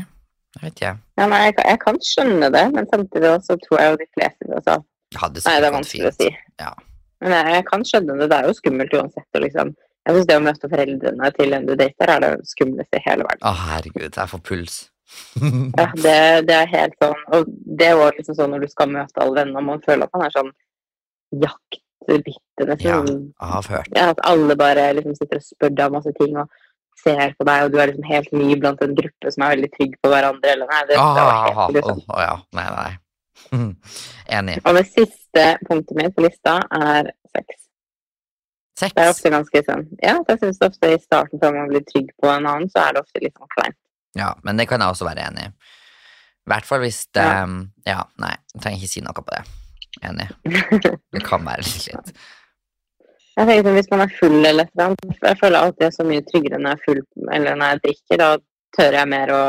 jeg 0.55 0.61
vet 0.63 0.77
ikke. 0.77 0.93
Ja, 1.19 1.27
nei, 1.27 1.41
jeg, 1.49 1.57
jeg 1.67 1.79
kan 1.83 1.99
skjønne 1.99 2.51
det, 2.55 2.63
men 2.77 2.87
samtidig 2.93 3.33
også 3.33 3.57
tror 3.65 3.81
jeg 3.81 3.91
jo 3.91 3.99
de 4.05 4.07
fleste 4.15 4.47
altså, 4.55 4.77
Det 5.11 5.43
Nei, 5.43 5.59
det 5.59 5.67
er 5.67 5.75
vanskelig 5.75 6.07
vanskelig 6.07 6.07
å 6.07 6.15
si. 6.15 6.29
Ja. 6.63 6.71
Men 7.19 7.33
jeg, 7.35 7.51
jeg 7.57 7.65
kan 7.67 7.83
skjønne 7.91 8.15
det. 8.21 8.29
Det 8.31 8.37
er 8.39 8.47
jo 8.47 8.55
skummelt 8.61 8.95
uansett. 9.01 9.27
Og 9.35 9.43
liksom, 9.43 9.75
jeg 10.07 10.15
syns 10.15 10.27
det 10.29 10.35
å 10.39 10.43
møte 10.45 10.69
foreldrene 10.71 11.31
til 11.35 11.55
en 11.57 11.65
du 11.67 11.73
dater, 11.75 12.11
er 12.13 12.23
det 12.23 12.29
skumleste 12.47 12.99
i 12.99 13.03
hele 13.03 13.25
verden. 13.27 13.43
Å, 13.43 13.51
herregud, 13.67 14.13
jeg 14.15 14.31
får 14.31 14.43
puls. 14.47 14.77
Ja, 15.39 15.87
det, 15.95 16.15
det 16.49 16.55
er 16.55 16.65
helt 16.67 16.95
sånn 16.99 17.21
Og 17.31 17.45
det 17.47 17.85
er 17.87 17.93
jo 17.95 18.07
liksom 18.17 18.35
sånn 18.35 18.49
når 18.51 18.65
du 18.65 18.71
skal 18.71 18.89
møte 18.91 19.21
alle 19.23 19.37
venner, 19.39 19.63
man 19.63 19.79
føler 19.85 20.03
at 20.03 20.15
man 20.17 20.25
er 20.25 20.33
sånn 20.35 20.49
jaktbitte, 21.43 22.67
nesten. 22.67 23.11
Ja, 23.39 23.51
avhørt. 23.59 23.91
Ja, 23.95 24.09
at 24.11 24.23
alle 24.27 24.57
bare 24.59 24.89
liksom 24.97 25.15
sitter 25.15 25.39
og 25.39 25.45
spør 25.47 25.75
deg 25.75 25.85
om 25.87 25.97
masse 25.99 26.13
ting 26.19 26.39
og 26.39 26.51
ser 26.97 27.35
på 27.37 27.47
deg, 27.47 27.65
og 27.65 27.73
du 27.73 27.79
er 27.79 27.91
liksom 27.91 28.07
helt 28.09 28.31
ny 28.35 28.55
blant 28.59 28.83
en 28.83 28.95
gruppe 28.97 29.33
som 29.33 29.45
er 29.45 29.55
veldig 29.55 29.71
trygg 29.75 29.97
på 30.01 30.11
hverandre. 30.11 30.55
Eller 30.55 30.71
nei, 30.71 30.81
det, 30.89 30.97
det 30.97 31.27
var 31.29 31.51
Ah, 31.57 31.71
liksom. 31.75 32.01
Å 32.03 32.17
oh, 32.17 32.23
ja, 32.23 32.35
nei, 32.57 32.67
nei. 32.77 32.91
Enig. 34.39 34.59
Og 34.65 34.79
det 34.79 34.85
siste 34.89 35.47
punktet 35.67 35.99
mitt 35.99 36.15
på 36.15 36.25
lista 36.25 36.59
er 36.73 37.11
sex. 37.31 37.66
Det 38.77 38.93
er 39.01 39.09
ofte 39.09 39.31
ganske 39.33 39.61
sånn 39.65 39.85
Ja, 40.03 40.19
jeg 40.27 40.39
syns 40.41 40.59
ofte 40.61 40.91
i 40.93 40.99
starten, 41.01 41.39
før 41.41 41.55
man 41.55 41.71
blir 41.71 41.85
trygg 41.87 42.11
på 42.21 42.29
en 42.29 42.45
annen, 42.45 42.69
så 42.69 42.83
er 42.85 42.95
det 42.95 43.03
ofte 43.05 43.23
litt 43.23 43.37
sånn 43.37 43.53
kleint. 43.55 43.77
Ja, 44.17 44.31
men 44.45 44.57
det 44.57 44.67
kan 44.69 44.81
jeg 44.81 44.93
også 44.93 45.07
være 45.07 45.25
enig 45.29 45.47
i. 45.47 45.53
I 46.47 46.51
hvert 46.53 46.67
fall 46.67 46.83
hvis 46.85 47.05
det 47.17 47.23
Ja. 47.25 47.45
Ja, 47.87 48.01
nei, 48.21 48.33
jeg 48.53 48.61
trenger 48.63 48.83
ikke 48.83 48.93
si 48.93 49.01
noe 49.05 49.17
på 49.17 49.25
det. 49.33 49.43
Enig. 50.05 50.27
Det 51.13 51.23
kan 51.25 51.45
være 51.45 51.63
litt 51.65 51.87
litt. 51.89 52.11
Jeg 53.37 53.47
tenker 53.47 53.63
sånn, 53.65 53.77
Hvis 53.77 53.89
man 53.93 54.03
er 54.03 54.13
full 54.17 54.37
eller 54.45 54.65
et 54.65 54.73
eller 54.75 54.91
annet 54.91 55.23
Jeg 55.25 55.39
føler 55.41 55.57
alltid 55.59 55.83
jeg 55.85 55.91
er 55.91 55.95
så 55.97 56.05
mye 56.05 56.25
tryggere 56.27 56.59
når 56.61 56.69
jeg 56.69 56.77
er 56.77 56.85
full 56.85 57.31
eller 57.37 57.57
når 57.57 57.71
jeg 57.71 57.81
drikker. 57.85 58.21
Da 58.21 58.29
tør 58.77 58.97
jeg 58.99 59.11
mer 59.13 59.33
å 59.33 59.41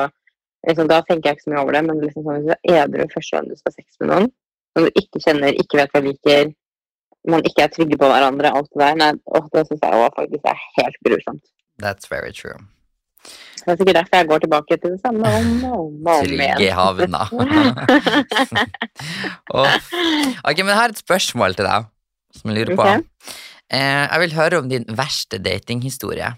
liksom, 0.68 0.88
Da 0.90 1.00
tenker 1.08 1.30
jeg 1.30 1.38
ikke 1.38 1.46
så 1.46 1.52
mye 1.52 1.62
over 1.62 1.76
det. 1.76 1.82
Men 1.88 2.02
liksom 2.04 2.24
sånn, 2.26 2.40
hvis 2.40 2.48
du 2.48 2.72
er 2.72 2.80
edru 2.84 3.06
første 3.14 3.36
gang 3.36 3.48
du 3.48 3.56
skal 3.58 3.72
ha 3.72 3.76
sex 3.76 4.00
med 4.00 4.12
noen, 4.12 4.30
som 4.72 4.86
du 4.86 5.00
ikke 5.02 5.22
kjenner, 5.24 5.60
ikke 5.64 5.80
vet 5.80 5.94
hva 5.94 6.04
liker, 6.04 6.52
man 7.30 7.44
ikke 7.48 7.62
er 7.66 7.70
trygge 7.74 7.96
på 8.00 8.08
hverandre, 8.10 8.50
alt 8.56 8.68
det 8.72 8.80
der, 8.82 8.94
nei, 9.02 9.12
og 9.26 9.48
det 9.54 9.66
syns 9.68 9.82
jeg 9.84 9.92
også 10.02 10.16
faktisk 10.18 10.44
er 10.52 10.58
helt 10.78 10.98
grusomt. 11.06 11.44
That's 11.82 12.10
very 12.10 12.32
true. 12.32 12.58
Det 13.58 13.72
er 13.74 13.76
sikkert 13.80 13.96
derfor 13.98 14.16
jeg 14.20 14.28
går 14.30 14.38
tilbake 14.44 14.76
til 14.80 14.90
det 14.94 15.00
samme 15.02 15.28
om 15.38 15.48
og 15.68 15.78
om, 15.78 15.94
og 16.06 16.14
om 16.14 16.24
Trygge 16.24 16.70
havna. 16.78 17.22
Ok, 19.58 20.58
men 20.62 20.70
jeg 20.72 20.78
har 20.78 20.92
et 20.94 21.00
spørsmål 21.02 21.56
til 21.58 21.66
deg, 21.68 21.88
som 22.38 22.50
jeg 22.52 22.58
lurer 22.60 22.76
på. 22.78 22.84
Okay. 22.84 23.36
Eh, 23.68 24.04
jeg 24.08 24.20
vil 24.24 24.36
høre 24.38 24.60
om 24.62 24.68
din 24.70 24.86
verste 24.96 25.40
datinghistorie. 25.44 26.30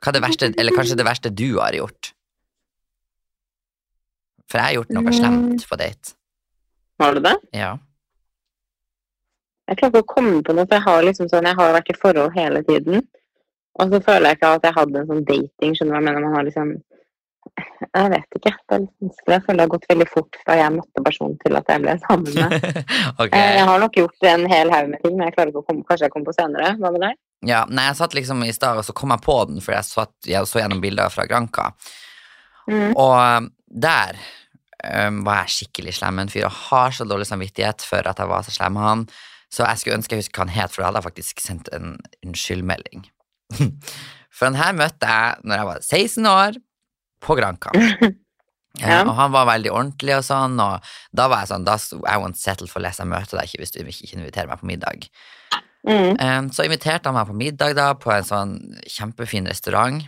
Hva 0.00 0.12
er 0.12 0.16
det 0.16 0.22
verste, 0.24 0.52
eller 0.60 0.76
kanskje 0.76 0.96
det 1.00 1.06
verste 1.08 1.32
du 1.34 1.48
har 1.58 1.74
gjort? 1.76 2.12
For 4.46 4.60
jeg 4.60 4.66
har 4.68 4.76
gjort 4.78 4.92
noe 4.94 5.02
Mm. 5.10 5.16
slemt 5.18 5.66
på 5.68 5.76
date. 5.80 6.14
Har 7.00 7.14
du 7.14 7.20
det? 7.20 7.34
Ja. 7.52 7.76
Jeg 9.66 9.78
klarer 9.78 9.92
ikke 9.92 10.04
å 10.04 10.14
komme 10.14 10.42
på 10.46 10.54
noe, 10.54 10.66
for 10.66 10.78
jeg 10.78 10.86
har 10.86 11.06
liksom 11.06 11.30
sånn, 11.30 11.48
jeg 11.50 11.58
har 11.58 11.72
vært 11.74 11.88
i 11.90 11.96
forhold 11.98 12.36
hele 12.36 12.62
tiden. 12.66 13.00
Og 13.76 13.92
så 13.92 14.00
føler 14.04 14.30
jeg 14.30 14.38
ikke 14.38 14.52
at 14.56 14.66
jeg 14.68 14.76
hadde 14.76 15.00
en 15.00 15.08
sånn 15.10 15.24
dating, 15.28 15.74
skjønner 15.76 15.90
du 15.90 15.96
hva 15.96 16.00
jeg 16.00 16.06
mener? 16.06 16.26
Man 16.26 16.38
har 16.38 16.46
liksom 16.46 16.76
Jeg 17.96 18.10
vet 18.12 18.36
ikke. 18.36 18.52
Det 18.52 18.74
er 18.74 18.80
litt 18.82 19.04
vanskelig. 19.04 19.32
Jeg 19.32 19.42
føler 19.44 19.58
det 19.58 19.64
har 19.64 19.72
gått 19.72 19.84
veldig 19.90 20.06
fort 20.10 20.38
fra 20.42 20.56
jeg 20.58 20.72
møtte 20.74 21.02
personen 21.06 21.36
til 21.42 21.58
at 21.58 21.68
jeg 21.70 21.82
ble 21.84 21.94
sammen 22.02 22.38
med. 22.40 22.56
ok. 23.22 23.36
Eh, 23.36 23.52
Jeg 23.56 23.68
har 23.68 23.82
nok 23.82 23.98
gjort 24.00 24.26
en 24.32 24.46
hel 24.50 24.72
haug 24.74 24.90
med 24.90 25.04
ting, 25.04 25.14
men 25.14 25.28
jeg 25.28 25.36
klarer 25.36 25.52
ikke 25.52 25.62
å 25.62 25.68
komme 25.68 25.86
Kanskje 25.88 26.08
jeg 26.08 26.14
kommer 26.14 26.30
på 26.30 26.36
senere. 26.36 26.72
Hva 26.80 26.90
med 26.94 27.04
deg? 27.06 27.20
Ja, 27.46 27.60
nei, 27.70 27.86
jeg 27.90 27.98
satt 28.00 28.16
liksom 28.16 28.42
i 28.46 28.50
stad, 28.56 28.80
og 28.80 28.86
så 28.86 28.96
kom 28.96 29.14
jeg 29.14 29.24
på 29.24 29.36
den, 29.50 29.62
for 29.62 29.76
jeg, 29.76 29.86
satt, 29.86 30.14
jeg 30.26 30.50
så 30.50 30.60
gjennom 30.62 30.82
bilder 30.82 31.12
fra 31.12 31.28
Granka. 31.30 31.68
Mm. 32.66 32.90
Og 32.96 33.14
um, 33.14 33.48
der 33.86 34.18
um, 34.82 35.22
var 35.26 35.44
jeg 35.44 35.54
skikkelig 35.60 35.94
slem 36.00 36.18
med 36.18 36.26
en 36.26 36.32
fyr, 36.34 36.48
og 36.48 36.60
har 36.66 36.96
så 36.96 37.06
dårlig 37.06 37.28
samvittighet 37.28 37.86
for 37.86 38.10
at 38.10 38.22
jeg 38.22 38.32
var 38.32 38.46
så 38.46 38.56
slem 38.56 38.74
med 38.74 38.88
han. 38.88 39.06
Så 39.56 39.64
jeg 39.64 39.80
skulle 39.80 39.96
ønske 39.96 40.16
jeg 40.16 40.26
husker 40.26 40.42
hva 40.42 40.44
han 40.44 40.52
het, 40.52 40.74
for 40.74 40.82
da 40.82 40.90
hadde 40.90 41.00
jeg 41.00 41.08
faktisk 41.08 41.40
sendt 41.40 41.72
en 41.72 41.96
unnskyldmelding. 42.26 43.06
for 44.36 44.50
han 44.50 44.60
her 44.60 44.76
møtte 44.76 45.08
jeg 45.08 45.48
når 45.48 45.60
jeg 45.60 45.68
var 45.70 45.82
16 45.86 46.30
år, 46.34 46.62
på 47.24 47.38
Granca. 47.38 47.74
Ja. 48.76 48.98
Og 49.06 49.14
han 49.16 49.32
var 49.32 49.46
veldig 49.48 49.70
ordentlig 49.72 50.12
og 50.18 50.24
sånn, 50.26 50.58
og 50.60 50.84
da 51.16 51.30
var 51.32 51.40
jeg 51.40 51.48
sånn 51.48 51.62
da, 51.64 51.78
I 52.12 52.18
won't 52.20 52.36
settle 52.36 52.68
for 52.68 52.84
less, 52.84 52.98
jeg 53.00 53.08
møter 53.08 53.38
deg 53.38 53.48
ikke 53.48 53.62
hvis 53.62 53.72
du 53.72 53.78
ikke 53.80 54.18
inviterer 54.18 54.50
meg 54.50 54.60
på 54.60 54.68
middag. 54.68 55.06
Mm. 55.86 56.18
Um, 56.20 56.50
så 56.52 56.66
inviterte 56.66 57.08
han 57.08 57.16
meg 57.16 57.30
på 57.30 57.38
middag 57.38 57.72
da, 57.78 57.86
på 57.96 58.12
en 58.12 58.26
sånn 58.28 58.54
kjempefin 58.84 59.48
restaurant. 59.48 60.04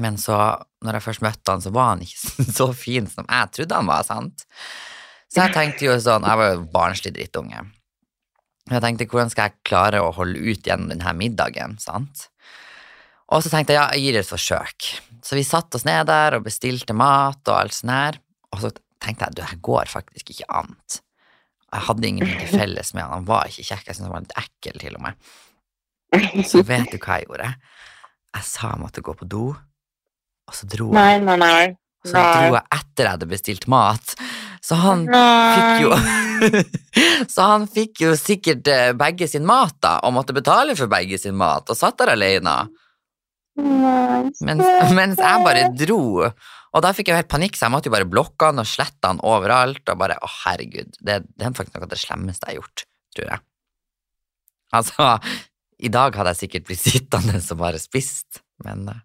Men 0.00 0.16
så, 0.16 0.38
når 0.80 0.96
jeg 0.96 1.06
først 1.10 1.24
møtte 1.26 1.52
han, 1.52 1.64
så 1.64 1.74
var 1.74 1.92
han 1.92 2.06
ikke 2.06 2.48
så 2.60 2.70
fin 2.72 3.10
som 3.10 3.28
jeg 3.28 3.52
trodde 3.58 3.82
han 3.82 3.90
var, 3.90 4.06
sant? 4.06 4.46
Så 5.28 5.42
jeg 5.42 5.52
tenkte 5.52 5.90
jo 5.90 5.98
sånn, 6.00 6.24
jeg 6.24 6.40
var 6.40 6.54
jo 6.54 6.64
barnslig 6.72 7.12
drittunge. 7.18 7.66
Jeg 8.68 8.84
tenkte, 8.84 9.06
hvordan 9.08 9.30
skal 9.32 9.48
jeg 9.48 9.62
klare 9.68 10.02
å 10.04 10.12
holde 10.16 10.40
ut 10.40 10.66
gjennom 10.66 10.90
denne 10.92 11.14
middagen, 11.16 11.78
sant? 11.80 12.28
Og 13.32 13.42
så 13.44 13.52
tenkte 13.52 13.74
jeg, 13.74 13.80
ja, 13.80 13.88
jeg 13.92 14.04
gir 14.04 14.16
det 14.16 14.22
et 14.24 14.30
forsøk. 14.30 14.88
Så 15.24 15.36
vi 15.36 15.44
satte 15.44 15.76
oss 15.76 15.84
ned 15.88 16.08
der 16.08 16.38
og 16.38 16.46
bestilte 16.46 16.96
mat 16.96 17.42
og 17.48 17.56
alt 17.56 17.76
sånt 17.76 17.92
her. 17.92 18.20
Og 18.54 18.62
så 18.62 18.72
tenkte 19.04 19.26
jeg, 19.26 19.34
du, 19.34 19.40
det 19.40 19.50
her 19.50 19.60
går 19.68 19.90
faktisk 19.92 20.32
ikke 20.32 20.48
annet. 20.60 21.00
Jeg 21.68 21.84
hadde 21.88 22.08
ingenting 22.08 22.40
til 22.44 22.54
felles 22.62 22.94
med 22.96 23.04
han, 23.04 23.18
han 23.18 23.28
var 23.28 23.50
ikke 23.50 23.66
kjekk, 23.68 23.84
jeg 23.90 23.98
syntes 23.98 24.06
han 24.06 24.14
var 24.14 24.24
litt 24.24 24.38
ekkel 24.40 24.80
til 24.84 24.96
og 24.96 25.04
med. 25.04 25.28
Så 26.48 26.62
vet 26.64 26.88
du 26.88 26.96
hva 26.96 27.18
jeg 27.18 27.28
gjorde? 27.28 27.50
Jeg 28.38 28.46
sa 28.48 28.70
jeg 28.72 28.80
måtte 28.80 29.04
gå 29.04 29.12
på 29.18 29.28
do, 29.28 29.44
og 30.48 30.56
så 30.56 30.68
dro 30.70 30.88
jeg. 30.92 30.96
Nei, 30.96 31.18
nei, 31.24 31.36
nei. 31.40 31.66
Så 32.06 32.16
dro 32.16 32.54
jeg 32.54 32.64
etter 32.78 33.04
jeg 33.04 33.12
hadde 33.16 33.28
bestilt 33.28 33.66
mat. 33.68 34.14
Så 34.64 34.78
han 34.78 35.06
fikk 35.08 35.84
jo 35.84 35.92
Så 37.34 37.46
han 37.50 37.64
fikk 37.70 38.02
jo 38.04 38.12
sikkert 38.18 38.68
eh, 38.70 38.90
begge 38.98 39.28
sin 39.30 39.46
mat, 39.48 39.74
da, 39.82 39.96
og 40.06 40.14
måtte 40.14 40.36
betale 40.36 40.76
for 40.78 40.90
begge 40.90 41.18
sin 41.20 41.36
mat, 41.38 41.66
og 41.68 41.78
satt 41.78 41.98
der 41.98 42.14
alene. 42.14 42.54
Mens, 43.58 44.38
mens 44.94 45.18
jeg 45.18 45.42
bare 45.44 45.66
dro. 45.74 46.00
Og 46.28 46.84
da 46.84 46.92
fikk 46.94 47.08
jeg 47.08 47.16
jo 47.16 47.20
helt 47.22 47.32
panikk, 47.32 47.56
så 47.58 47.66
jeg 47.66 47.74
måtte 47.74 47.90
jo 47.90 47.94
bare 47.96 48.08
blokke 48.08 48.50
han 48.50 48.62
og 48.62 48.68
slette 48.68 49.10
han 49.10 49.22
overalt. 49.26 49.82
Og 49.82 50.00
bare, 50.00 50.18
å 50.22 50.30
herregud, 50.44 50.98
det, 51.00 51.22
det 51.34 51.48
er 51.48 51.56
faktisk 51.56 51.78
noe 51.78 51.88
av 51.88 51.94
det 51.94 52.00
slemmeste 52.02 52.46
jeg 52.46 52.54
har 52.54 52.60
gjort, 52.60 52.84
tror 53.16 53.30
jeg. 53.32 53.44
Altså, 54.78 55.08
i 55.80 55.90
dag 55.94 56.18
hadde 56.18 56.34
jeg 56.34 56.42
sikkert 56.44 56.68
blitt 56.68 56.84
sittende 56.84 57.40
og 57.40 57.60
bare 57.62 57.80
spist, 57.82 58.42
men 58.66 58.86
eh, 58.92 59.02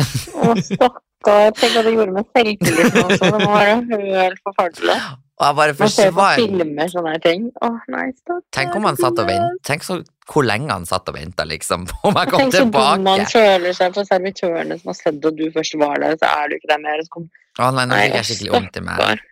Å, 0.00 0.54
stakkar. 0.56 1.04
Tenk 1.26 1.74
hva 1.74 1.82
det 1.84 1.92
gjorde 1.92 2.14
med 2.16 2.28
selvtilliten 2.36 3.02
også. 3.04 3.26
Det 3.26 3.40
må 3.42 3.50
være 3.52 3.74
helt 4.20 4.40
forferdelig. 4.46 5.00
Man 5.40 5.88
ser 5.88 6.10
på 6.12 6.24
filmer 6.36 6.88
sånne 6.92 7.14
ting. 7.24 7.46
Å, 7.64 7.70
nei, 7.92 8.06
stopp. 8.18 8.42
Tenk 8.52 8.74
om 8.76 8.88
han 8.88 8.98
satt 9.00 9.20
og 9.22 9.28
vent. 9.30 9.60
Tenk 9.64 9.86
så, 9.86 9.98
hvor 10.28 10.44
lenge 10.44 10.68
han 10.72 10.84
satt 10.88 11.08
og 11.08 11.16
venta, 11.16 11.46
liksom, 11.48 11.86
på 11.90 12.10
om 12.10 12.20
jeg 12.20 12.32
kom 12.32 12.44
Tenk 12.44 12.56
så 12.56 12.64
dum 12.66 12.76
han 12.76 13.06
tilbake. 13.08 13.30
føler 13.32 13.76
seg 13.78 13.96
for 13.96 14.10
servitørene 14.12 14.80
som 14.80 14.92
har 14.92 14.98
sett 15.00 15.28
at 15.30 15.40
du 15.40 15.46
først 15.56 15.78
var 15.80 16.00
der, 16.04 16.16
så 16.20 16.32
er 16.42 16.52
du 16.52 16.58
ikke 16.58 16.72
der 16.72 16.84
mer. 16.84 17.04
Så 17.06 17.16
kom... 17.16 17.28
Å 17.60 17.72
nei, 17.76 17.86
nå 17.88 18.00
fikk 18.00 18.16
jeg 18.20 18.28
skikkelig 18.30 18.54
vondt 18.56 18.80
i 18.80 18.84
meg. 18.90 19.24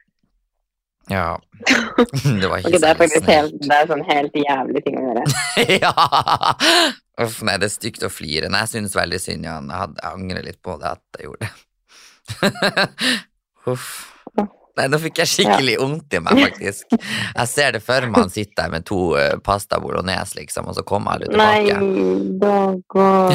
Ja. 1.09 1.29
Det 2.41 2.49
var 2.49 2.61
ikke 2.61 2.69
okay, 2.69 2.81
det 2.83 2.89
er 2.89 2.99
faktisk 2.99 3.29
helt, 3.33 3.55
det 3.65 3.77
er 3.79 3.87
sånn 3.89 4.03
helt 4.05 4.35
jævlig 4.37 4.83
ting 4.85 4.99
å 5.01 5.07
gjøre. 5.07 5.23
ja! 5.83 5.95
Uff, 7.25 7.41
nei, 7.49 7.57
det 7.59 7.71
er 7.71 7.73
stygt 7.73 8.05
å 8.07 8.11
flire. 8.13 8.51
Nei, 8.53 8.61
jeg 8.67 8.75
synes 8.77 8.97
veldig 8.97 9.21
synd 9.23 9.49
i 9.49 9.51
han. 9.51 9.73
Jeg 9.73 9.97
angrer 10.13 10.45
litt 10.47 10.61
på 10.63 10.77
det 10.79 10.93
at 10.93 11.19
jeg 11.19 11.31
gjorde 11.31 11.49
det. 11.49 11.55
Uff. 13.73 13.89
Nei, 14.79 14.85
nå 14.93 14.99
fikk 15.03 15.19
jeg 15.25 15.31
skikkelig 15.33 15.73
vondt 15.81 16.15
i 16.15 16.21
meg, 16.23 16.39
faktisk. 16.39 16.93
Jeg 16.95 17.49
ser 17.51 17.73
det 17.75 17.81
for 17.83 18.05
meg 18.07 18.21
han 18.23 18.31
sitter 18.31 18.61
der 18.61 18.75
med 18.77 18.85
to 18.87 19.01
eh, 19.19 19.35
pasta 19.43 19.81
bolognese, 19.83 20.39
liksom, 20.39 20.69
og 20.71 20.77
så 20.77 20.85
kommer 20.87 21.17
alle 21.17 21.27
tilbake. 21.27 21.75
Nei, 21.81 22.39
da 22.39 22.59
går 22.95 23.35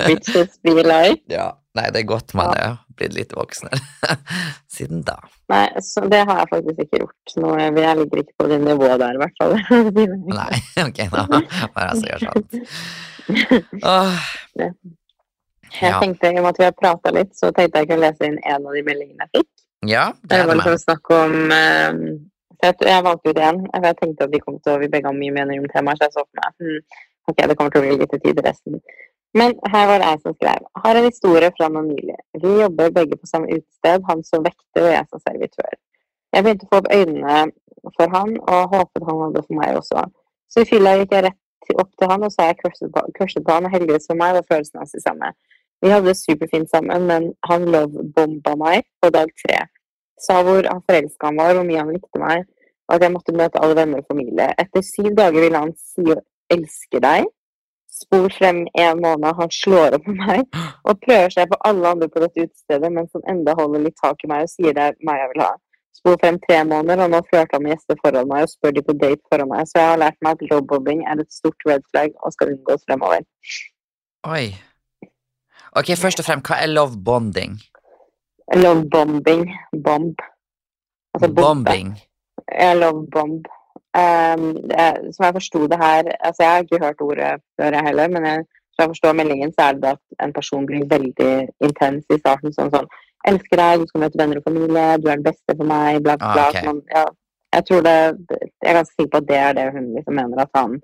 Bitches 0.06 0.56
be 0.64 0.78
like. 0.80 1.20
ja. 1.28 1.50
Nei, 1.74 1.88
det 1.90 2.04
er 2.04 2.06
godt 2.06 2.30
man 2.38 2.52
er 2.54 2.76
blitt 2.94 3.16
litt 3.16 3.32
voksnere 3.34 3.80
siden 4.74 5.00
da. 5.06 5.16
Nei, 5.50 5.66
så 5.82 6.04
det 6.08 6.20
har 6.28 6.44
jeg 6.44 6.50
faktisk 6.52 6.84
ikke 6.84 7.00
gjort. 7.02 7.32
Nå, 7.42 7.50
er 7.58 7.80
jeg 7.82 7.98
ligger 8.00 8.22
ikke 8.22 8.36
på 8.38 8.50
det 8.52 8.60
nivået 8.62 9.00
der, 9.02 9.18
i 9.18 9.22
hvert 9.24 9.36
fall. 9.42 9.56
Nei, 10.30 10.60
ok, 10.86 11.00
da 11.10 11.24
Bare 11.74 11.88
jeg 11.90 11.96
så 11.98 12.04
gjør 12.12 12.20
sånn. 12.28 12.44
Åh, 13.90 14.22
Jeg 15.80 15.90
Ja. 15.90 16.00
tenkte, 16.00 16.26
I 16.30 16.38
og 16.38 16.42
med 16.44 16.52
at 16.54 16.58
vi 16.58 16.64
har 16.64 16.76
prata 16.82 17.10
litt, 17.10 17.32
så 17.36 17.50
tenkte 17.52 17.78
jeg 17.80 17.88
kunne 17.88 18.04
lese 18.06 18.26
inn 18.26 18.38
en 18.44 18.66
av 18.66 18.72
de 18.72 18.82
meldingene 18.82 19.26
jeg 19.26 19.30
fikk. 19.40 19.50
ja, 19.86 20.12
det 20.22 20.38
er 20.38 20.46
det 20.46 20.56
liksom 20.56 20.78
snakk 20.78 21.10
om 21.10 21.32
eh, 21.52 21.92
jeg, 22.62 22.74
jeg 22.80 23.04
valgte 23.04 23.30
ut 23.30 23.40
én. 23.48 23.58
for 23.74 23.86
Jeg 23.88 23.96
tenkte 24.02 24.24
at 24.24 24.30
vi 24.32 24.38
kom 24.38 24.60
til 24.60 24.78
vi 24.80 24.88
begge 24.88 25.06
har 25.10 25.12
mye 25.18 25.34
meninger 25.38 25.62
om 25.62 25.68
temaet, 25.74 25.98
så 25.98 26.04
jeg 26.06 26.12
så 26.14 26.22
for 26.24 26.36
meg 26.40 26.50
hm, 26.60 26.80
ok, 27.28 27.36
det 27.48 27.56
kommer 27.58 27.70
til 27.74 27.80
å 27.80 27.84
bli 27.84 27.98
litt 27.98 28.14
tid 28.14 28.34
til 28.36 28.44
resten. 28.46 28.80
Men 29.34 29.54
her 29.72 29.86
var 29.90 29.98
det 29.98 30.08
jeg 30.12 30.20
som 30.22 30.34
skrev. 30.38 30.60
Har 30.84 30.94
en 30.96 31.08
historie 31.10 31.50
fra 31.58 31.68
noen 31.68 31.88
nylig. 31.90 32.18
Vi 32.42 32.52
jobber 32.60 32.90
begge 32.94 33.16
på 33.18 33.26
samme 33.26 33.50
utested, 33.50 34.04
han 34.08 34.22
som 34.24 34.44
vekter 34.46 34.86
og 34.86 34.92
jeg 34.94 35.06
som 35.10 35.22
servitør. 35.24 35.72
Jeg 36.34 36.44
begynte 36.44 36.66
å 36.66 36.70
få 36.70 36.78
opp 36.82 36.92
øynene 36.94 37.40
for 37.96 38.06
han, 38.14 38.36
og 38.40 38.70
håpet 38.74 39.08
han 39.08 39.22
hadde 39.24 39.42
for 39.46 39.54
meg 39.58 39.76
også. 39.80 40.04
Så 40.48 40.62
i 40.62 40.68
fylla 40.70 40.94
gikk 41.00 41.12
jeg 41.16 41.24
rett 41.26 41.74
opp 41.82 41.90
til 41.98 42.08
han 42.12 42.22
og 42.26 42.32
sa 42.32 42.46
jeg 42.50 42.60
crushet 42.62 42.92
på, 42.94 43.02
på 43.10 43.52
han, 43.52 43.66
og 43.66 43.74
heldigvis 43.74 44.06
for 44.10 44.20
meg 44.22 44.34
var 44.38 44.46
følelsen 44.48 44.78
hans 44.78 44.94
de 44.94 45.02
samme. 45.02 45.32
Vi 45.84 45.90
hadde 45.92 46.08
det 46.08 46.16
superfint 46.16 46.70
sammen, 46.72 47.06
men 47.10 47.30
han 47.44 47.66
love-bomba 47.68 48.54
meg 48.56 48.86
på 49.04 49.10
dag 49.12 49.28
tre. 49.42 49.58
Sa 50.26 50.38
hvor 50.46 50.64
han 50.64 50.80
forelska 50.88 51.28
han 51.28 51.40
var, 51.42 51.52
hvor 51.58 51.66
mye 51.68 51.82
han 51.82 51.92
likte 51.92 52.20
meg, 52.22 52.46
og 52.88 52.94
at 52.96 53.04
jeg 53.04 53.12
måtte 53.12 53.34
møte 53.36 53.60
alle 53.60 53.76
venner 53.76 54.00
og 54.00 54.08
familie. 54.08 54.46
Etter 54.62 54.84
syv 54.86 55.10
dager 55.18 55.44
ville 55.44 55.60
han 55.60 55.74
si 55.76 56.06
å 56.08 56.16
elske 56.56 57.02
deg'. 57.04 57.28
Spor 57.94 58.32
frem 58.32 58.64
en 58.80 59.02
måned, 59.04 59.28
han 59.38 59.52
slår 59.54 59.98
opp 59.98 60.08
med 60.08 60.16
meg 60.24 60.56
og 60.88 60.98
prøver 61.04 61.36
seg 61.36 61.52
på 61.52 61.60
alle 61.68 61.92
andre 61.92 62.08
på 62.10 62.24
dette 62.24 62.48
utestedet, 62.48 62.90
mens 62.96 63.12
han 63.14 63.28
enda 63.36 63.54
holder 63.60 63.84
litt 63.84 64.00
tak 64.00 64.24
i 64.24 64.30
meg 64.32 64.48
og 64.48 64.52
sier 64.56 64.74
det 64.74 64.88
er 64.88 64.98
meg 65.06 65.20
jeg 65.20 65.30
vil 65.34 65.44
ha. 65.44 65.52
Spor 66.00 66.18
frem 66.24 66.40
tre 66.48 66.64
måneder, 66.64 67.04
og 67.04 67.12
nå 67.12 67.20
flørter 67.28 67.58
han 67.58 67.62
med 67.62 67.76
gjester 67.76 68.00
foran 68.00 68.30
meg 68.32 68.48
og 68.48 68.54
spør 68.56 68.74
de 68.74 68.82
på 68.88 68.96
date 69.04 69.22
foran 69.28 69.52
meg, 69.52 69.68
så 69.68 69.78
jeg 69.78 69.92
har 69.92 70.02
lært 70.08 70.22
meg 70.24 70.34
at 70.34 70.50
lowbobbing 70.50 71.04
er 71.06 71.22
et 71.22 71.40
stort 71.40 71.68
red 71.68 71.84
flag 71.92 72.16
og 72.24 72.34
skal 72.34 72.56
unngås 72.56 72.88
fremover. 72.88 73.28
Oi. 74.32 74.46
Ok, 75.74 75.88
først 75.98 76.18
og 76.22 76.24
fremst, 76.28 76.46
hva 76.48 76.56
er 76.62 76.66
love 76.70 76.96
bonding? 77.04 77.58
Lovebombing. 78.54 79.44
Bomb. 79.84 80.18
Altså. 81.14 81.32
Bombing. 81.34 81.94
Jeg 82.60 82.76
love 82.76 83.06
bomb. 83.14 83.46
Um, 83.96 84.44
det- 84.70 85.14
som 85.14 85.24
jeg 85.26 85.34
forsto 85.38 85.58
det 85.70 85.78
her 85.78 86.02
altså 86.26 86.40
Jeg 86.42 86.50
har 86.50 86.58
ikke 86.62 86.84
hørt 86.84 87.00
ordet 87.00 87.40
før, 87.60 87.70
jeg 87.76 87.84
heller, 87.86 88.08
men 88.08 88.24
jeg, 88.26 88.38
som 88.74 88.82
jeg 88.82 88.88
forstår 88.88 89.12
meldingen, 89.12 89.52
så 89.54 89.60
er 89.68 89.72
det 89.72 89.84
at 89.84 90.02
en 90.24 90.32
person 90.32 90.66
blir 90.66 90.84
veldig 90.94 91.48
intens 91.66 92.04
i 92.10 92.18
starten. 92.18 92.50
Sånn 92.52 92.70
sånn 92.74 92.88
'Elsker 93.26 93.56
deg, 93.56 93.80
du 93.80 93.86
skal 93.86 94.00
møte 94.00 94.18
venner 94.20 94.36
og 94.36 94.44
familie, 94.48 94.98
du 94.98 95.06
er 95.08 95.14
den 95.16 95.22
beste 95.30 95.50
for 95.56 95.64
meg', 95.64 96.02
bla, 96.02 96.16
bla, 96.16 96.26
Ah, 96.26 96.48
okay. 96.48 96.60
ok. 96.60 96.64
Man, 96.66 96.82
ja, 96.96 97.04
Jeg 97.54 97.62
tror 97.66 97.80
det 97.82 97.98
Jeg 98.62 98.70
er 98.70 98.74
ganske 98.74 98.94
sikker 98.98 99.10
på 99.10 99.16
at 99.22 99.26
det 99.28 99.36
er 99.36 99.52
det 99.52 99.72
hun 99.72 99.94
liksom 99.94 100.14
mener 100.14 100.38
at 100.42 100.50
han 100.54 100.82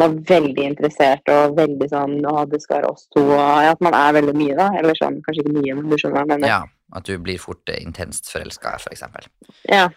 var 0.00 0.14
veldig 0.28 0.62
interessert 0.64 1.28
og 1.32 1.56
veldig 1.58 1.88
sånn 1.90 2.14
Å, 2.26 2.44
det 2.48 2.62
skal 2.62 2.80
være 2.80 2.92
oss 2.94 3.08
to, 3.12 3.20
og 3.24 3.38
ja, 3.38 3.72
at 3.74 3.80
man 3.84 3.94
er 3.98 4.14
veldig 4.18 4.34
mye, 4.38 4.54
da. 4.56 4.70
Eller 4.80 4.96
sånn, 4.98 5.18
kanskje 5.26 5.44
ikke 5.44 5.56
mye, 5.58 5.74
men 5.80 5.90
du 5.90 5.96
skjønner 5.98 6.16
hva 6.16 6.22
jeg 6.24 6.30
mener. 6.32 6.48
Ja, 6.48 6.62
at 6.96 7.04
du 7.08 7.18
blir 7.18 7.38
fort 7.42 7.68
eh, 7.72 7.82
intenst 7.84 8.30
forelska, 8.32 8.76
for 8.80 8.92
eksempel. 8.96 9.28
Ja. 9.68 9.88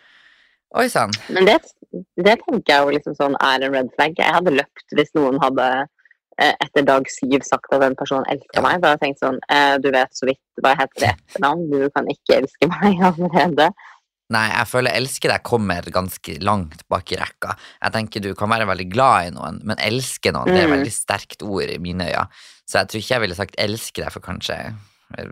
Oi 0.75 0.87
sann. 0.91 1.13
Men 1.31 1.45
det, 1.47 1.59
det 2.19 2.37
tenker 2.43 2.71
jeg 2.73 2.83
jo 2.83 2.95
liksom 2.97 3.15
sånn 3.15 3.35
er 3.39 3.63
en 3.63 3.75
red 3.77 3.91
flag. 3.95 4.17
Jeg 4.19 4.35
hadde 4.39 4.51
løpt 4.57 4.95
hvis 4.97 5.13
noen 5.15 5.37
hadde 5.39 5.67
eh, 6.41 6.51
etter 6.65 6.83
dag 6.89 7.07
syv 7.07 7.45
sagt 7.47 7.71
at 7.77 7.85
en 7.85 7.95
person 7.95 8.25
elsker 8.27 8.59
Ja. 8.59 8.63
meg. 8.65 8.81
Da 8.83 8.91
hadde 8.91 8.97
jeg 8.97 9.03
tenkt 9.05 9.23
sånn 9.23 9.39
eh, 9.47 9.77
Du 9.79 9.87
vet 9.95 10.11
så 10.17 10.27
vidt 10.27 10.41
hva 10.63 10.73
jeg 10.73 10.81
heter 10.83 11.05
i 11.05 11.11
etternavn, 11.13 11.69
du 11.71 11.85
kan 11.95 12.09
ikke 12.11 12.41
elske 12.41 12.67
meg 12.73 12.99
allerede. 13.11 13.69
Nei, 14.33 14.47
jeg 14.49 14.65
føler 14.71 14.95
elske 14.97 15.29
deg 15.29 15.43
kommer 15.45 15.85
ganske 15.93 16.39
langt 16.41 16.79
bak 16.89 17.11
i 17.13 17.17
rekka. 17.19 17.51
Jeg 17.83 17.93
tenker 17.93 18.23
Du 18.25 18.31
kan 18.33 18.49
være 18.49 18.65
veldig 18.65 18.87
glad 18.89 19.27
i 19.27 19.33
noen, 19.35 19.59
men 19.63 19.77
elske 19.77 20.31
noen 20.33 20.49
det 20.49 20.55
er 20.57 20.63
et 20.65 20.69
Mm. 20.71 20.77
veldig 20.79 20.93
sterkt 20.95 21.43
ord 21.45 21.69
i 21.69 21.77
mine 21.77 22.07
øyne. 22.09 22.27
Så 22.65 22.79
jeg 22.79 22.87
tror 22.89 22.99
ikke 23.03 23.13
jeg 23.13 23.21
ville 23.21 23.35
sagt 23.37 23.55
elske 23.61 24.01
deg 24.01 24.11
for 24.11 24.21
kanskje 24.25 24.57
eh, 25.19 25.29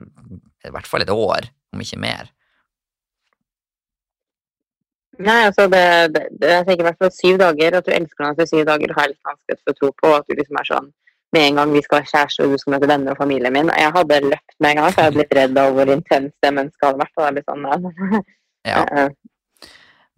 i 0.67 0.69
hvert 0.69 0.85
fall 0.87 1.01
et 1.01 1.09
år, 1.09 1.49
om 1.73 1.81
ikke 1.81 1.97
mer. 1.97 2.29
Nei, 5.17 5.45
altså 5.45 5.67
det, 5.69 6.13
det, 6.13 6.23
Jeg 6.41 6.65
tenker 6.65 6.83
i 6.83 6.87
hvert 6.89 6.97
fall 7.01 7.11
syv 7.13 7.37
dager. 7.41 7.77
At 7.77 7.85
du 7.85 7.91
elsker 7.93 8.23
noen 8.23 8.33
etter 8.35 8.49
syv 8.49 8.65
dager, 8.69 8.93
har 8.97 9.07
jeg 9.07 9.13
litt 9.13 9.27
vanskelig 9.29 9.57
for 9.63 9.73
å 9.73 9.77
tro 9.79 9.89
på. 10.01 10.13
At 10.17 10.29
du 10.29 10.35
liksom 10.37 10.57
er 10.61 10.69
sånn 10.69 10.91
med 11.33 11.47
en 11.49 11.55
gang 11.57 11.71
vi 11.73 11.81
skal 11.81 11.99
være 12.01 12.11
kjærester 12.11 12.45
og 12.45 12.51
du 12.53 12.61
skal 12.61 12.73
møte 12.75 12.87
venner 12.89 13.15
og 13.15 13.17
familien 13.17 13.53
min. 13.53 13.69
Jeg 13.73 13.93
hadde 13.95 14.19
løpt 14.21 14.55
med 14.61 14.69
en 14.69 14.77
gang, 14.83 14.91
for 14.93 15.01
jeg 15.01 15.09
hadde 15.09 15.17
blitt 15.17 15.35
redd 15.39 15.57
av 15.57 15.73
hvor 15.73 15.89
intenst 15.97 16.37
det 16.45 16.51
mennesket 16.53 16.85
hadde 16.87 17.01
vært. 17.01 17.13
Og 17.17 17.23
det 17.23 17.29
er 17.31 17.37
litt 17.39 17.49
sånn, 17.49 18.25
Ja. 18.67 18.83
eh, 18.83 19.09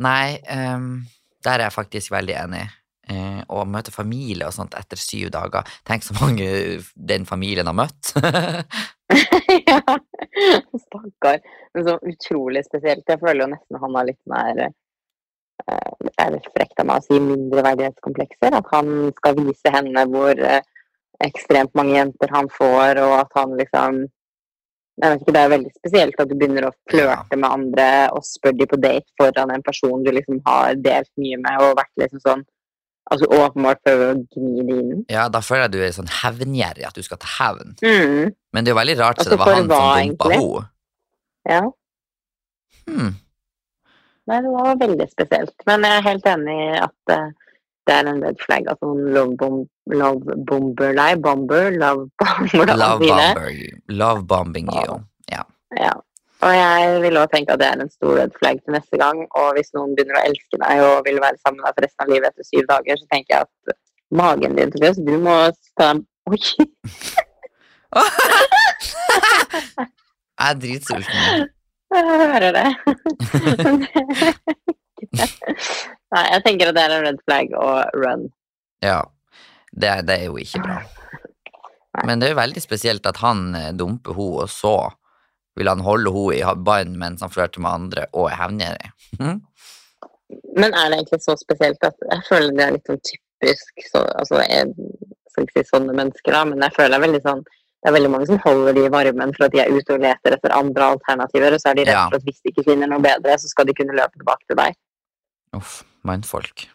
Nei, 0.05 0.39
um, 0.51 1.05
der 1.45 1.59
er 1.59 1.69
jeg 1.69 1.77
faktisk 1.77 2.11
veldig 2.13 2.35
enig. 2.45 2.65
Uh, 3.05 3.41
å 3.53 3.61
møte 3.69 3.93
familie 3.93 4.47
og 4.47 4.53
sånt 4.55 4.73
etter 4.73 4.97
syv 4.97 5.27
dager 5.29 5.61
Tenk 5.85 6.01
så 6.01 6.15
mange 6.17 6.47
den 6.97 7.27
familien 7.29 7.69
har 7.69 7.75
møtt. 7.77 8.15
ja. 9.67 9.81
Stakkar. 10.81 11.39
Men 11.73 11.85
så 11.85 11.99
utrolig 12.01 12.65
spesielt. 12.65 13.03
Jeg 13.07 13.21
føler 13.21 13.45
jo 13.45 13.51
nesten 13.53 13.81
han 13.81 13.97
har 13.99 14.07
litt 14.09 14.21
mer 14.29 14.61
eh, 14.65 15.91
Det 16.01 16.13
er 16.21 16.33
litt 16.33 16.49
frekt 16.55 16.81
av 16.81 16.89
meg 16.89 17.03
å 17.03 17.05
si 17.05 17.19
mindreverdighetskomplekser. 17.21 18.57
At 18.57 18.71
han 18.73 19.11
skal 19.19 19.37
vise 19.39 19.73
henne 19.73 20.05
hvor 20.11 20.33
eh, 20.33 20.61
ekstremt 21.25 21.75
mange 21.77 21.95
jenter 21.97 22.33
han 22.33 22.49
får, 22.51 22.99
og 23.05 23.13
at 23.21 23.37
han 23.39 23.55
liksom 23.59 24.01
jeg 25.01 25.11
vet 25.11 25.21
ikke, 25.21 25.33
Det 25.35 25.41
er 25.43 25.49
veldig 25.51 25.71
spesielt 25.75 26.19
at 26.23 26.29
du 26.29 26.35
begynner 26.39 26.67
å 26.69 26.73
flørte 26.89 27.35
med 27.37 27.49
andre 27.51 27.87
og 28.15 28.23
spør 28.23 28.53
de 28.57 28.67
på 28.71 28.77
date 28.79 29.05
foran 29.19 29.51
en 29.51 29.63
person 29.65 30.03
du 30.05 30.11
liksom 30.15 30.41
har 30.47 30.75
delt 30.79 31.09
mye 31.19 31.37
med 31.43 31.63
og 31.65 31.77
vært 31.81 31.91
liksom 32.05 32.21
sånn 32.23 32.45
Altså 33.13 33.27
åpenbart 33.29 33.83
prøver 33.85 34.15
å 34.15 34.21
gni 34.33 34.63
det 34.65 34.75
inn. 34.81 35.01
ja, 35.13 35.27
da 35.29 35.37
føler 35.45 35.67
jeg 35.67 35.73
du 35.75 35.81
er 35.85 35.91
sånn 35.93 36.07
hevngjerrig, 36.09 36.87
at 36.87 36.95
du 36.97 37.03
skal 37.05 37.19
ta 37.21 37.27
hevn. 37.35 37.75
Mm, 37.85 38.31
Men 38.51 38.65
det 38.65 38.71
er 38.71 38.73
jo 38.73 38.79
veldig 38.79 38.95
rart, 38.97 39.19
så 39.19 39.21
Altså, 39.21 39.29
det 39.29 39.37
var 39.43 39.51
han 39.53 39.67
hva, 39.69 39.77
som 39.77 40.09
dumpa 40.09 40.29
henne. 40.33 40.63
ja. 41.45 41.59
Hmm. 42.89 43.11
Nei, 44.25 44.39
det 44.41 44.53
var 44.55 44.79
veldig 44.81 45.07
spesielt. 45.11 45.53
Men 45.69 45.85
jeg 45.85 45.99
er 45.99 46.07
helt 46.07 46.25
enig 46.33 46.55
i 46.65 46.79
at 46.81 47.13
eh, 47.13 47.27
det 47.87 47.93
er 47.95 48.09
en 48.09 48.23
red 48.25 48.39
flag 48.41 48.67
Altså 48.71 48.91
love, 49.15 49.37
bomb, 49.37 49.67
love 49.91 50.37
bomber 50.49 50.93
Nei, 50.97 51.13
bomber, 51.15 51.69
love 51.71 52.09
bomber 52.21 52.73
Love 52.73 52.99
bomber. 52.99 53.53
Love 54.01 54.27
bombing 54.27 54.69
you. 54.73 54.99
Ja. 55.31 55.43
Ja. 55.77 55.93
Og 56.45 56.53
jeg 56.53 57.01
vil 57.01 57.17
også 57.17 57.33
tenke 57.35 57.53
at 57.53 57.61
det 57.61 57.67
er 57.67 57.81
en 57.81 57.89
stor 57.89 58.17
red 58.19 58.33
flag 58.39 58.59
til 58.61 58.75
neste 58.75 58.97
gang. 59.01 59.17
Og 59.39 59.47
hvis 59.55 59.71
noen 59.77 59.95
begynner 59.95 60.19
å 60.19 60.25
elske 60.29 60.59
deg 60.61 60.83
og 60.83 61.05
vil 61.07 61.21
være 61.23 61.39
sammen 61.41 61.61
med 61.61 61.67
deg 61.69 61.77
for 61.77 61.85
resten 61.87 62.05
av 62.05 62.11
livet 62.13 62.27
etter 62.29 62.45
syv 62.49 62.67
dager, 62.69 62.99
så 63.01 63.07
tenker 63.13 63.31
jeg 63.33 63.47
at 63.47 63.77
magen 64.21 64.57
din, 64.59 64.73
Tobias, 64.73 64.99
du 65.01 65.15
må 65.21 65.35
ta 65.79 65.93
Oi! 66.25 66.41
Jeg 70.35 70.51
er 70.51 70.57
dritsulten. 70.59 71.45
Jeg 71.95 72.03
hører 72.03 72.51
det. 72.51 72.69
Nei, 76.15 76.25
jeg 76.31 76.43
tenker 76.45 76.71
at 76.71 76.77
det 76.77 76.83
er 76.85 76.95
en 76.95 77.07
red 77.07 77.23
flag 77.25 77.55
og 77.59 78.01
run. 78.01 78.27
Ja. 78.85 79.01
Det, 79.75 79.89
det 80.07 80.19
er 80.19 80.29
jo 80.29 80.37
ikke 80.39 80.61
bra. 80.63 80.77
Men 82.05 82.19
det 82.19 82.27
er 82.27 82.35
jo 82.35 82.41
veldig 82.41 82.63
spesielt 82.63 83.07
at 83.07 83.19
han 83.23 83.49
eh, 83.55 83.73
dumper 83.75 84.15
henne, 84.15 84.45
og 84.45 84.51
så 84.51 84.75
vil 85.55 85.71
han 85.71 85.83
holde 85.83 86.11
henne 86.11 86.37
i 86.39 86.63
bånd 86.67 86.95
mens 86.99 87.23
han 87.23 87.31
flørter 87.31 87.63
med 87.63 87.71
andre 87.71 88.07
og 88.13 88.29
er 88.29 88.39
hevngjerrig. 88.41 88.89
Mhm. 89.19 89.43
Men 90.57 90.73
er 90.73 90.89
det 90.89 90.97
egentlig 90.97 91.21
så 91.21 91.35
spesielt 91.37 91.83
at 91.85 92.07
jeg 92.09 92.23
føler 92.27 92.55
det 92.57 92.63
er 92.65 92.73
litt 92.73 92.87
sånn 92.89 93.03
typisk 93.05 93.83
så, 93.91 94.01
altså, 94.17 94.39
Jeg 94.41 94.71
skal 95.29 95.45
ikke 95.45 95.61
si 95.61 95.69
sånne 95.69 95.93
mennesker, 95.93 96.33
da, 96.33 96.41
men 96.49 96.63
jeg 96.65 96.73
føler 96.73 96.95
det 96.95 96.97
er 96.97 97.03
veldig 97.05 97.21
sånn 97.27 97.43
det 97.85 97.91
er 97.91 97.93
veldig 97.99 98.09
mange 98.09 98.25
som 98.25 98.39
holder 98.41 98.73
de 98.73 98.83
i 98.87 98.89
varmen 98.89 99.31
for 99.35 99.45
at 99.45 99.53
de 99.53 99.59
er 99.61 99.69
ute 99.69 99.93
og 99.93 100.01
leter 100.01 100.33
etter 100.33 100.53
andre 100.57 100.87
alternativer, 100.95 101.53
og 101.53 101.61
så 101.61 101.69
er 101.69 101.75
de 101.77 101.83
redd 101.85 101.99
og 101.99 102.15
for 102.15 102.17
at 102.17 102.23
hvis 102.25 102.39
de 102.41 102.49
ikke 102.49 102.63
finner 102.65 102.89
noe 102.89 103.03
bedre, 103.03 103.35
så 103.37 103.51
skal 103.51 103.67
de 103.69 103.75
kunne 103.77 103.93
løpe 103.93 104.17
tilbake 104.17 104.41
til 104.49 104.57
deg. 104.57 104.79
Uff, 105.55 105.83
mannfolk. 106.05 106.65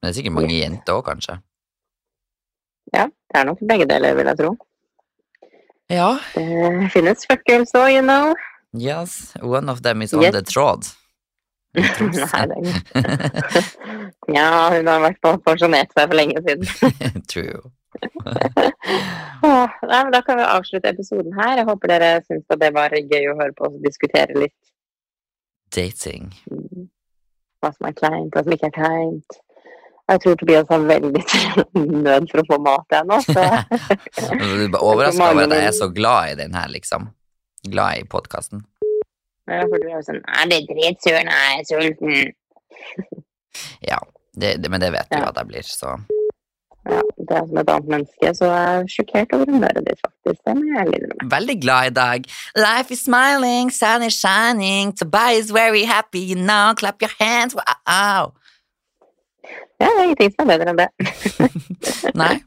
Men 0.00 0.08
det 0.08 0.12
er 0.12 0.16
sikkert 0.20 0.36
mange 0.36 0.56
jenter 0.58 0.98
òg, 0.98 1.04
kanskje. 1.08 1.38
Ja, 2.94 3.06
det 3.08 3.40
er 3.40 3.46
nok 3.48 3.62
begge 3.66 3.86
deler, 3.90 4.14
vil 4.18 4.28
jeg 4.30 4.38
tro. 4.38 4.50
Ja. 5.90 6.10
Det 6.34 6.90
finnes 6.94 7.24
fuckgirls 7.30 7.72
òg, 7.78 7.88
you 7.96 8.02
know. 8.04 8.34
Yes, 8.76 9.32
one 9.40 9.70
of 9.72 9.80
them 9.82 10.02
is 10.02 10.12
on 10.14 10.22
Yes. 10.26 10.34
the 10.36 10.42
tråd. 10.52 10.86
Nei, 11.76 11.84
det 11.92 12.22
er 12.24 13.64
Ja, 14.32 14.46
hun 14.72 14.86
har 14.88 15.02
vært 15.04 15.18
på 15.24 15.32
pensjonert 15.44 15.90
seg 15.96 16.08
for 16.08 16.16
lenge 16.16 16.40
siden. 16.44 17.24
True. 17.32 17.60
Åh, 19.46 19.68
Nei, 19.88 20.00
men 20.04 20.12
Da 20.12 20.20
kan 20.24 20.36
vi 20.40 20.44
avslutte 20.46 20.90
episoden 20.92 21.32
her. 21.36 21.56
Jeg 21.60 21.68
håper 21.68 21.92
dere 21.94 22.10
syns 22.26 22.44
det 22.60 22.70
var 22.76 22.92
gøy 22.96 23.28
å 23.32 23.36
høre 23.38 23.54
på 23.56 23.68
oss 23.70 23.78
diskutere 23.84 24.36
litt 24.36 24.56
Dating. 25.74 26.30
Hva 27.66 27.72
som 27.74 27.90
er 27.90 27.98
kleint, 27.98 28.30
hva 28.32 28.44
som 28.46 28.54
ikke 28.56 28.70
er 28.70 28.76
kleint. 28.78 29.38
Jeg 30.06 30.20
tror 30.22 30.36
Tobias 30.38 30.68
har 30.70 30.84
veldig 30.86 31.22
nød 32.06 32.28
for 32.30 32.38
å 32.44 32.46
få 32.46 32.58
mat 32.62 32.94
igjen 32.94 33.08
nå, 33.10 33.16
så 33.26 33.42
Du 34.38 34.64
er 34.70 34.78
overraska 34.78 35.30
over 35.32 35.48
at 35.48 35.54
jeg 35.58 35.66
er 35.72 35.74
så 35.74 35.88
glad 35.90 36.30
i 36.30 36.36
den 36.44 36.54
her, 36.54 36.70
liksom. 36.70 37.08
Glad 37.66 37.98
i 37.98 38.06
podkasten. 38.06 38.62
Ja, 39.50 39.64
for 39.66 39.78
du 39.82 39.88
er 39.88 39.96
jo 39.98 40.04
sånn 40.06 40.22
Nei, 40.22 40.44
det 40.52 40.60
er 40.60 40.68
dritsøren, 40.70 41.28
jeg 41.34 41.58
er 41.58 41.66
sulten. 41.66 42.14
Ja, 43.86 43.98
det, 44.38 44.56
det, 44.62 44.70
men 44.70 44.82
det 44.82 44.92
vet 44.94 45.10
du 45.10 45.18
Ja. 45.18 45.28
at 45.32 45.38
jeg 45.42 45.50
blir, 45.50 45.66
så 45.66 45.96
Ja, 46.86 47.00
det 47.28 47.34
er 47.36 47.46
som 47.48 47.58
et 47.58 47.70
annet 47.74 47.88
menneske, 47.92 48.30
så 48.38 48.48
jeg 48.52 48.80
er 48.80 48.90
sjokkert 48.94 49.32
over 49.34 49.48
humøret 49.50 49.82
ditt, 49.88 50.00
faktisk. 50.04 50.38
Det 50.46 50.52
må 50.58 50.64
jeg 50.68 50.80
ærlig 50.84 50.98
innrømme. 51.00 51.30
Veldig 51.36 51.56
glad 51.64 51.86
i 51.90 51.94
dag. 51.96 52.26
Life 52.62 52.92
is 52.94 53.00
smiling, 53.08 53.72
sun 53.74 54.04
is 54.06 54.14
shining, 54.22 54.92
Tobias 55.00 55.46
is 55.46 55.50
very 55.50 55.82
happy, 55.82 56.20
you 56.32 56.36
know, 56.38 56.74
clap 56.78 57.02
your 57.02 57.10
hands, 57.18 57.56
wow. 57.58 58.30
Ja, 59.80 59.86
det 59.92 59.98
er 59.98 60.04
ingenting 60.06 60.32
som 60.36 60.48
er 60.50 60.58
bedre 60.58 60.72
enn 60.72 60.78
det. 60.84 60.90
Nei? 62.22 62.36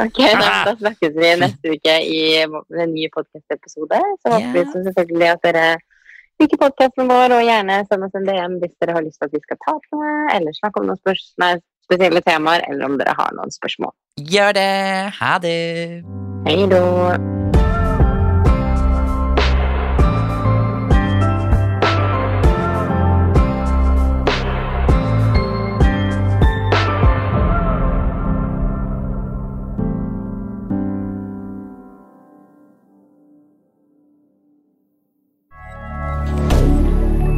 Ok, 0.00 0.18
da, 0.40 0.50
da 0.64 0.72
snakkes 0.80 1.12
vi 1.16 1.30
neste 1.42 1.72
uke 1.76 1.94
i 2.08 2.20
en 2.40 2.92
ny 2.94 3.06
podcast-episode. 3.14 3.98
Så 4.22 4.32
håper 4.32 4.52
vi 4.54 4.62
Ja. 4.64 4.70
selvfølgelig 4.88 5.28
at 5.34 5.42
dere 5.44 5.64
liker 6.40 6.60
podcasten 6.62 7.10
vår, 7.10 7.34
og 7.36 7.42
gjerne 7.44 7.76
send 7.88 8.06
oss 8.06 8.16
en 8.16 8.24
DM 8.28 8.54
hvis 8.62 8.72
dere 8.80 8.94
har 8.96 9.04
lyst 9.04 9.20
til 9.20 9.28
at 9.28 9.34
vi 9.36 9.42
skal 9.44 9.58
ta 9.60 9.74
opp 9.76 9.84
noe, 9.92 10.14
eller 10.34 10.56
snakke 10.56 10.80
om 10.80 10.88
noen 10.88 11.00
spørs 11.02 11.26
nei, 11.42 11.50
spesielle 11.90 12.22
temaer, 12.22 12.62
eller 12.70 12.86
om 12.86 12.96
dere 13.00 13.16
har 13.18 13.34
noen 13.34 13.50
spørsmål. 13.54 13.92
Gjør 14.30 14.54
det! 14.54 14.70
Ha 15.18 15.34
det! 15.42 15.58
Hei 16.46 16.64
da! 16.70 16.86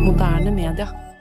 moderne 0.03 0.51
media. 0.51 1.12